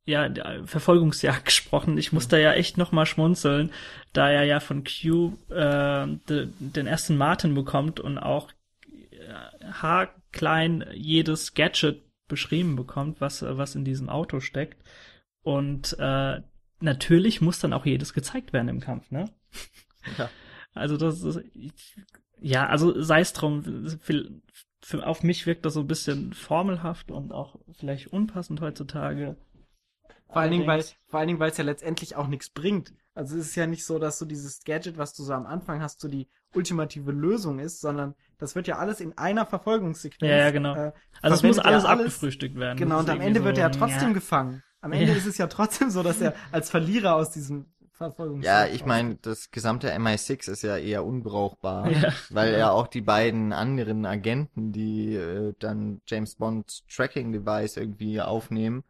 [0.05, 0.29] ja,
[0.65, 1.99] Verfolgungsjagd gesprochen.
[1.99, 3.71] Ich muss da ja echt nochmal schmunzeln,
[4.13, 8.51] da er ja von Q äh, de, den ersten Martin bekommt und auch
[8.91, 14.83] äh, haarklein jedes Gadget beschrieben bekommt, was, was in diesem Auto steckt.
[15.43, 16.41] Und äh,
[16.81, 19.31] natürlich muss dann auch jedes gezeigt werden im Kampf, ne?
[20.19, 20.29] Ja.
[20.75, 21.41] Also das ist,
[22.39, 24.29] ja, also sei es drum, für,
[24.83, 29.37] für, auf mich wirkt das so ein bisschen formelhaft und auch vielleicht unpassend heutzutage.
[30.35, 32.93] Vor allen Dingen, weil, vor allen Dingen, weil es ja letztendlich auch nichts bringt.
[33.15, 35.81] Also es ist ja nicht so, dass du dieses Gadget, was du so am Anfang
[35.81, 40.29] hast, so die ultimative Lösung ist, sondern das wird ja alles in einer Verfolgungssequenz.
[40.29, 40.75] Ja, ja genau.
[40.75, 42.77] Äh, also es muss alles, alles abgefrühstückt werden.
[42.77, 44.15] Genau, und am Ende so, wird er ja trotzdem ja.
[44.15, 44.63] gefangen.
[44.81, 45.17] Am Ende ja.
[45.17, 47.67] ist es ja trotzdem so, dass er als Verlierer aus diesem
[48.41, 52.13] ja, ich meine, das gesamte MI6 ist ja eher unbrauchbar, ja.
[52.31, 58.21] weil ja auch die beiden anderen Agenten, die äh, dann James Bond Tracking Device irgendwie
[58.21, 58.83] aufnehmen,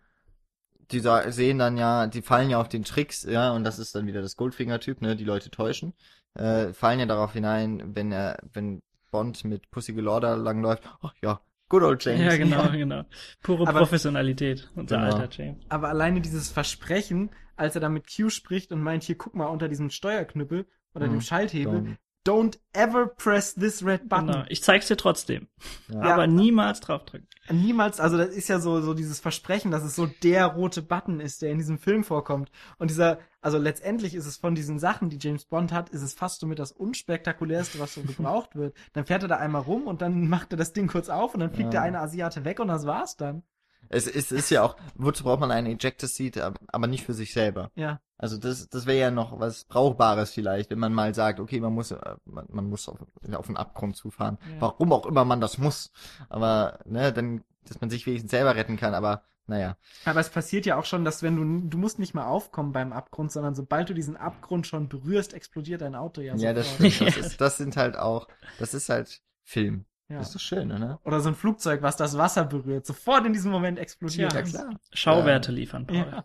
[0.95, 4.07] die sehen dann ja, die fallen ja auf den Tricks, ja, und das ist dann
[4.07, 5.95] wieder das Goldfinger-Typ, ne, die Leute täuschen,
[6.35, 11.41] äh, fallen ja darauf hinein, wenn er, wenn Bond mit Pussy Galore langläuft, ach ja,
[11.69, 12.21] good old James.
[12.21, 13.05] Ja, genau, genau.
[13.43, 15.17] Pure aber, Professionalität, unser genau.
[15.17, 15.63] alter James.
[15.69, 19.47] Aber alleine dieses Versprechen, als er da mit Q spricht und meint, hier guck mal
[19.47, 21.13] unter diesem Steuerknüppel oder mhm.
[21.13, 24.29] dem Schalthebel, don't ever press this red button.
[24.29, 24.45] Genau.
[24.49, 25.49] Ich zeig's dir trotzdem.
[25.89, 26.01] Ja.
[26.01, 27.29] Aber niemals draufdrücken.
[27.51, 31.21] Niemals, also das ist ja so, so dieses Versprechen, dass es so der rote Button
[31.21, 32.51] ist, der in diesem Film vorkommt.
[32.79, 36.15] Und dieser, also letztendlich ist es von diesen Sachen, die James Bond hat, ist es
[36.15, 38.75] fast so mit das unspektakulärste, was so gebraucht wird.
[38.95, 41.41] Dann fährt er da einmal rum und dann macht er das Ding kurz auf und
[41.41, 41.81] dann fliegt ja.
[41.81, 43.43] der eine Asiate weg und das war's dann.
[43.91, 47.35] Es ist, ist ja auch, wozu braucht man einen Ejector Seat, aber nicht für sich
[47.35, 47.71] selber.
[47.75, 48.01] Ja.
[48.17, 51.73] Also das, das wäre ja noch was Brauchbares vielleicht, wenn man mal sagt, okay, man
[51.73, 52.99] muss, äh, man, man muss auf,
[53.33, 54.39] auf den Abgrund zufahren.
[54.55, 54.61] Ja.
[54.61, 55.91] Warum auch immer man das muss.
[56.29, 59.77] Aber, ne, dann, dass man sich wenigstens selber retten kann, aber naja.
[60.05, 62.93] Aber es passiert ja auch schon, dass wenn du, du musst nicht mehr aufkommen beim
[62.93, 67.01] Abgrund, sondern sobald du diesen Abgrund schon berührst, explodiert dein Auto ja Ja, das stimmt.
[67.01, 69.85] Das, ist, das sind halt auch, das ist halt Film.
[70.09, 70.19] Ja.
[70.19, 70.99] Das ist schön, ne?
[71.05, 74.33] Oder so ein Flugzeug, was das Wasser berührt, sofort in diesem Moment explodiert.
[74.33, 74.71] Ja, klar.
[74.93, 75.97] Schauwerte liefern, Paul.
[75.97, 76.25] Ja.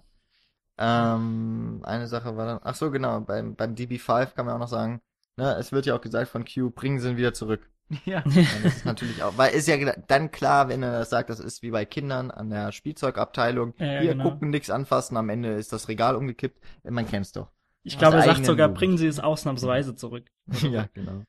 [0.81, 4.69] Ähm, eine Sache war dann, ach so, genau, beim, beim DB5 kann man auch noch
[4.69, 5.01] sagen,
[5.35, 7.69] ne, es wird ja auch gesagt von Q, bringen sie ihn wieder zurück.
[8.05, 8.21] Ja.
[8.23, 9.75] Und das ist natürlich auch, weil ist ja
[10.07, 14.01] dann klar, wenn er das sagt, das ist wie bei Kindern an der Spielzeugabteilung, ja,
[14.01, 14.25] hier genau.
[14.25, 17.49] gucken, nichts anfassen, am Ende ist das Regal umgekippt, man kennt's doch.
[17.81, 18.77] Ich glaube, er sagt sogar, Jugend.
[18.77, 20.29] bringen sie es ausnahmsweise zurück.
[20.69, 21.23] ja, genau.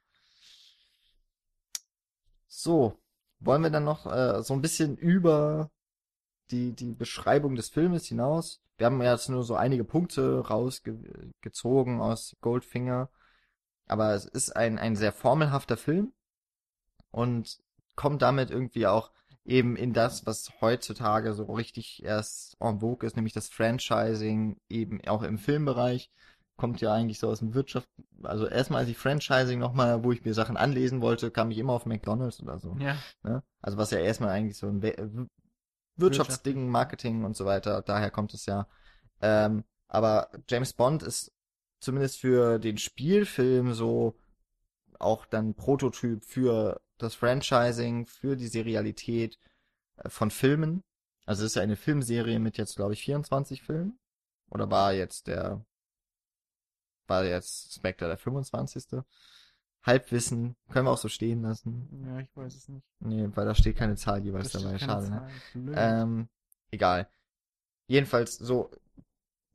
[2.47, 3.01] So,
[3.39, 5.71] wollen wir dann noch äh, so ein bisschen über
[6.51, 8.61] die, die Beschreibung des Filmes hinaus.
[8.79, 13.11] Wir haben jetzt nur so einige Punkte rausgezogen aus Goldfinger.
[13.87, 16.13] Aber es ist ein, ein sehr formelhafter Film
[17.11, 17.59] und
[17.97, 19.11] kommt damit irgendwie auch
[19.45, 25.01] eben in das, was heutzutage so richtig erst en vogue ist, nämlich das Franchising eben
[25.07, 26.11] auch im Filmbereich
[26.61, 27.89] kommt ja eigentlich so aus dem Wirtschaft,
[28.23, 31.73] also erstmal als ich Franchising nochmal, wo ich mir Sachen anlesen wollte, kam ich immer
[31.73, 32.77] auf McDonalds oder so.
[32.79, 32.97] Ja.
[33.23, 33.43] Ne?
[33.63, 34.83] Also was ja erstmal eigentlich so ein
[36.01, 38.67] We Wirtschaftsding, Marketing und so weiter, daher kommt es ja.
[39.21, 41.33] Ähm, aber James Bond ist
[41.81, 44.17] zumindest für den Spielfilm so
[44.99, 49.39] auch dann Prototyp für das Franchising, für die Serialität
[49.97, 50.83] äh, von Filmen.
[51.25, 53.99] Also es ist ja eine Filmserie mit jetzt, glaube ich, 24 Filmen.
[54.51, 55.65] Oder war jetzt der
[57.07, 59.03] war jetzt Spectre der 25.
[59.83, 61.89] Halbwissen können wir auch so stehen lassen.
[62.07, 62.85] Ja, ich weiß es nicht.
[63.01, 64.79] Nee, weil da steht keine Zahl jeweils dabei.
[64.79, 65.73] Schade, ne?
[65.75, 66.29] Ähm,
[66.71, 67.09] egal.
[67.87, 68.71] Jedenfalls so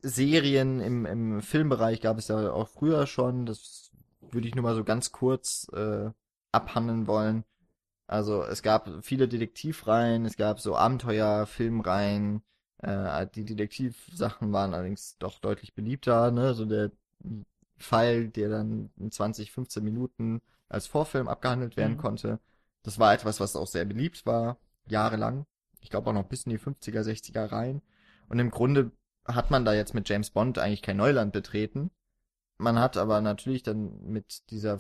[0.02, 3.46] Serien im, im Filmbereich gab es ja auch früher schon.
[3.46, 3.92] Das
[4.32, 6.10] würde ich nur mal so ganz kurz äh,
[6.52, 7.44] abhandeln wollen.
[8.08, 12.44] Also es gab viele Detektivreihen, es gab so Abenteuer-Filmreihen.
[12.80, 16.54] Äh, die Detektivsachen waren allerdings doch deutlich beliebter, ne?
[16.54, 16.92] So der
[17.78, 21.98] Fall, der dann in 20, 15 Minuten als Vorfilm abgehandelt werden Mhm.
[22.02, 22.40] konnte.
[22.84, 24.58] Das war etwas, was auch sehr beliebt war,
[24.88, 25.46] jahrelang.
[25.82, 27.82] Ich glaube auch noch bis in die 50er, 60er rein.
[28.30, 28.92] Und im Grunde
[29.26, 31.92] hat man da jetzt mit James Bond eigentlich kein Neuland betreten.
[32.58, 34.80] Man hat aber natürlich dann mit dieser,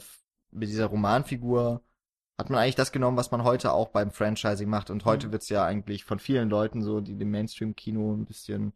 [0.51, 1.81] mit dieser Romanfigur
[2.37, 4.89] hat man eigentlich das genommen, was man heute auch beim Franchising macht.
[4.89, 5.31] Und heute Mhm.
[5.31, 8.73] wird's ja eigentlich von vielen Leuten so, die dem Mainstream-Kino ein bisschen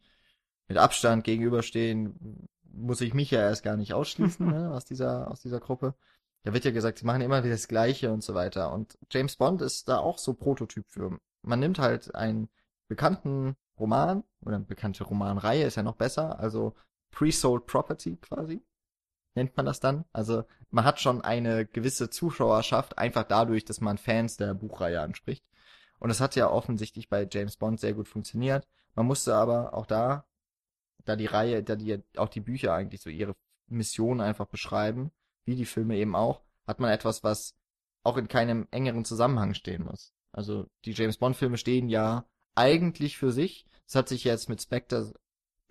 [0.68, 5.41] mit Abstand gegenüberstehen, muss ich mich ja erst gar nicht ausschließen, ne, aus dieser, aus
[5.41, 5.96] dieser Gruppe.
[6.44, 8.72] Da wird ja gesagt, sie machen immer wieder das Gleiche und so weiter.
[8.72, 11.20] Und James Bond ist da auch so Prototyp für.
[11.41, 12.50] Man nimmt halt einen
[12.88, 16.76] bekannten Roman oder eine bekannte Romanreihe, ist ja noch besser, also
[17.12, 18.62] Pre-Sold Property quasi,
[19.36, 20.06] nennt man das dann.
[20.12, 25.46] Also man hat schon eine gewisse Zuschauerschaft, einfach dadurch, dass man Fans der Buchreihe anspricht.
[26.00, 28.68] Und das hat ja offensichtlich bei James Bond sehr gut funktioniert.
[28.96, 30.26] Man musste aber auch da,
[31.10, 33.36] da die Reihe, da die auch die Bücher eigentlich so ihre
[33.68, 35.11] Mission einfach beschreiben,
[35.45, 37.56] wie die Filme eben auch, hat man etwas, was
[38.03, 40.14] auch in keinem engeren Zusammenhang stehen muss.
[40.31, 42.26] Also die James Bond Filme stehen ja
[42.56, 43.65] eigentlich für sich.
[43.86, 45.14] Das hat sich jetzt mit Spectre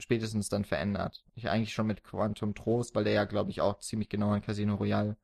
[0.01, 1.25] spätestens dann verändert.
[1.35, 4.43] Ich eigentlich schon mit Quantum Trost, weil der ja, glaube ich, auch ziemlich genau an
[4.43, 5.17] Casino Royale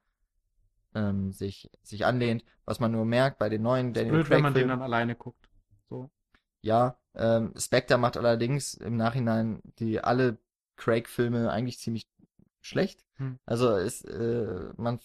[0.94, 2.44] ähm, sich, sich anlehnt.
[2.64, 5.48] Was man nur merkt bei den neuen Daniel Blöd, wenn man den dann alleine guckt.
[5.88, 6.10] So.
[6.64, 10.38] Ja, ähm, Spectre macht allerdings im Nachhinein die alle
[10.76, 12.08] Craig-Filme eigentlich ziemlich
[12.62, 13.04] schlecht.
[13.16, 13.38] Hm.
[13.44, 14.98] Also ist, äh, man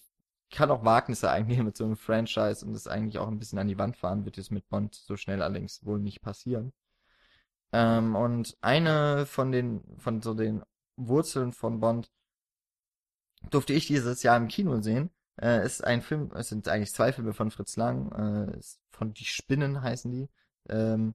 [0.51, 3.67] kann auch Wagnisse eingehen mit so einem Franchise und das eigentlich auch ein bisschen an
[3.67, 6.71] die Wand fahren, wird jetzt mit Bond so schnell allerdings wohl nicht passieren.
[7.73, 10.63] Ähm, und eine von den, von so den
[10.95, 12.09] Wurzeln von Bond
[13.49, 15.09] durfte ich dieses Jahr im Kino sehen.
[15.41, 18.59] Äh, ist ein Film, es sind eigentlich zwei Filme von Fritz Lang, äh,
[18.91, 20.29] von Die Spinnen heißen die.
[20.69, 21.13] Ähm,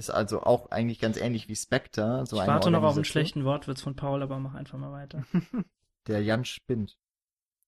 [0.00, 2.24] ist also auch eigentlich ganz ähnlich wie Spectre.
[2.26, 5.24] So ich warte noch auf einen schlechten Wortwitz von Paul, aber mach einfach mal weiter.
[6.06, 6.96] Der Jan spinnt.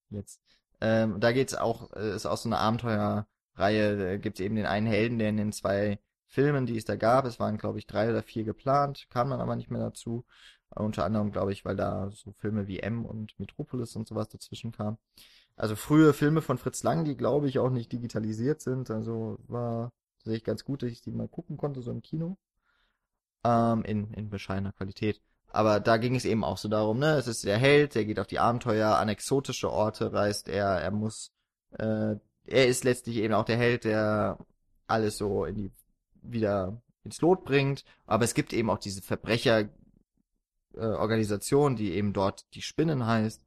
[0.09, 0.41] Jetzt.
[0.81, 3.97] Ähm, da geht's auch, äh, ist auch so eine Abenteuerreihe.
[3.99, 7.27] Da gibt's eben den einen Helden, der in den zwei Filmen, die es da gab,
[7.27, 10.25] es waren, glaube ich, drei oder vier geplant, kam dann aber nicht mehr dazu.
[10.71, 14.73] Unter anderem, glaube ich, weil da so Filme wie M und Metropolis und sowas dazwischen
[14.73, 14.97] kamen.
[15.57, 18.91] Also frühe Filme von Fritz Lang, die, glaube ich, auch nicht digitalisiert sind.
[18.91, 19.93] Also war
[20.23, 22.37] tatsächlich ganz gut, dass ich die mal gucken konnte, so im Kino.
[23.45, 25.21] Ähm, in, in bescheidener Qualität.
[25.49, 28.19] Aber da ging es eben auch so darum, ne, es ist der Held, der geht
[28.19, 31.31] auf die Abenteuer, an exotische Orte reist er, er muss,
[31.73, 32.17] äh,
[32.47, 34.39] er ist letztlich eben auch der Held, der
[34.87, 35.73] alles so in die,
[36.23, 39.69] wieder ins Lot bringt, aber es gibt eben auch diese Verbrecher,
[40.75, 43.45] äh, die eben dort die Spinnen heißt,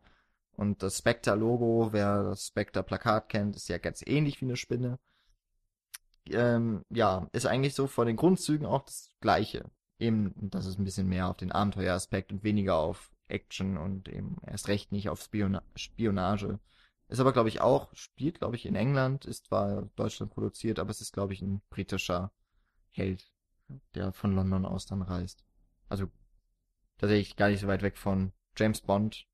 [0.57, 4.99] und das Spectre-Logo, wer das Spectre-Plakat kennt, ist ja ganz ähnlich wie eine Spinne.
[6.30, 9.69] Ähm, ja, ist eigentlich so von den Grundzügen auch das Gleiche
[9.99, 14.38] eben, das ist ein bisschen mehr auf den Abenteueraspekt und weniger auf Action und eben
[14.45, 16.60] erst recht nicht auf Spiona Spionage.
[17.07, 20.89] Ist aber, glaube ich, auch, spielt, glaube ich, in England, ist zwar Deutschland produziert, aber
[20.89, 22.31] es ist, glaube ich, ein britischer
[22.91, 23.31] Held,
[23.93, 25.45] der von London aus dann reist.
[25.88, 26.07] Also
[26.97, 29.27] tatsächlich gar nicht so weit weg von James Bond.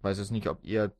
[0.00, 0.96] Weiß jetzt nicht, ob ihr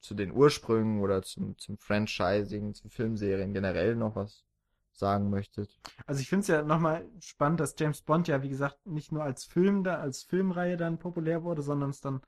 [0.00, 4.44] zu den Ursprüngen oder zum, zum Franchising, zu Filmserien generell noch was
[4.92, 5.78] sagen möchtet.
[6.06, 9.22] Also ich finde es ja nochmal spannend, dass James Bond ja, wie gesagt, nicht nur
[9.22, 12.20] als Film da, als Filmreihe dann populär wurde, sondern es dann,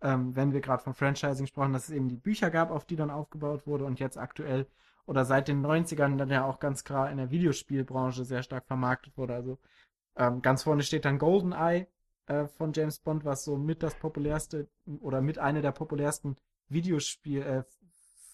[0.00, 2.96] ähm, wenn wir gerade von Franchising sprachen, dass es eben die Bücher gab, auf die
[2.96, 4.66] dann aufgebaut wurde und jetzt aktuell
[5.06, 9.16] oder seit den 90ern dann ja auch ganz klar in der Videospielbranche sehr stark vermarktet
[9.16, 9.34] wurde.
[9.34, 9.58] Also
[10.16, 11.86] ähm, ganz vorne steht dann GoldenEye
[12.26, 14.68] äh, von James Bond, was so mit das populärste
[15.00, 16.36] oder mit einer der populärsten
[16.70, 17.62] Videospiel, äh,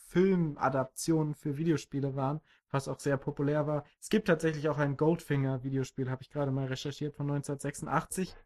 [0.08, 2.40] Filmadaptionen für Videospiele waren,
[2.70, 3.84] was auch sehr populär war.
[4.00, 8.36] Es gibt tatsächlich auch ein Goldfinger-Videospiel, habe ich gerade mal recherchiert, von 1986.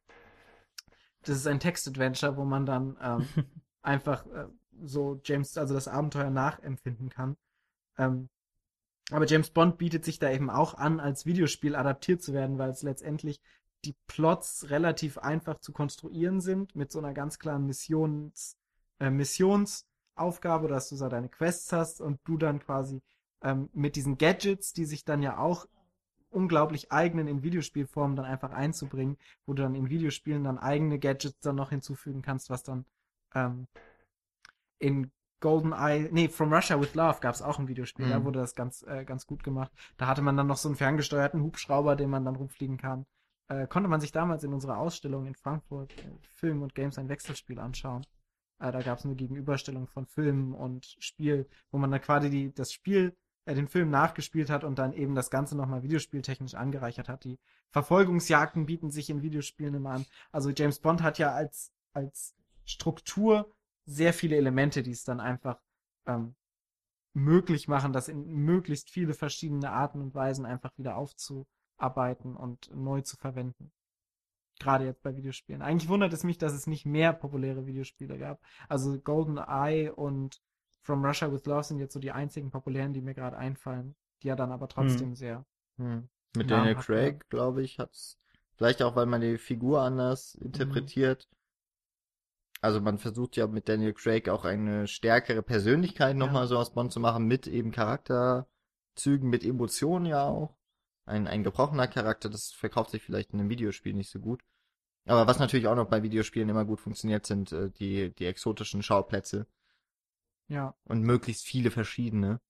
[1.23, 3.27] Das ist ein Text-Adventure, wo man dann ähm,
[3.83, 4.47] einfach äh,
[4.83, 7.37] so James, also das Abenteuer nachempfinden kann.
[7.99, 8.31] Ähm,
[9.11, 12.71] aber James Bond bietet sich da eben auch an, als Videospiel adaptiert zu werden, weil
[12.71, 13.41] es letztendlich
[13.85, 18.57] die Plots relativ einfach zu konstruieren sind, mit so einer ganz klaren Missions,
[19.01, 23.03] äh, Missionsaufgabe, dass du so deine Quests hast und du dann quasi
[23.43, 25.67] ähm, mit diesen Gadgets, die sich dann ja auch
[26.31, 29.17] unglaublich eignen in Videospielformen dann einfach einzubringen,
[29.47, 32.85] wo du dann in Videospielen dann eigene Gadgets dann noch hinzufügen kannst, was dann
[33.35, 33.67] ähm,
[34.79, 35.11] in
[35.41, 38.11] GoldenEye, nee, From Russia with Love gab es auch ein Videospiel, Mhm.
[38.11, 39.73] da wurde das ganz, äh, ganz gut gemacht.
[39.97, 43.07] Da hatte man dann noch so einen ferngesteuerten Hubschrauber, den man dann rumfliegen kann.
[43.49, 47.09] Äh, konnte man sich damals in unserer Ausstellung in Frankfurt äh, Film und Games ein
[47.09, 48.07] Wechselspiel anschauen.
[48.61, 52.55] Äh, da gab es eine Gegenüberstellung von Film und Spiel, wo man dann quasi die,
[52.55, 53.17] das Spiel
[53.47, 57.25] er den Film nachgespielt hat und dann eben das Ganze nochmal videospieltechnisch angereichert hat.
[57.25, 57.39] Die
[57.71, 60.07] Verfolgungsjagden bieten sich in Videospielen immer an.
[60.31, 63.53] Also James Bond hat ja als, als Struktur
[63.87, 65.59] sehr viele Elemente, die es dann einfach
[66.07, 66.35] ähm,
[67.13, 73.01] möglich machen, das in möglichst viele verschiedene Arten und Weisen einfach wieder aufzuarbeiten und neu
[73.01, 73.73] zu verwenden.
[74.61, 75.63] Gerade jetzt bei Videospielen.
[75.63, 78.41] Eigentlich wundert es mich, dass es nicht mehr populäre Videospiele gab.
[78.69, 80.41] Also Golden Eye und
[80.83, 84.29] From Russia with Love sind jetzt so die einzigen populären, die mir gerade einfallen, die
[84.29, 85.17] ja dann aber trotzdem hm.
[85.17, 85.47] sehr.
[85.79, 86.09] Hm.
[86.37, 88.19] Mit Daniel Craig, glaube ich, hat's
[88.55, 90.47] vielleicht auch, weil man die Figur anders mhm.
[90.47, 91.27] interpretiert.
[91.29, 91.37] Mhm.
[92.63, 96.47] Also man versucht ja mit Daniel Craig auch eine stärkere Persönlichkeit nochmal ja.
[96.47, 100.55] so aus Bond zu machen, mit eben Charakterzügen, mit Emotionen ja auch.
[101.11, 104.43] Ein, ein gebrochener Charakter, das verkauft sich vielleicht in einem Videospiel nicht so gut.
[105.07, 108.83] Aber was natürlich auch noch bei Videospielen immer gut funktioniert, sind äh, die, die exotischen
[108.83, 109.47] Schauplätze.
[110.49, 110.75] Ja.
[110.85, 112.41] Und möglichst viele verschiedene.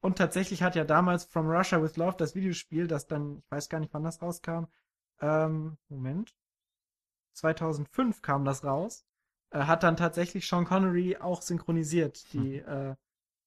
[0.00, 3.68] Und tatsächlich hat ja damals From Russia with Love das Videospiel, das dann, ich weiß
[3.68, 4.66] gar nicht, wann das rauskam.
[5.20, 6.34] Ähm, Moment.
[7.32, 9.04] 2005 kam das raus.
[9.50, 12.32] Äh, hat dann tatsächlich Sean Connery auch synchronisiert.
[12.32, 12.90] Die, hm.
[12.92, 12.96] äh,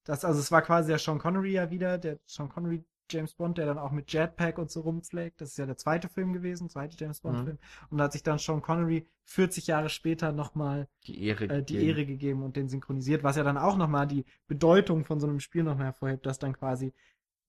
[0.04, 3.58] das, also es war quasi der Sean Connery ja wieder, der Sean Connery James Bond,
[3.58, 5.42] der dann auch mit Jetpack und so rumpflegt.
[5.42, 7.58] Das ist ja der zweite Film gewesen, zweite James Bond-Film.
[7.58, 7.88] Mhm.
[7.90, 11.86] Und da hat sich dann Sean Connery 40 Jahre später nochmal die, Ehre, äh, die
[11.86, 15.40] Ehre gegeben und den synchronisiert, was ja dann auch nochmal die Bedeutung von so einem
[15.40, 16.94] Spiel nochmal hervorhebt, dass dann quasi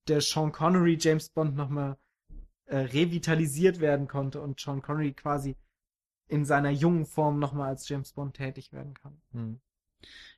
[0.08, 1.96] der Sean Connery James Bond nochmal
[2.66, 5.56] äh, revitalisiert werden konnte und Sean Connery quasi
[6.28, 9.20] in seiner jungen Form nochmal als James Bond tätig werden kann.
[9.32, 9.60] Mhm.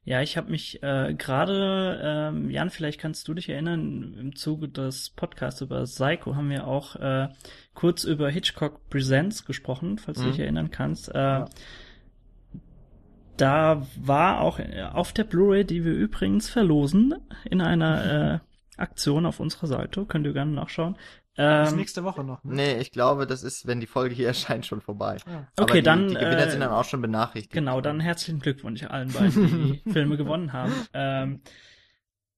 [0.05, 4.69] Ja, ich habe mich äh, gerade, ähm, Jan, vielleicht kannst du dich erinnern, im Zuge
[4.69, 7.29] des Podcasts über Psycho haben wir auch äh,
[7.73, 10.25] kurz über Hitchcock Presents gesprochen, falls mhm.
[10.25, 11.09] du dich erinnern kannst.
[11.15, 11.49] Äh, ja.
[13.37, 14.61] Da war auch
[14.93, 17.15] auf der Blu-ray, die wir übrigens verlosen,
[17.49, 18.41] in einer
[18.77, 20.97] äh, Aktion auf unserer Seite, könnt ihr gerne nachschauen,
[21.37, 22.45] ähm, ist nächste Woche noch.
[22.45, 22.55] Ne?
[22.55, 25.17] Nee, ich glaube, das ist, wenn die Folge hier erscheint, schon vorbei.
[25.27, 25.49] Ja.
[25.57, 26.09] Okay, die, dann.
[26.09, 27.53] Die Gewinner äh, sind dann auch schon benachrichtigt.
[27.53, 30.75] Genau, dann herzlichen Glückwunsch allen beiden, die Filme gewonnen haben.
[30.93, 31.41] Ähm,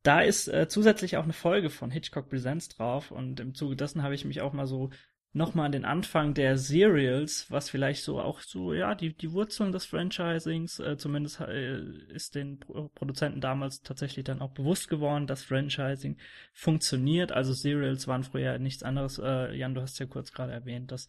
[0.02, 4.02] da ist äh, zusätzlich auch eine Folge von Hitchcock Presents drauf und im Zuge dessen
[4.02, 4.90] habe ich mich auch mal so
[5.34, 9.72] nochmal an den Anfang der Serials, was vielleicht so auch so, ja, die, die Wurzeln
[9.72, 15.26] des Franchisings, äh, zumindest äh, ist den Pro Produzenten damals tatsächlich dann auch bewusst geworden,
[15.26, 16.16] dass Franchising
[16.52, 17.32] funktioniert.
[17.32, 19.18] Also Serials waren früher nichts anderes.
[19.18, 21.08] Äh, Jan, du hast ja kurz gerade erwähnt, dass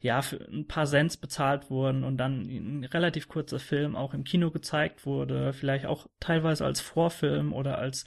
[0.00, 4.24] ja, für ein paar Cents bezahlt wurden und dann ein relativ kurzer Film auch im
[4.24, 8.04] Kino gezeigt wurde, vielleicht auch teilweise als Vorfilm oder als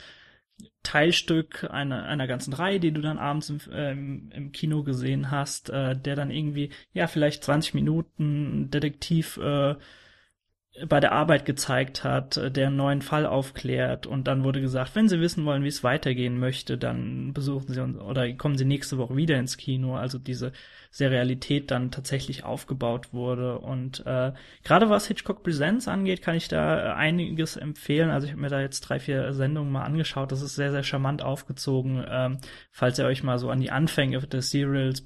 [0.83, 5.69] Teilstück einer, einer ganzen Reihe, die du dann abends im, äh, im Kino gesehen hast,
[5.69, 9.75] äh, der dann irgendwie, ja, vielleicht 20 Minuten Detektiv äh,
[10.87, 14.95] bei der Arbeit gezeigt hat, äh, der einen neuen Fall aufklärt und dann wurde gesagt,
[14.95, 18.65] wenn Sie wissen wollen, wie es weitergehen möchte, dann besuchen Sie uns oder kommen Sie
[18.65, 19.95] nächste Woche wieder ins Kino.
[19.95, 20.51] Also diese
[20.91, 24.31] Serialität dann tatsächlich aufgebaut wurde und äh,
[24.63, 28.11] gerade was Hitchcock Presents angeht, kann ich da einiges empfehlen.
[28.11, 30.31] Also ich habe mir da jetzt drei, vier Sendungen mal angeschaut.
[30.31, 32.05] Das ist sehr, sehr charmant aufgezogen.
[32.07, 32.37] Ähm,
[32.71, 35.03] falls ihr euch mal so an die Anfänge des Serials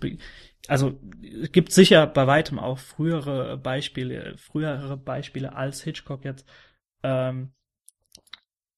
[0.68, 6.48] also es gibt sicher bei weitem auch frühere Beispiele, frühere Beispiele als Hitchcock jetzt.
[7.04, 7.54] Ähm,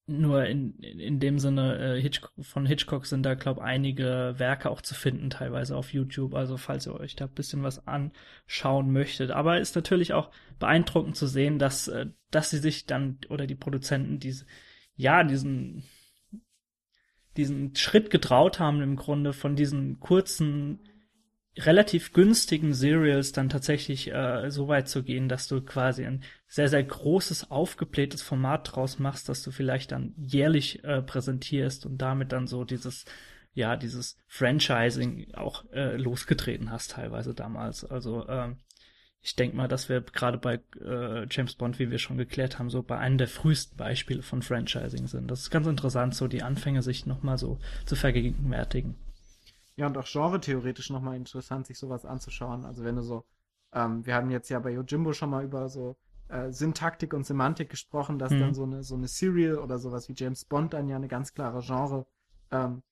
[0.07, 4.82] nur in, in dem Sinne, äh, Hitchcock, von Hitchcock sind da, glaube einige Werke auch
[4.82, 6.36] zu finden, teilweise auf YouTube.
[6.36, 9.32] Also falls ihr euch da ein bisschen was anschauen möchtet.
[9.32, 10.30] Aber ist natürlich auch
[10.60, 14.45] beeindruckend zu sehen, dass, äh, dass sie sich dann, oder die Produzenten, diese,
[14.95, 15.84] ja, diesen,
[17.36, 20.80] diesen Schritt getraut haben, im Grunde von diesen kurzen
[21.57, 26.68] relativ günstigen Serials dann tatsächlich äh, so weit zu gehen, dass du quasi ein sehr,
[26.68, 32.34] sehr großes, aufgeblähtes Format draus machst, dass du vielleicht dann jährlich äh, präsentierst und damit
[32.34, 33.06] dann so dieses,
[33.53, 37.86] ja, dieses Franchising auch äh, losgetreten hast teilweise damals.
[37.86, 38.57] Also ähm,
[39.22, 42.69] ich denke mal, dass wir gerade bei äh, James Bond, wie wir schon geklärt haben,
[42.69, 45.32] so bei einem der frühesten Beispiele von Franchising sind.
[45.32, 48.95] Das ist ganz interessant, so die Anfänge sich nochmal so zu vergegenwärtigen.
[49.77, 52.65] Ja, und auch genre-theoretisch nochmal interessant, sich sowas anzuschauen.
[52.65, 53.26] Also wenn du so,
[53.73, 55.97] ähm, wir haben jetzt ja bei Yojimbo schon mal über so
[56.30, 58.39] äh, Syntaktik und Semantik gesprochen, dass mhm.
[58.39, 61.34] dann so eine, so eine Serial oder sowas wie James Bond dann ja eine ganz
[61.34, 62.06] klare Genre
[62.52, 62.84] ähm,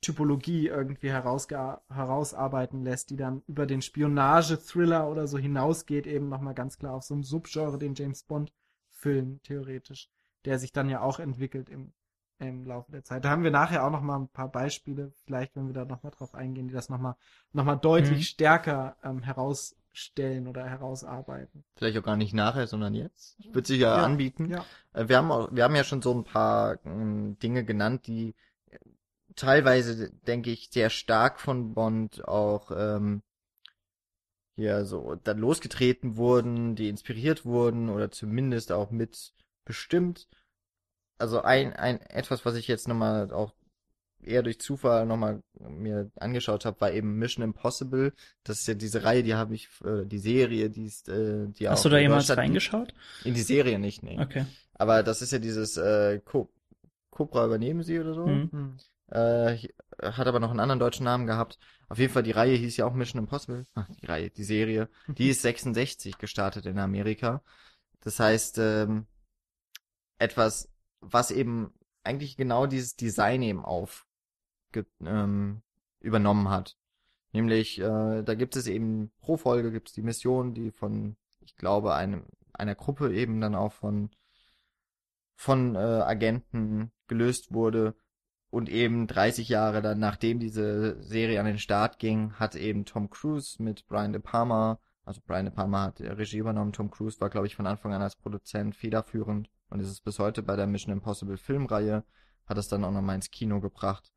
[0.00, 6.78] Typologie irgendwie herausarbeiten lässt, die dann über den Spionage-Thriller oder so hinausgeht, eben nochmal ganz
[6.78, 10.08] klar auf so ein Subgenre, den James Bond-Film theoretisch,
[10.44, 11.92] der sich dann ja auch entwickelt im
[12.38, 13.24] im Laufe der Zeit.
[13.24, 16.02] Da haben wir nachher auch noch mal ein paar Beispiele, vielleicht, wenn wir da noch
[16.02, 17.16] mal drauf eingehen, die das noch mal,
[17.52, 18.22] noch mal deutlich mhm.
[18.22, 21.64] stärker ähm, herausstellen oder herausarbeiten.
[21.76, 23.36] Vielleicht auch gar nicht nachher, sondern jetzt.
[23.38, 24.50] Ich würde sich ja, ja, anbieten.
[24.50, 24.64] Ja.
[24.92, 28.34] Äh, wir haben auch, wir haben ja schon so ein paar äh, Dinge genannt, die
[29.38, 33.22] teilweise, denke ich, sehr stark von Bond auch ähm,
[34.56, 39.32] hier so dann losgetreten wurden, die inspiriert wurden oder zumindest auch mit
[39.64, 40.28] bestimmt.
[41.18, 43.52] Also ein, ein etwas, was ich jetzt nochmal auch
[44.22, 48.12] eher durch Zufall nochmal mir angeschaut habe, war eben Mission Impossible.
[48.44, 51.68] Das ist ja diese Reihe, die habe ich, äh, die Serie, die ist, äh, die
[51.68, 52.94] Hast auch du da jemals reingeschaut?
[53.24, 54.18] In die Serie nicht, nee.
[54.20, 54.44] Okay.
[54.74, 56.50] Aber das ist ja dieses äh, Co
[57.10, 58.26] Cobra übernehmen sie oder so.
[58.26, 58.50] Hm.
[58.52, 58.76] Hm.
[59.10, 59.56] Äh,
[60.02, 61.58] hat aber noch einen anderen deutschen Namen gehabt.
[61.88, 63.66] Auf jeden Fall, die Reihe hieß ja auch Mission Impossible.
[63.74, 64.88] Ach, die Reihe, die Serie.
[65.08, 67.42] Die ist 66 gestartet in Amerika.
[68.00, 69.06] Das heißt, ähm,
[70.18, 70.68] etwas,
[71.00, 71.72] was eben
[72.04, 74.06] eigentlich genau dieses Design eben auf
[75.00, 75.62] ähm,
[76.00, 76.76] übernommen hat.
[77.32, 81.56] Nämlich, äh, da gibt es eben pro Folge gibt es die Mission, die von, ich
[81.56, 84.10] glaube, einem, einer Gruppe eben dann auch von
[85.38, 87.94] von äh, Agenten gelöst wurde.
[88.50, 93.10] Und eben 30 Jahre dann, nachdem diese Serie an den Start ging, hat eben Tom
[93.10, 97.30] Cruise mit Brian De Palma, also Brian De Palma hat Regie übernommen, Tom Cruise war,
[97.30, 100.66] glaube ich, von Anfang an als Produzent federführend und ist es bis heute bei der
[100.66, 102.04] Mission Impossible Filmreihe,
[102.46, 104.12] hat es dann auch nochmal ins Kino gebracht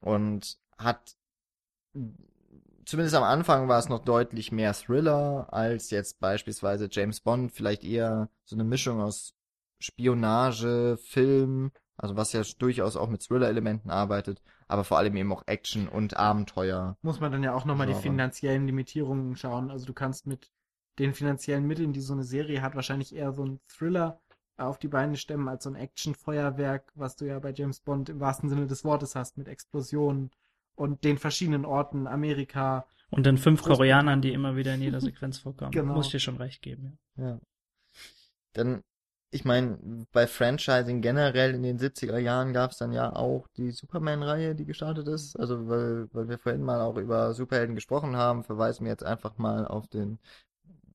[0.00, 1.16] und hat
[2.84, 7.84] zumindest am Anfang war es noch deutlich mehr Thriller als jetzt beispielsweise James Bond, vielleicht
[7.84, 9.34] eher so eine Mischung aus
[9.78, 15.42] Spionage, Film, also was ja durchaus auch mit Thriller-Elementen arbeitet, aber vor allem eben auch
[15.46, 16.96] Action und Abenteuer.
[17.02, 19.70] Muss man dann ja auch nochmal die finanziellen Limitierungen schauen.
[19.70, 20.50] Also du kannst mit
[20.98, 24.20] den finanziellen Mitteln, die so eine Serie hat, wahrscheinlich eher so einen Thriller
[24.56, 28.20] auf die Beine stemmen als so ein Action-Feuerwerk, was du ja bei James Bond im
[28.20, 30.30] wahrsten Sinne des Wortes hast, mit Explosionen
[30.74, 32.86] und den verschiedenen Orten, Amerika.
[33.10, 33.62] Und den fünf.
[33.62, 35.70] Koreanern, die immer wieder in jeder Sequenz vorkommen.
[35.70, 35.94] Genau.
[35.94, 36.98] Muss ich dir schon recht geben.
[37.16, 37.24] Ja.
[37.24, 37.40] Ja.
[38.52, 38.82] Dann,
[39.30, 39.78] ich meine,
[40.12, 44.64] bei Franchising generell in den 70er Jahren gab es dann ja auch die Superman-Reihe, die
[44.64, 45.38] gestartet ist.
[45.38, 49.36] Also, weil, weil wir vorhin mal auch über Superhelden gesprochen haben, verweisen wir jetzt einfach
[49.38, 50.18] mal auf den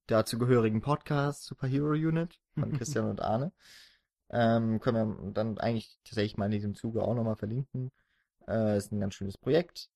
[0.08, 3.52] dazugehörigen Podcast Superhero Unit von Christian und Arne.
[4.30, 7.92] Ähm, können wir dann eigentlich tatsächlich mal in diesem Zuge auch nochmal verlinken.
[8.48, 9.90] Äh, ist ein ganz schönes Projekt.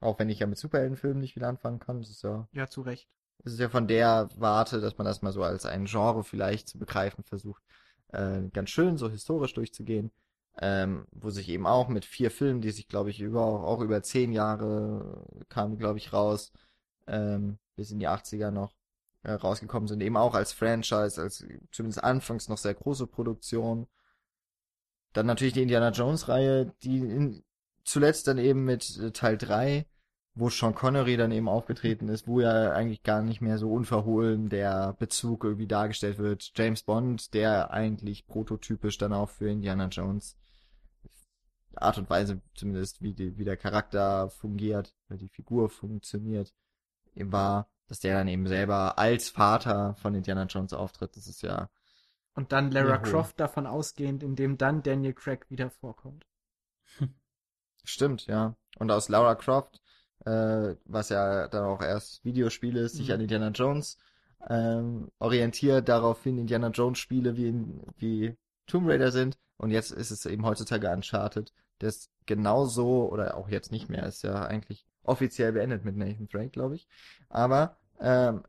[0.00, 2.00] Auch wenn ich ja mit Superheldenfilmen nicht viel anfangen kann.
[2.00, 3.08] Das ist ja Ja, zu Recht.
[3.44, 6.68] es ist ja von der Warte, dass man das mal so als ein Genre vielleicht
[6.68, 7.62] zu begreifen versucht,
[8.08, 10.10] äh, ganz schön so historisch durchzugehen,
[10.60, 14.02] ähm, wo sich eben auch mit vier Filmen, die sich, glaube ich, über auch über
[14.02, 16.52] zehn Jahre kamen, glaube ich, raus,
[17.06, 18.72] ähm, bis in die 80er noch
[19.26, 23.86] äh, rausgekommen sind, eben auch als Franchise, als zumindest anfangs noch sehr große Produktion.
[25.12, 27.44] Dann natürlich die Indiana Jones Reihe, die in,
[27.84, 29.86] zuletzt dann eben mit äh, Teil 3
[30.36, 34.50] wo Sean Connery dann eben aufgetreten ist, wo ja eigentlich gar nicht mehr so unverhohlen
[34.50, 36.52] der Bezug irgendwie dargestellt wird.
[36.54, 40.36] James Bond, der eigentlich prototypisch dann auch für Indiana Jones
[41.74, 46.54] Art und Weise zumindest, wie, die, wie der Charakter fungiert, wie die Figur funktioniert,
[47.14, 51.16] war, dass der dann eben selber als Vater von Indiana Jones auftritt.
[51.16, 51.68] Das ist ja
[52.34, 53.02] Und dann Lara Juhu.
[53.02, 56.24] Croft davon ausgehend, indem dann Daniel Craig wieder vorkommt.
[57.84, 58.56] Stimmt, ja.
[58.78, 59.80] Und aus Lara Croft,
[60.24, 63.14] äh, was ja dann auch erst Videospiel ist, sich Mhm.
[63.14, 63.98] an Indiana Jones
[64.48, 67.54] ähm, orientiert, daraufhin Indiana Jones Spiele wie,
[67.98, 68.36] wie
[68.66, 69.38] Tomb Raider sind.
[69.56, 74.22] Und jetzt ist es eben heutzutage Uncharted, das genauso, oder auch jetzt nicht mehr, ist
[74.22, 76.88] ja eigentlich offiziell beendet mit Nathan Drake, glaube ich.
[77.28, 78.42] Aber ähm,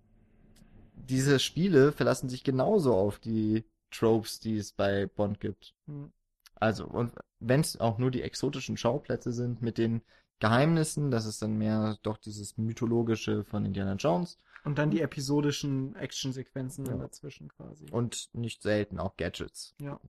[0.96, 5.74] diese Spiele verlassen sich genauso auf die Tropes, die es bei Bond gibt.
[5.88, 6.12] Hm.
[6.56, 10.02] Also, und wenn es auch nur die exotischen Schauplätze sind mit den
[10.40, 15.96] Geheimnissen, das ist dann mehr doch dieses mythologische von Indiana Jones Und dann die episodischen
[15.96, 16.98] Actionsequenzen Ja.
[16.98, 17.86] dazwischen quasi.
[17.92, 19.76] und nicht selten auch Gadgets.
[19.80, 20.00] Ja.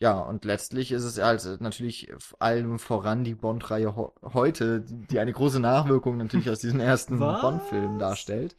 [0.00, 0.08] Ja.
[0.08, 5.60] Ja, und letztlich ist es also natürlich allem voran die Bond-Reihe heute, die, eine große
[5.60, 7.18] Nachwirkung natürlich aus diesen ersten?
[7.18, 8.56] Bond-Filmen darstellt.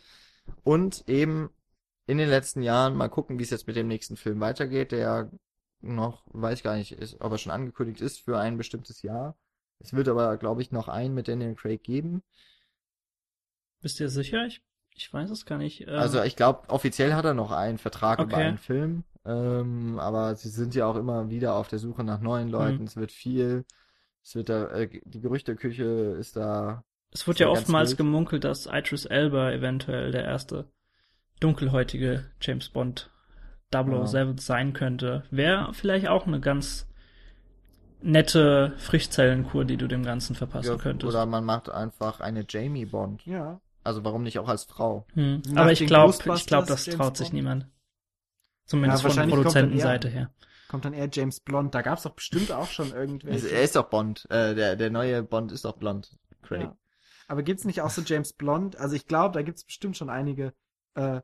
[0.63, 1.49] Und eben
[2.07, 5.31] in den letzten Jahren mal gucken, wie es jetzt mit dem nächsten Film weitergeht, der
[5.81, 9.35] noch, weiß gar nicht, ist, ob er schon angekündigt ist für ein bestimmtes Jahr.
[9.80, 12.22] Es wird aber, glaube ich, noch einen mit Daniel Craig geben.
[13.81, 14.45] Bist du dir sicher?
[14.45, 14.61] Ich,
[14.95, 15.81] ich weiß es gar nicht.
[15.81, 18.47] Ähm, Also ich glaube, offiziell hat er noch einen Vertrag über Okay.
[18.47, 22.49] einen Film, ähm, aber sie sind ja auch immer wieder auf der Suche nach neuen
[22.49, 22.80] Leuten.
[22.80, 22.84] Mhm.
[22.88, 23.65] Es wird viel,
[24.23, 25.84] es wird da, äh, die Gerüchteküche
[26.19, 26.84] ist da.
[27.11, 27.98] es wird ja ja oftmals wild.
[27.98, 30.65] gemunkelt, dass Idris Elba eventuell der erste
[31.39, 33.10] dunkelhäutige James Bond
[33.72, 35.23] 007 sein könnte.
[35.31, 36.88] Wäre vielleicht auch eine ganz
[38.02, 41.07] nette Frischzellenkur, die du dem Ganzen verpassen Ja, könntest.
[41.14, 43.26] oder man macht einfach eine Jamie Bond.
[43.26, 43.60] Ja.
[43.84, 45.06] Also warum nicht auch als Frau?
[45.14, 45.41] Hm.
[45.56, 47.34] Aber ich glaube, ich glaube, das James traut sich Bond?
[47.34, 47.68] niemand.
[48.72, 50.34] Zumindest Ja, von Produzentenseite her.
[50.69, 51.76] kommt dann eher James Blond.
[51.76, 53.48] Da gab's doch bestimmt auch schon Also, irgendwelche.
[53.49, 54.26] er ist doch Bond.
[54.30, 56.18] Äh, der, der neue Bond ist doch blond.
[56.41, 56.61] Craig.
[56.61, 56.77] Ja.
[57.27, 58.77] Aber gibt's nicht auch so James Blond?
[58.77, 60.53] Also ich glaube, da gibt's bestimmt schon einige
[60.95, 61.22] äh,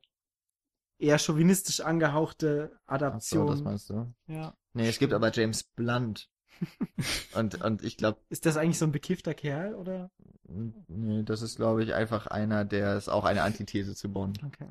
[0.99, 3.63] eher chauvinistisch angehauchte Ach so, das Adaptionen.
[3.63, 4.13] meinst du?
[4.27, 4.53] ja.
[4.73, 6.29] Nee, es gibt aber James Blunt.
[7.35, 10.11] und, und ich glaube, Ist das eigentlich so ein bekiffter Kerl oder?
[10.49, 14.41] nee, das ist, glaube ich, einfach einer, der ist auch eine Antithese zu Bond.
[14.43, 14.69] Okay.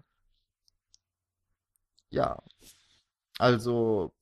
[2.10, 2.42] Ja.
[3.38, 4.12] Also,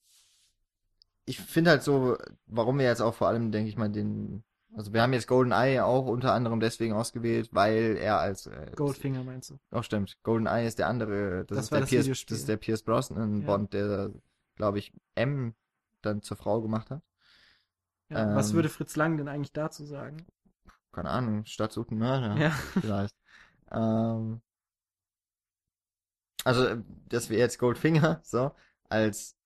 [1.24, 2.16] ich finde halt so,
[2.46, 4.44] warum wir jetzt auch vor allem, denke ich mal, den,
[4.74, 9.22] also wir haben jetzt GoldenEye auch unter anderem deswegen ausgewählt, weil er als, äh, Goldfinger
[9.24, 9.58] meinst du?
[9.70, 10.16] Auch stimmt.
[10.22, 12.34] GoldenEye ist der andere, das, Das ist der das Pierce, Videospiel.
[12.34, 13.46] das ist der Pierce Brosnan Ja.
[13.46, 14.10] Bond, der,
[14.56, 15.54] glaube ich, M
[16.02, 17.02] dann zur Frau gemacht hat.
[18.10, 18.34] Ja.
[18.34, 20.26] Was Ähm, würde Fritz Lang denn eigentlich dazu sagen?
[20.92, 22.36] Keine Ahnung, Stadt einen Mörder.
[22.36, 22.50] Ja.
[22.50, 23.14] vielleicht.
[23.72, 24.40] ähm,
[26.44, 26.76] also, äh,
[27.08, 28.52] dass wir jetzt Goldfinger so
[28.88, 29.36] als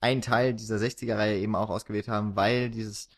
[0.00, 3.08] ein Teil dieser 60er-Reihe eben auch ausgewählt haben, weil dieses,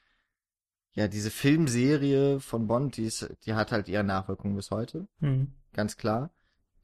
[0.94, 5.52] ja, diese Filmserie von Bond, die, ist, die hat halt ihre Nachwirkungen bis heute, Hm.
[5.72, 6.30] ganz klar.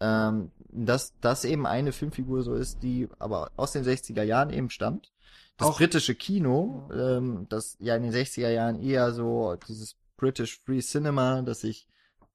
[0.00, 4.70] Ähm, dass das eben eine Filmfigur so ist, die aber aus den 60er Jahren eben
[4.70, 5.12] stammt.
[5.56, 10.60] Das Auch- britische Kino, ähm, das ja in den 60er Jahren eher so dieses British
[10.60, 11.88] Free Cinema, das sich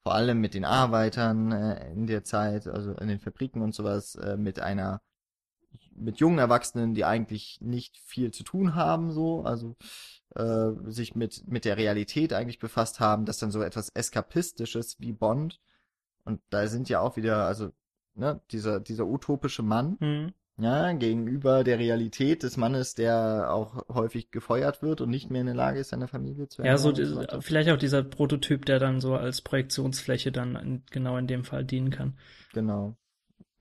[0.03, 4.15] vor allem mit den Arbeitern äh, in der Zeit, also in den Fabriken und sowas,
[4.15, 5.01] äh, mit einer
[5.95, 9.75] mit jungen Erwachsenen, die eigentlich nicht viel zu tun haben, so, also
[10.35, 15.13] äh, sich mit mit der Realität eigentlich befasst haben, das dann so etwas eskapistisches wie
[15.13, 15.61] Bond
[16.25, 17.71] und da sind ja auch wieder, also
[18.15, 20.33] ne, dieser dieser utopische Mann, Hm.
[20.57, 25.47] Ja, gegenüber der Realität des Mannes, der auch häufig gefeuert wird und nicht mehr in
[25.47, 27.41] der Lage ist, seine Familie zu Ja, so, ernähren und die- weiter.
[27.41, 31.65] vielleicht auch dieser Prototyp, der dann so als Projektionsfläche dann in, genau in dem Fall
[31.65, 32.17] dienen kann.
[32.53, 32.95] Genau.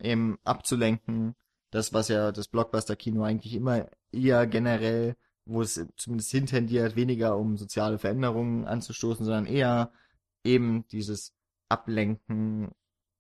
[0.01, 1.35] Eben abzulenken.
[1.71, 5.17] Das, was ja das Blockbuster-Kino eigentlich immer eher generell,
[5.47, 9.91] wo es zumindest hintendiert, weniger um soziale Veränderungen anzustoßen, sondern eher
[10.45, 11.33] eben dieses
[11.71, 12.71] Ablenken,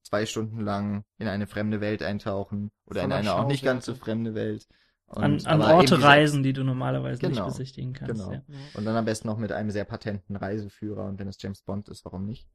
[0.03, 3.95] zwei Stunden lang in eine fremde Welt eintauchen oder in eine auch nicht ganz so
[3.95, 4.67] fremde Welt.
[5.07, 8.15] Und, An, an Orte reisen, die du normalerweise Genau, nicht besichtigen kannst.
[8.25, 8.33] genau.
[8.33, 8.59] Ja.
[8.75, 11.89] Und dann am besten noch mit einem sehr patenten Reiseführer und wenn es James Bond
[11.91, 12.49] ist, warum nicht?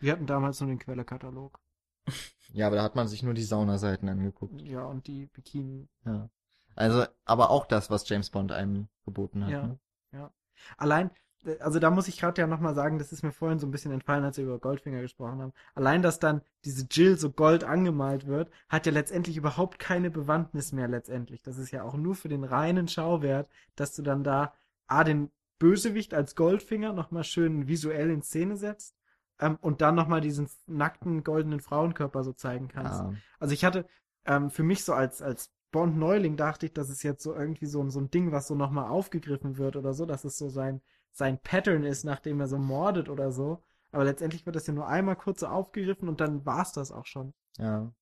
[0.00, 1.58] Wir hatten damals nur den Quellekatalog.
[2.52, 4.60] Ja, aber da hat man sich nur die Saunaseiten angeguckt.
[4.62, 5.88] Ja, und die Bikini.
[6.04, 6.30] Ja.
[6.76, 9.50] Also, aber auch das, was James Bond einem geboten hat.
[9.50, 9.66] Ja.
[9.66, 10.30] Ne?
[10.76, 11.12] Allein, äh,
[11.60, 13.92] also da muss ich gerade ja nochmal sagen, das ist mir vorhin so ein bisschen
[13.92, 15.52] entfallen, als wir über Goldfinger gesprochen haben.
[15.74, 20.72] Allein, dass dann diese Jill so gold angemalt wird, hat ja letztendlich überhaupt keine Bewandtnis
[20.72, 21.42] mehr letztendlich.
[21.42, 24.54] Das ist ja auch nur für den reinen Schauwert, dass du dann da
[24.86, 28.96] A, den Bösewicht als Goldfinger nochmal schön visuell in Szene setzt
[29.38, 33.00] ähm, und dann nochmal diesen nackten goldenen Frauenkörper so zeigen kannst.
[33.00, 33.14] Ja.
[33.38, 33.86] Also ich hatte
[34.26, 37.88] ähm, für mich so als, als Bond-Neuling dachte ich, dass es jetzt so irgendwie so,
[37.90, 40.80] so ein Ding, was so nochmal aufgegriffen wird oder so, dass es so sein,
[41.14, 43.62] sein Pattern ist, nachdem er so mordet oder so.
[43.92, 47.06] Aber letztendlich wird das ja nur einmal kurz so aufgegriffen und dann war's das auch
[47.06, 47.32] schon.
[47.58, 47.92] ja.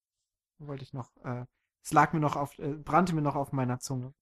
[0.58, 1.44] Wollte ich noch, äh,
[1.82, 4.14] es lag mir noch auf, äh, brannte mir noch auf meiner Zunge.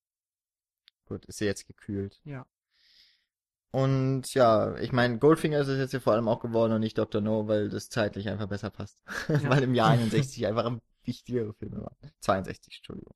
[1.04, 2.18] Gut, ist sie jetzt gekühlt.
[2.24, 2.46] Ja.
[3.72, 6.98] Und ja, ich meine, Goldfinger ist es jetzt hier vor allem auch geworden und nicht
[6.98, 7.20] Dr.
[7.20, 9.00] No, weil das zeitlich einfach besser passt.
[9.28, 11.96] weil im Jahr 61 einfach ein wichtigere Filme waren.
[12.20, 13.14] 62, Entschuldigung.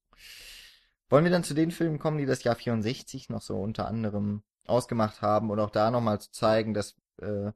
[1.09, 4.42] Wollen wir dann zu den Filmen kommen, die das Jahr 64 noch so unter anderem
[4.66, 7.53] ausgemacht haben und auch da nochmal zu zeigen, dass, äh,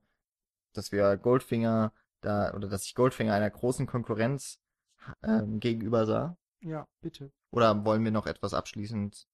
[0.72, 4.60] dass wir Goldfinger da, oder dass ich Goldfinger einer großen Konkurrenz
[5.22, 6.36] ähm, gegenüber sah?
[6.60, 7.30] Ja, bitte.
[7.50, 9.26] Oder wollen wir noch etwas abschließend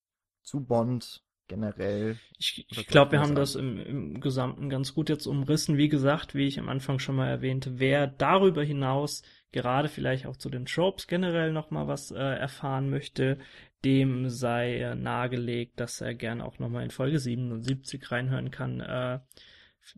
[0.43, 2.19] zu Bond generell?
[2.39, 5.77] Ich, ich glaube, wir haben wir das im, im Gesamten ganz gut jetzt umrissen.
[5.77, 9.23] Wie gesagt, wie ich am Anfang schon mal erwähnte, wer darüber hinaus
[9.55, 13.39] gerade vielleicht auch zu den Tropes generell nochmal was äh, erfahren möchte,
[13.85, 18.81] dem sei äh, nahegelegt, dass er gerne auch nochmal in Folge 77 reinhören kann.
[18.81, 19.21] Äh,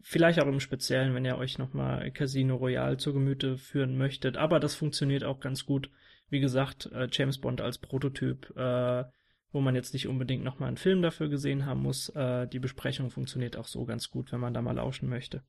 [0.03, 4.37] vielleicht auch im Speziellen, wenn ihr euch nochmal Casino Royale zu Gemüte führen möchtet.
[4.37, 5.91] Aber das funktioniert auch ganz gut.
[6.29, 9.05] Wie gesagt, äh, James Bond als Prototyp, äh,
[9.53, 12.11] wo man jetzt nicht unbedingt nochmal einen Film dafür gesehen haben muss.
[12.11, 15.45] Äh, die Besprechung funktioniert auch so ganz gut, wenn man da mal lauschen möchte.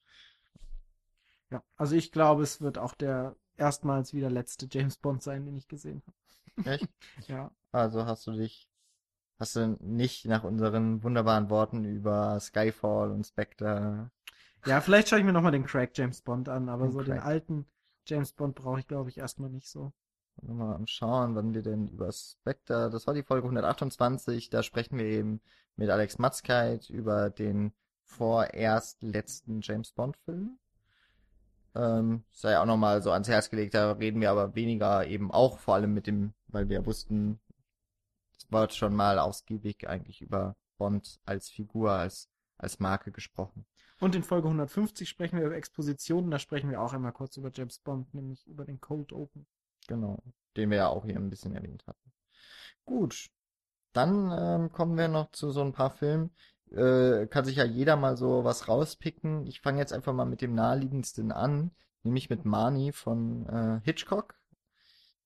[1.51, 5.57] Ja, also ich glaube, es wird auch der erstmals wieder letzte James Bond sein, den
[5.57, 6.17] ich gesehen habe.
[6.63, 6.89] Echt?
[7.27, 7.51] Ja.
[7.71, 8.69] Also hast du dich,
[9.39, 14.11] hast du nicht nach unseren wunderbaren Worten über Skyfall und Spectre,
[14.65, 17.17] Ja, vielleicht schaue ich mir nochmal den Craig James Bond an, aber Den so den
[17.17, 17.23] Craig.
[17.23, 17.65] alten
[18.05, 19.93] James Bond brauche ich, glaube ich, erstmal nicht so.
[20.41, 24.97] mal am Schauen, wann wir denn über Spectre, das war die Folge 128, da sprechen
[24.97, 25.41] wir eben
[25.75, 27.73] mit Alex Matzkeit über den
[28.03, 30.57] vorerst letzten James Bond Film.
[31.77, 35.59] Ähm, sei auch nochmal so ans Herz gelegt, da reden wir aber weniger eben auch
[35.59, 37.39] vor allem mit dem, weil wir wussten,
[38.37, 43.65] Es wird schon mal ausgiebig eigentlich über Bond als Figur, als, als Marke gesprochen.
[43.99, 47.51] Und in Folge 150 sprechen wir über Expositionen, da sprechen wir auch einmal kurz über
[47.53, 49.45] James Bond, nämlich über den Cold Open.
[49.87, 50.23] Genau,
[50.55, 52.11] den wir ja auch hier ein bisschen erwähnt hatten.
[52.85, 53.29] Gut,
[53.93, 56.31] dann ähm, kommen wir noch zu so ein paar Filmen.
[56.71, 59.45] Äh, kann sich ja jeder mal so was rauspicken.
[59.47, 61.71] Ich fange jetzt einfach mal mit dem naheliegendsten an,
[62.03, 64.35] nämlich mit Marnie von äh, Hitchcock,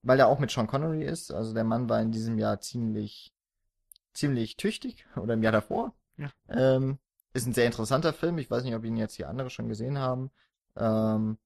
[0.03, 1.31] weil er auch mit Sean Connery ist.
[1.31, 3.33] Also der Mann war in diesem Jahr ziemlich,
[4.13, 5.93] ziemlich tüchtig oder im Jahr davor.
[6.17, 6.29] Ja.
[6.49, 6.99] Ähm,
[7.33, 8.37] ist ein sehr interessanter Film.
[8.37, 10.31] Ich weiß nicht, ob ihn jetzt hier andere schon gesehen haben.
[10.75, 11.37] Ähm,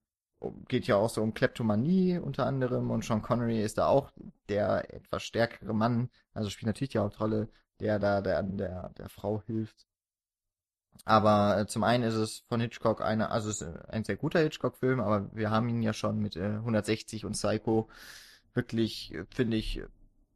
[0.68, 4.12] geht ja auch so um Kleptomanie unter anderem und Sean Connery ist da auch
[4.48, 7.48] der etwas stärkere Mann, also spielt natürlich die Hauptrolle,
[7.80, 9.85] der da der, der, der Frau hilft.
[11.04, 15.00] Aber äh, zum einen ist es von Hitchcock eine, also ist ein sehr guter Hitchcock-Film,
[15.00, 17.88] aber wir haben ihn ja schon mit äh, 160 und Psycho
[18.54, 19.82] wirklich, äh, finde ich,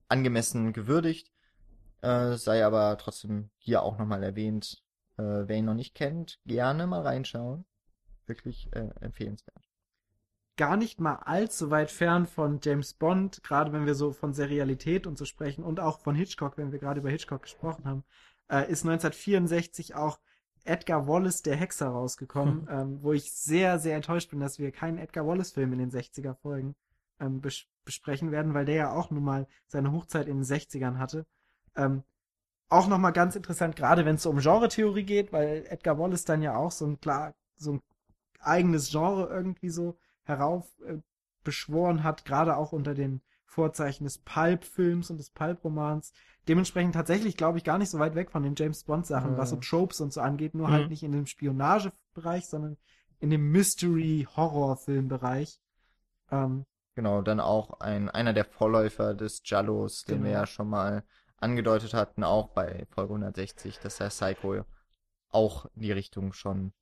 [0.08, 1.32] angemessen gewürdigt.
[2.02, 4.82] Äh, sei aber trotzdem hier auch nochmal erwähnt,
[5.18, 7.64] äh, wer ihn noch nicht kennt, gerne mal reinschauen.
[8.26, 9.70] Wirklich äh, empfehlenswert
[10.60, 15.06] gar nicht mal allzu weit fern von James Bond, gerade wenn wir so von Serialität
[15.06, 18.04] und so sprechen und auch von Hitchcock, wenn wir gerade über Hitchcock gesprochen haben,
[18.50, 20.18] äh, ist 1964 auch
[20.64, 22.68] Edgar Wallace, der Hexer, rausgekommen, hm.
[22.70, 26.74] ähm, wo ich sehr, sehr enttäuscht bin, dass wir keinen Edgar Wallace-Film in den 60er-Folgen
[27.20, 30.98] ähm, bes besprechen werden, weil der ja auch nun mal seine Hochzeit in den 60ern
[30.98, 31.26] hatte.
[31.74, 32.04] Ähm,
[32.68, 36.42] auch nochmal ganz interessant, gerade wenn es so um Genre-Theorie geht, weil Edgar Wallace dann
[36.42, 37.82] ja auch so ein klar, so ein
[38.38, 45.18] eigenes Genre irgendwie so heraufbeschworen äh, hat, gerade auch unter den Vorzeichen des Pulp-Films und
[45.18, 46.12] des Pulp-Romans.
[46.50, 49.36] Dementsprechend tatsächlich, glaube ich, gar nicht so weit weg von den James Bond-Sachen, mhm.
[49.36, 50.80] was so Tropes und so angeht, nur halt mhm.
[50.80, 52.76] halt nicht in dem Spionagebereich, sondern
[53.20, 55.60] in dem Mystery-Horror-Filmbereich.
[56.32, 56.66] Ähm,
[56.96, 60.26] genau, dann auch ein, einer der Vorläufer des Jallos, den genau.
[60.26, 61.04] wir ja schon mal
[61.36, 64.64] angedeutet hatten, auch bei Folge 160, dass der Psycho
[65.28, 66.72] auch in die Richtung schon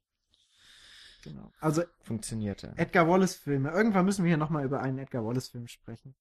[1.24, 1.52] Genau.
[1.60, 2.72] Also funktionierte.
[2.76, 3.70] Edgar Wallace Filme.
[3.70, 6.14] Irgendwann müssen wir hier nochmal über einen Edgar Wallace Film sprechen.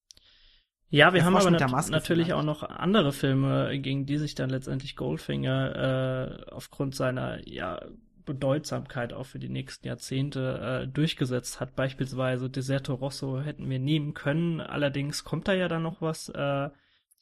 [0.89, 4.95] Ja, wir haben aber nat natürlich auch noch andere Filme, gegen die sich dann letztendlich
[4.95, 7.81] Goldfinger äh, aufgrund seiner ja
[8.27, 11.75] Bedeutsamkeit auch für die nächsten Jahrzehnte äh, durchgesetzt hat.
[11.75, 14.61] Beispielsweise Deserto Rosso hätten wir nehmen können.
[14.61, 16.29] Allerdings kommt da ja dann noch was.
[16.29, 16.69] Äh,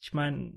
[0.00, 0.52] ich meine,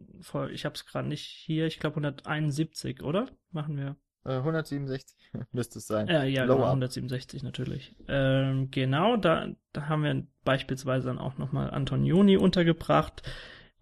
[0.52, 1.65] ich habe es gerade nicht hier.
[1.65, 3.27] Ich glaube 171, oder?
[3.52, 3.95] Machen wir.
[4.23, 6.07] 167 äh, müsste es sein.
[6.07, 7.95] Ja, ja, genau, 167 natürlich.
[8.07, 13.23] Ähm, genau, da, da haben wir beispielsweise dann auch nochmal Antonioni untergebracht.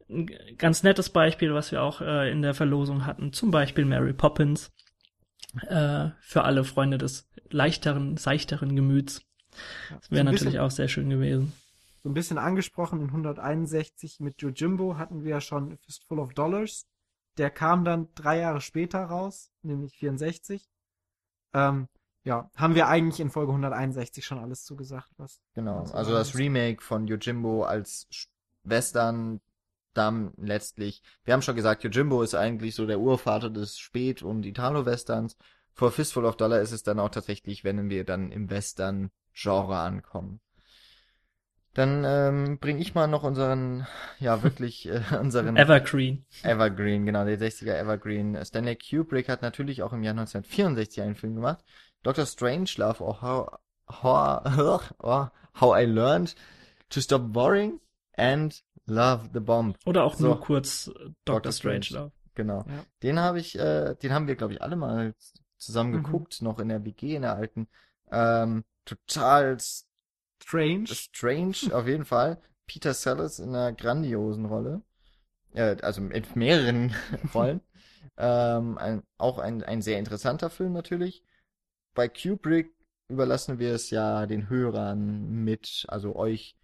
[0.10, 4.14] Ein ganz nettes Beispiel, was wir auch äh, in der Verlosung hatten, zum Beispiel Mary
[4.14, 4.72] Poppins.
[5.68, 9.22] Äh, für alle Freunde des leichteren, seichteren Gemüts.
[9.90, 11.54] Das wäre so natürlich bisschen, auch sehr schön gewesen.
[12.04, 16.86] So ein bisschen angesprochen in 161 mit Jojimbo hatten wir ja schon Fistful of Dollars
[17.38, 20.68] der kam dann drei Jahre später raus, nämlich 64.
[21.54, 21.88] Ähm,
[22.24, 25.42] ja, haben wir eigentlich in Folge 161 schon alles zugesagt, was.
[25.54, 28.08] Genau, also das Remake von Yojimbo als
[28.64, 29.40] Western
[29.94, 31.02] dann letztlich.
[31.24, 35.38] Wir haben schon gesagt, Yojimbo ist eigentlich so der Urvater des Spät- und Italo-Westerns.
[35.74, 40.42] For Fistful of Dollar ist es dann auch tatsächlich, wenn wir dann im Western-Genre ankommen.
[41.78, 43.86] Dann ähm, bringe ich mal noch unseren,
[44.18, 46.26] ja wirklich, äh, unseren Evergreen.
[46.42, 48.44] Evergreen, genau, der 60er Evergreen.
[48.44, 51.64] Stanley Kubrick hat natürlich auch im Jahr 1964 einen Film gemacht.
[52.02, 52.26] Dr.
[52.26, 53.60] Strangelove, or how,
[54.02, 55.32] how, or
[55.62, 56.34] how I Learned
[56.90, 57.80] to Stop Worrying
[58.14, 59.76] and Love the Bomb.
[59.86, 60.94] Oder auch so, nur kurz äh,
[61.26, 61.42] Dr.
[61.42, 61.52] Dr.
[61.52, 62.12] Strangelove.
[62.34, 62.66] Genau.
[62.68, 62.86] Ja.
[63.04, 65.14] Den habe ich, äh, den haben wir, glaube ich, alle mal
[65.58, 66.04] zusammen mhm.
[66.04, 67.68] geguckt, noch in der WG, in der alten.
[68.10, 69.58] Ähm, total
[70.48, 70.88] Strange.
[70.88, 72.42] Strange, auf jeden Fall.
[72.68, 74.82] Peter Sellers in einer grandiosen Rolle.
[75.54, 76.96] Äh, also in mehreren
[77.34, 77.60] Rollen.
[78.18, 81.22] ähm, ein, auch ein, ein sehr interessanter Film natürlich.
[81.96, 82.74] Bei Kubrick
[83.10, 86.56] überlassen wir es ja den Hörern mit, also euch.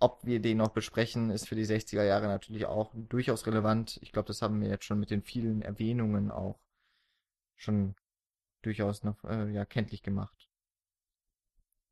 [0.00, 3.98] Ob wir den noch besprechen, ist für die 60er Jahre natürlich auch durchaus relevant.
[4.02, 6.58] Ich glaube, das haben wir jetzt schon mit den vielen Erwähnungen auch
[7.56, 7.94] schon
[8.60, 10.43] durchaus noch äh, ja, kenntlich gemacht.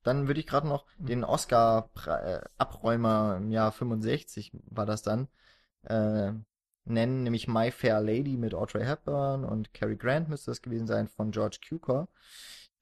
[0.03, 1.07] Dann würde ich gerade noch mhm.
[1.07, 5.29] den Oscar-Abräumer im Jahr 65 war das dann
[5.85, 6.33] äh,
[6.85, 11.09] nennen, nämlich My Fair Lady mit Audrey Hepburn und Cary Grant müsste das gewesen sein
[11.09, 12.09] von George Cukor.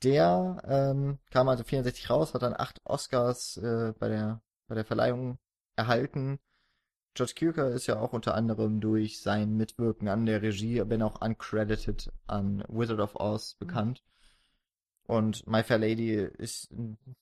[0.02, 4.84] Der ähm, kam also 64 raus, hat dann acht Oscars äh, bei der bei der
[4.84, 5.38] Verleihung
[5.76, 6.38] erhalten.
[7.14, 11.20] George Cukor ist ja auch unter anderem durch sein Mitwirken an der Regie, wenn auch
[11.20, 13.96] uncredited, an Wizard of Oz mhm.
[15.10, 16.70] Und My Fair Lady ist,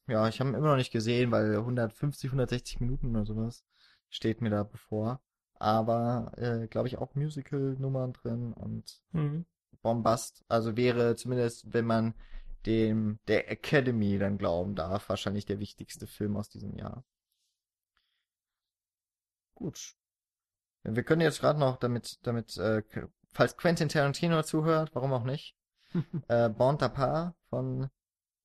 [0.06, 3.64] ja, ich habe ihn immer noch nicht gesehen, weil 150, 160 Minuten oder sowas
[4.10, 5.20] steht mir da bevor.
[5.60, 9.44] aber äh, glaube ich auch Musical-Nummern drin und Mhm.
[9.82, 10.44] Bombast.
[10.48, 12.14] Also wäre zumindest, wenn man
[12.66, 17.04] dem der Academy dann glauben darf, wahrscheinlich der wichtigste Film aus diesem Jahr.
[19.54, 19.94] Gut.
[20.84, 22.82] Wir können jetzt gerade noch, damit, damit, äh,
[23.32, 25.56] falls Quentin Tarantino zuhört, warum auch nicht,
[26.28, 27.88] äh, Bon Tapar von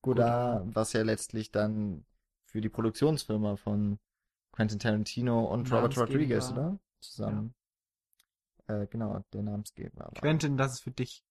[0.01, 2.05] Godard, was ja letztlich dann
[2.45, 3.99] für die Produktionsfirma von
[4.51, 6.77] Quentin Tarantino und Robert Rodriguez, oder?
[6.99, 7.53] Zusammen.
[8.67, 10.05] Äh, genau, der Namensgeber.
[10.05, 10.11] war.
[10.11, 11.23] Quentin, das ist für dich.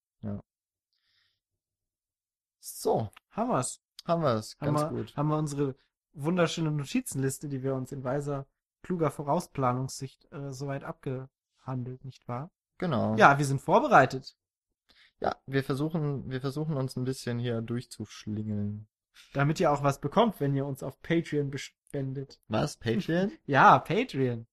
[2.64, 3.80] So, Haben wir's.
[4.04, 4.56] haben wir es.
[4.60, 5.16] Haben Ganz wir, gut.
[5.16, 5.74] haben wir unsere
[6.12, 8.46] wunderschöne Notizenliste, die wir uns in weiser,
[8.82, 12.52] kluger Vorausplanungssicht äh, soweit abgehandelt, nicht wahr?
[12.78, 13.16] Genau.
[13.16, 14.36] Ja, wir sind vorbereitet.
[15.22, 18.88] Ja, wir versuchen, wir versuchen uns ein bisschen hier durchzuschlingeln.
[19.34, 22.40] Damit ihr auch was bekommt, wenn ihr uns auf Patreon bespendet.
[22.48, 22.76] Was?
[22.76, 23.30] Patreon?
[23.46, 24.46] Ja, Patreon.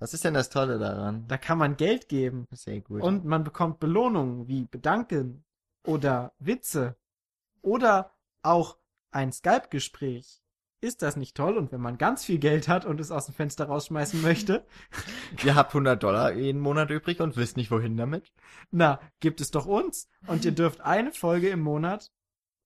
[0.00, 1.28] Was ist denn das Tolle daran?
[1.28, 2.48] Da kann man Geld geben.
[2.50, 3.02] Sehr gut.
[3.02, 5.44] Und man bekommt Belohnungen wie Bedanken
[5.86, 6.96] oder Witze
[7.60, 8.12] oder
[8.42, 8.78] auch
[9.12, 10.41] ein Skype-Gespräch.
[10.82, 11.56] Ist das nicht toll?
[11.56, 14.66] Und wenn man ganz viel Geld hat und es aus dem Fenster rausschmeißen möchte,
[15.44, 18.32] ihr habt 100 Dollar jeden Monat übrig und wisst nicht wohin damit.
[18.72, 20.08] na, gibt es doch uns.
[20.26, 22.10] Und ihr dürft eine Folge im Monat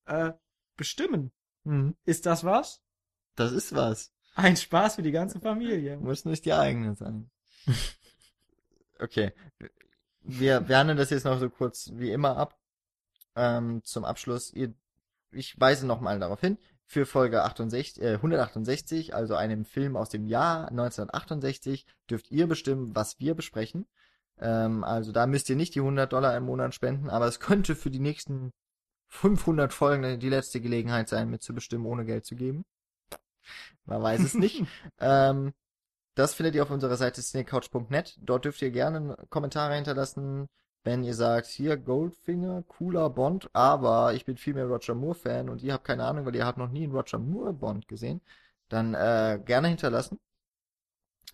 [0.06, 0.32] äh,
[0.76, 1.30] bestimmen.
[2.04, 2.80] Ist das was?
[3.34, 4.12] Das ist was.
[4.34, 5.96] Ein Spaß für die ganze Familie.
[5.98, 7.30] Muss nicht die eigene sein.
[8.98, 9.34] Okay.
[10.22, 12.58] Wir, wir handeln das jetzt noch so kurz wie immer ab.
[13.34, 14.72] Ähm, zum Abschluss, ihr,
[15.32, 16.56] ich weise nochmal darauf hin,
[16.86, 22.94] für Folge 68, äh, 168, also einem Film aus dem Jahr 1968, dürft ihr bestimmen,
[22.94, 23.86] was wir besprechen.
[24.38, 27.74] Ähm, also da müsst ihr nicht die 100 Dollar im Monat spenden, aber es könnte
[27.74, 28.52] für die nächsten
[29.08, 32.64] 500 Folgen die letzte Gelegenheit sein, mitzubestimmen, ohne Geld zu geben.
[33.84, 34.64] Man weiß es nicht.
[35.00, 35.52] ähm,
[36.14, 38.16] das findet ihr auf unserer Seite cinecouch.net.
[38.20, 40.48] Dort dürft ihr gerne Kommentare hinterlassen,
[40.86, 45.48] wenn ihr sagt, hier Goldfinger, cooler Bond, aber ich bin viel mehr Roger Moore Fan
[45.48, 48.20] und ihr habt keine Ahnung, weil ihr habt noch nie einen Roger Moore Bond gesehen,
[48.68, 50.20] dann äh, gerne hinterlassen.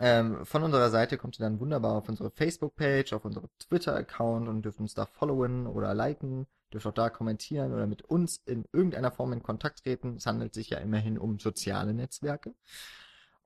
[0.01, 4.63] Ähm, von unserer Seite kommt ihr dann wunderbar auf unsere Facebook-Page, auf unsere Twitter-Account und
[4.63, 9.11] dürft uns da followen oder liken, dürft auch da kommentieren oder mit uns in irgendeiner
[9.11, 10.17] Form in Kontakt treten.
[10.17, 12.55] Es handelt sich ja immerhin um soziale Netzwerke.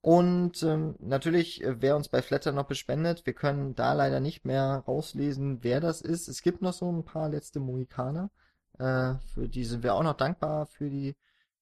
[0.06, 4.44] Und ähm, natürlich, äh, wer uns bei Flatter noch bespendet, wir können da leider nicht
[4.44, 6.28] mehr rauslesen, wer das ist.
[6.28, 8.30] Es gibt noch so ein paar letzte Mohikaner.
[8.78, 11.16] Äh, für die sind wir auch noch dankbar für die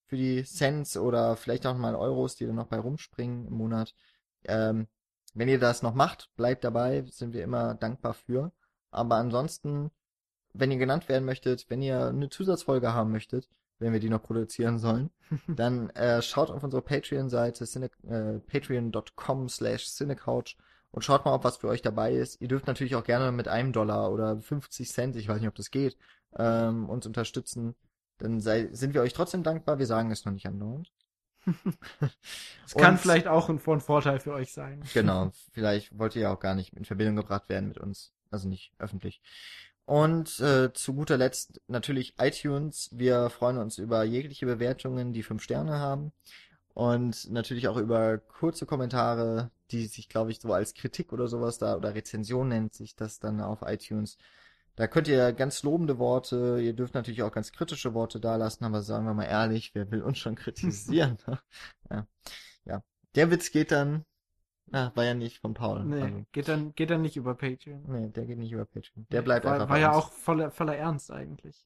[0.04, 3.94] für die Cents oder vielleicht auch mal Euros, die dann noch bei rumspringen im Monat.
[4.44, 4.88] Ähm,
[5.32, 8.52] wenn ihr das noch macht, bleibt dabei, sind wir immer dankbar für.
[8.90, 9.90] Aber ansonsten,
[10.52, 13.48] wenn ihr genannt werden möchtet, wenn ihr eine Zusatzfolge haben möchtet,
[13.78, 15.10] wenn wir die noch produzieren sollen,
[15.48, 17.64] dann äh, schaut auf unsere Patreon-Seite
[18.08, 20.56] äh, patreon.com slash cinecouch
[20.90, 22.40] und schaut mal, ob was für euch dabei ist.
[22.40, 25.56] Ihr dürft natürlich auch gerne mit einem Dollar oder 50 Cent, ich weiß nicht, ob
[25.56, 25.96] das geht,
[26.36, 27.74] ähm, uns unterstützen.
[28.18, 29.78] Dann sei, sind wir euch trotzdem dankbar.
[29.78, 30.90] Wir sagen es noch nicht andauernd.
[32.66, 34.82] Es kann vielleicht auch ein, von Vorteil für euch sein.
[34.94, 38.12] Genau, vielleicht wollt ihr ja auch gar nicht in Verbindung gebracht werden mit uns.
[38.30, 39.20] Also nicht öffentlich.
[39.86, 42.88] Und äh, zu guter Letzt natürlich iTunes.
[42.92, 46.12] Wir freuen uns über jegliche Bewertungen, die fünf Sterne haben.
[46.72, 51.58] Und natürlich auch über kurze Kommentare, die sich, glaube ich, so als Kritik oder sowas
[51.58, 54.16] da, oder Rezension nennt sich das dann auf iTunes.
[54.76, 58.82] Da könnt ihr ganz lobende Worte, ihr dürft natürlich auch ganz kritische Worte dalassen, aber
[58.82, 61.18] sagen wir mal ehrlich, wer will uns schon kritisieren?
[61.26, 61.38] ne?
[61.90, 62.06] ja.
[62.64, 62.82] ja.
[63.14, 64.04] Der Witz geht dann,
[64.66, 65.84] na, war ja nicht von Paul.
[65.84, 67.82] Nee, Also, geht dann, geht dann nicht über Patreon.
[67.86, 69.06] nee, der geht nicht über Patreon.
[69.10, 70.04] Der bleibt war, einfach War ja uns.
[70.04, 71.64] auch voller, voller Ernst eigentlich.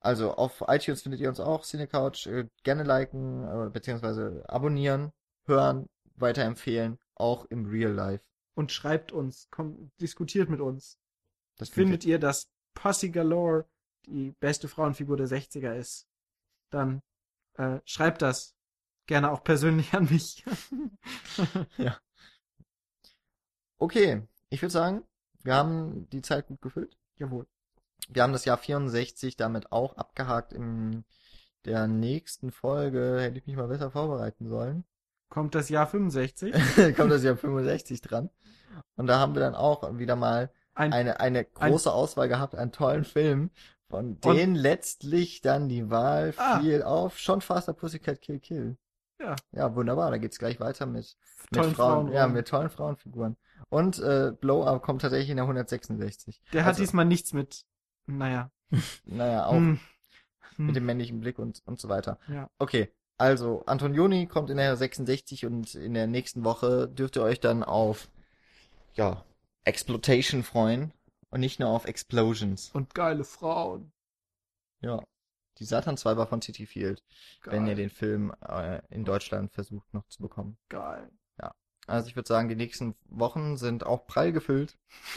[0.00, 2.26] Also auf iTunes findet ihr uns auch, Cinecouch.
[2.26, 5.12] Äh, gerne liken, äh, beziehungsweise abonnieren,
[5.44, 8.24] hören, weiterempfehlen, auch im Real Life.
[8.54, 10.98] Und schreibt uns, kommt, diskutiert mit uns.
[11.56, 13.66] Das Findet ihr, dass Pussy Galore
[14.06, 16.08] die beste Frauenfigur der 60er ist?
[16.70, 17.02] Dann
[17.54, 18.56] äh, schreibt das
[19.06, 20.44] gerne auch persönlich an mich.
[23.78, 25.02] Okay, ich würde sagen,
[25.42, 26.96] wir haben die Zeit gut gefüllt.
[27.16, 27.46] Jawohl.
[28.08, 31.04] Wir haben das Jahr 64 damit auch abgehakt in
[31.64, 33.18] der nächsten Folge.
[33.20, 34.84] Hätte ich mich mal besser vorbereiten sollen.
[35.30, 36.52] Kommt das Jahr 65.
[36.96, 38.30] Kommt das Jahr 65 dran.
[38.96, 42.70] Und da haben wir dann auch wieder mal Ein, eine, eine große Auswahl gehabt an
[42.70, 43.50] tollen Filmen,
[43.88, 46.60] von denen letztlich dann die Wahl Ah.
[46.60, 48.76] fiel auf schon Faster Pussycat Kill Kill.
[49.20, 49.36] Ja.
[49.52, 50.10] Ja, wunderbar.
[50.10, 51.16] Da geht's gleich weiter mit,
[51.50, 52.06] mit tollen Frauen.
[52.06, 52.12] Frauen.
[52.12, 53.36] Ja, mit tollen Frauenfiguren.
[53.68, 56.40] Und äh, Blow Up kommt tatsächlich in der 166.
[56.52, 57.64] Der hat Also, diesmal nichts mit,
[58.06, 58.50] naja.
[59.04, 59.78] Naja, auch Hm.
[60.56, 60.66] Hm.
[60.66, 62.18] mit dem männlichen Blick und, und so weiter.
[62.28, 62.50] Ja.
[62.58, 67.40] Okay, also Antonioni kommt in der 66 und in der nächsten Woche dürft ihr euch
[67.40, 68.08] dann auf
[68.94, 69.24] ja,
[69.64, 70.92] Exploitation freuen
[71.30, 72.70] und nicht nur auf Explosions.
[72.74, 73.92] Und geile Frauen.
[74.80, 75.02] Ja.
[75.62, 77.04] Die Satan 2 war von City Field,
[77.42, 77.54] Geil.
[77.54, 80.58] wenn ihr den Film äh, in Deutschland versucht noch zu bekommen.
[80.68, 81.08] Geil.
[81.88, 84.78] Also ich würde sagen, die nächsten Wochen sind auch prall gefüllt.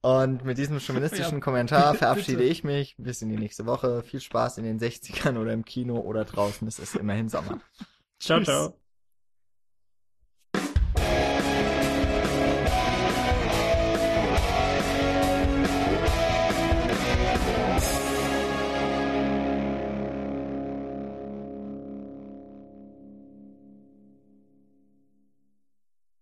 [0.00, 1.98] Und mit diesem chauvinistischen Ja, Kommentar bitte.
[2.04, 4.02] verabschiede ich mich bis in die nächste Woche.
[4.04, 6.68] Viel Spaß in den 60ern oder im Kino oder draußen.
[6.68, 7.60] Es ist immerhin Sommer.
[8.20, 8.46] Ciao, Tschüss.
[8.46, 8.85] ciao.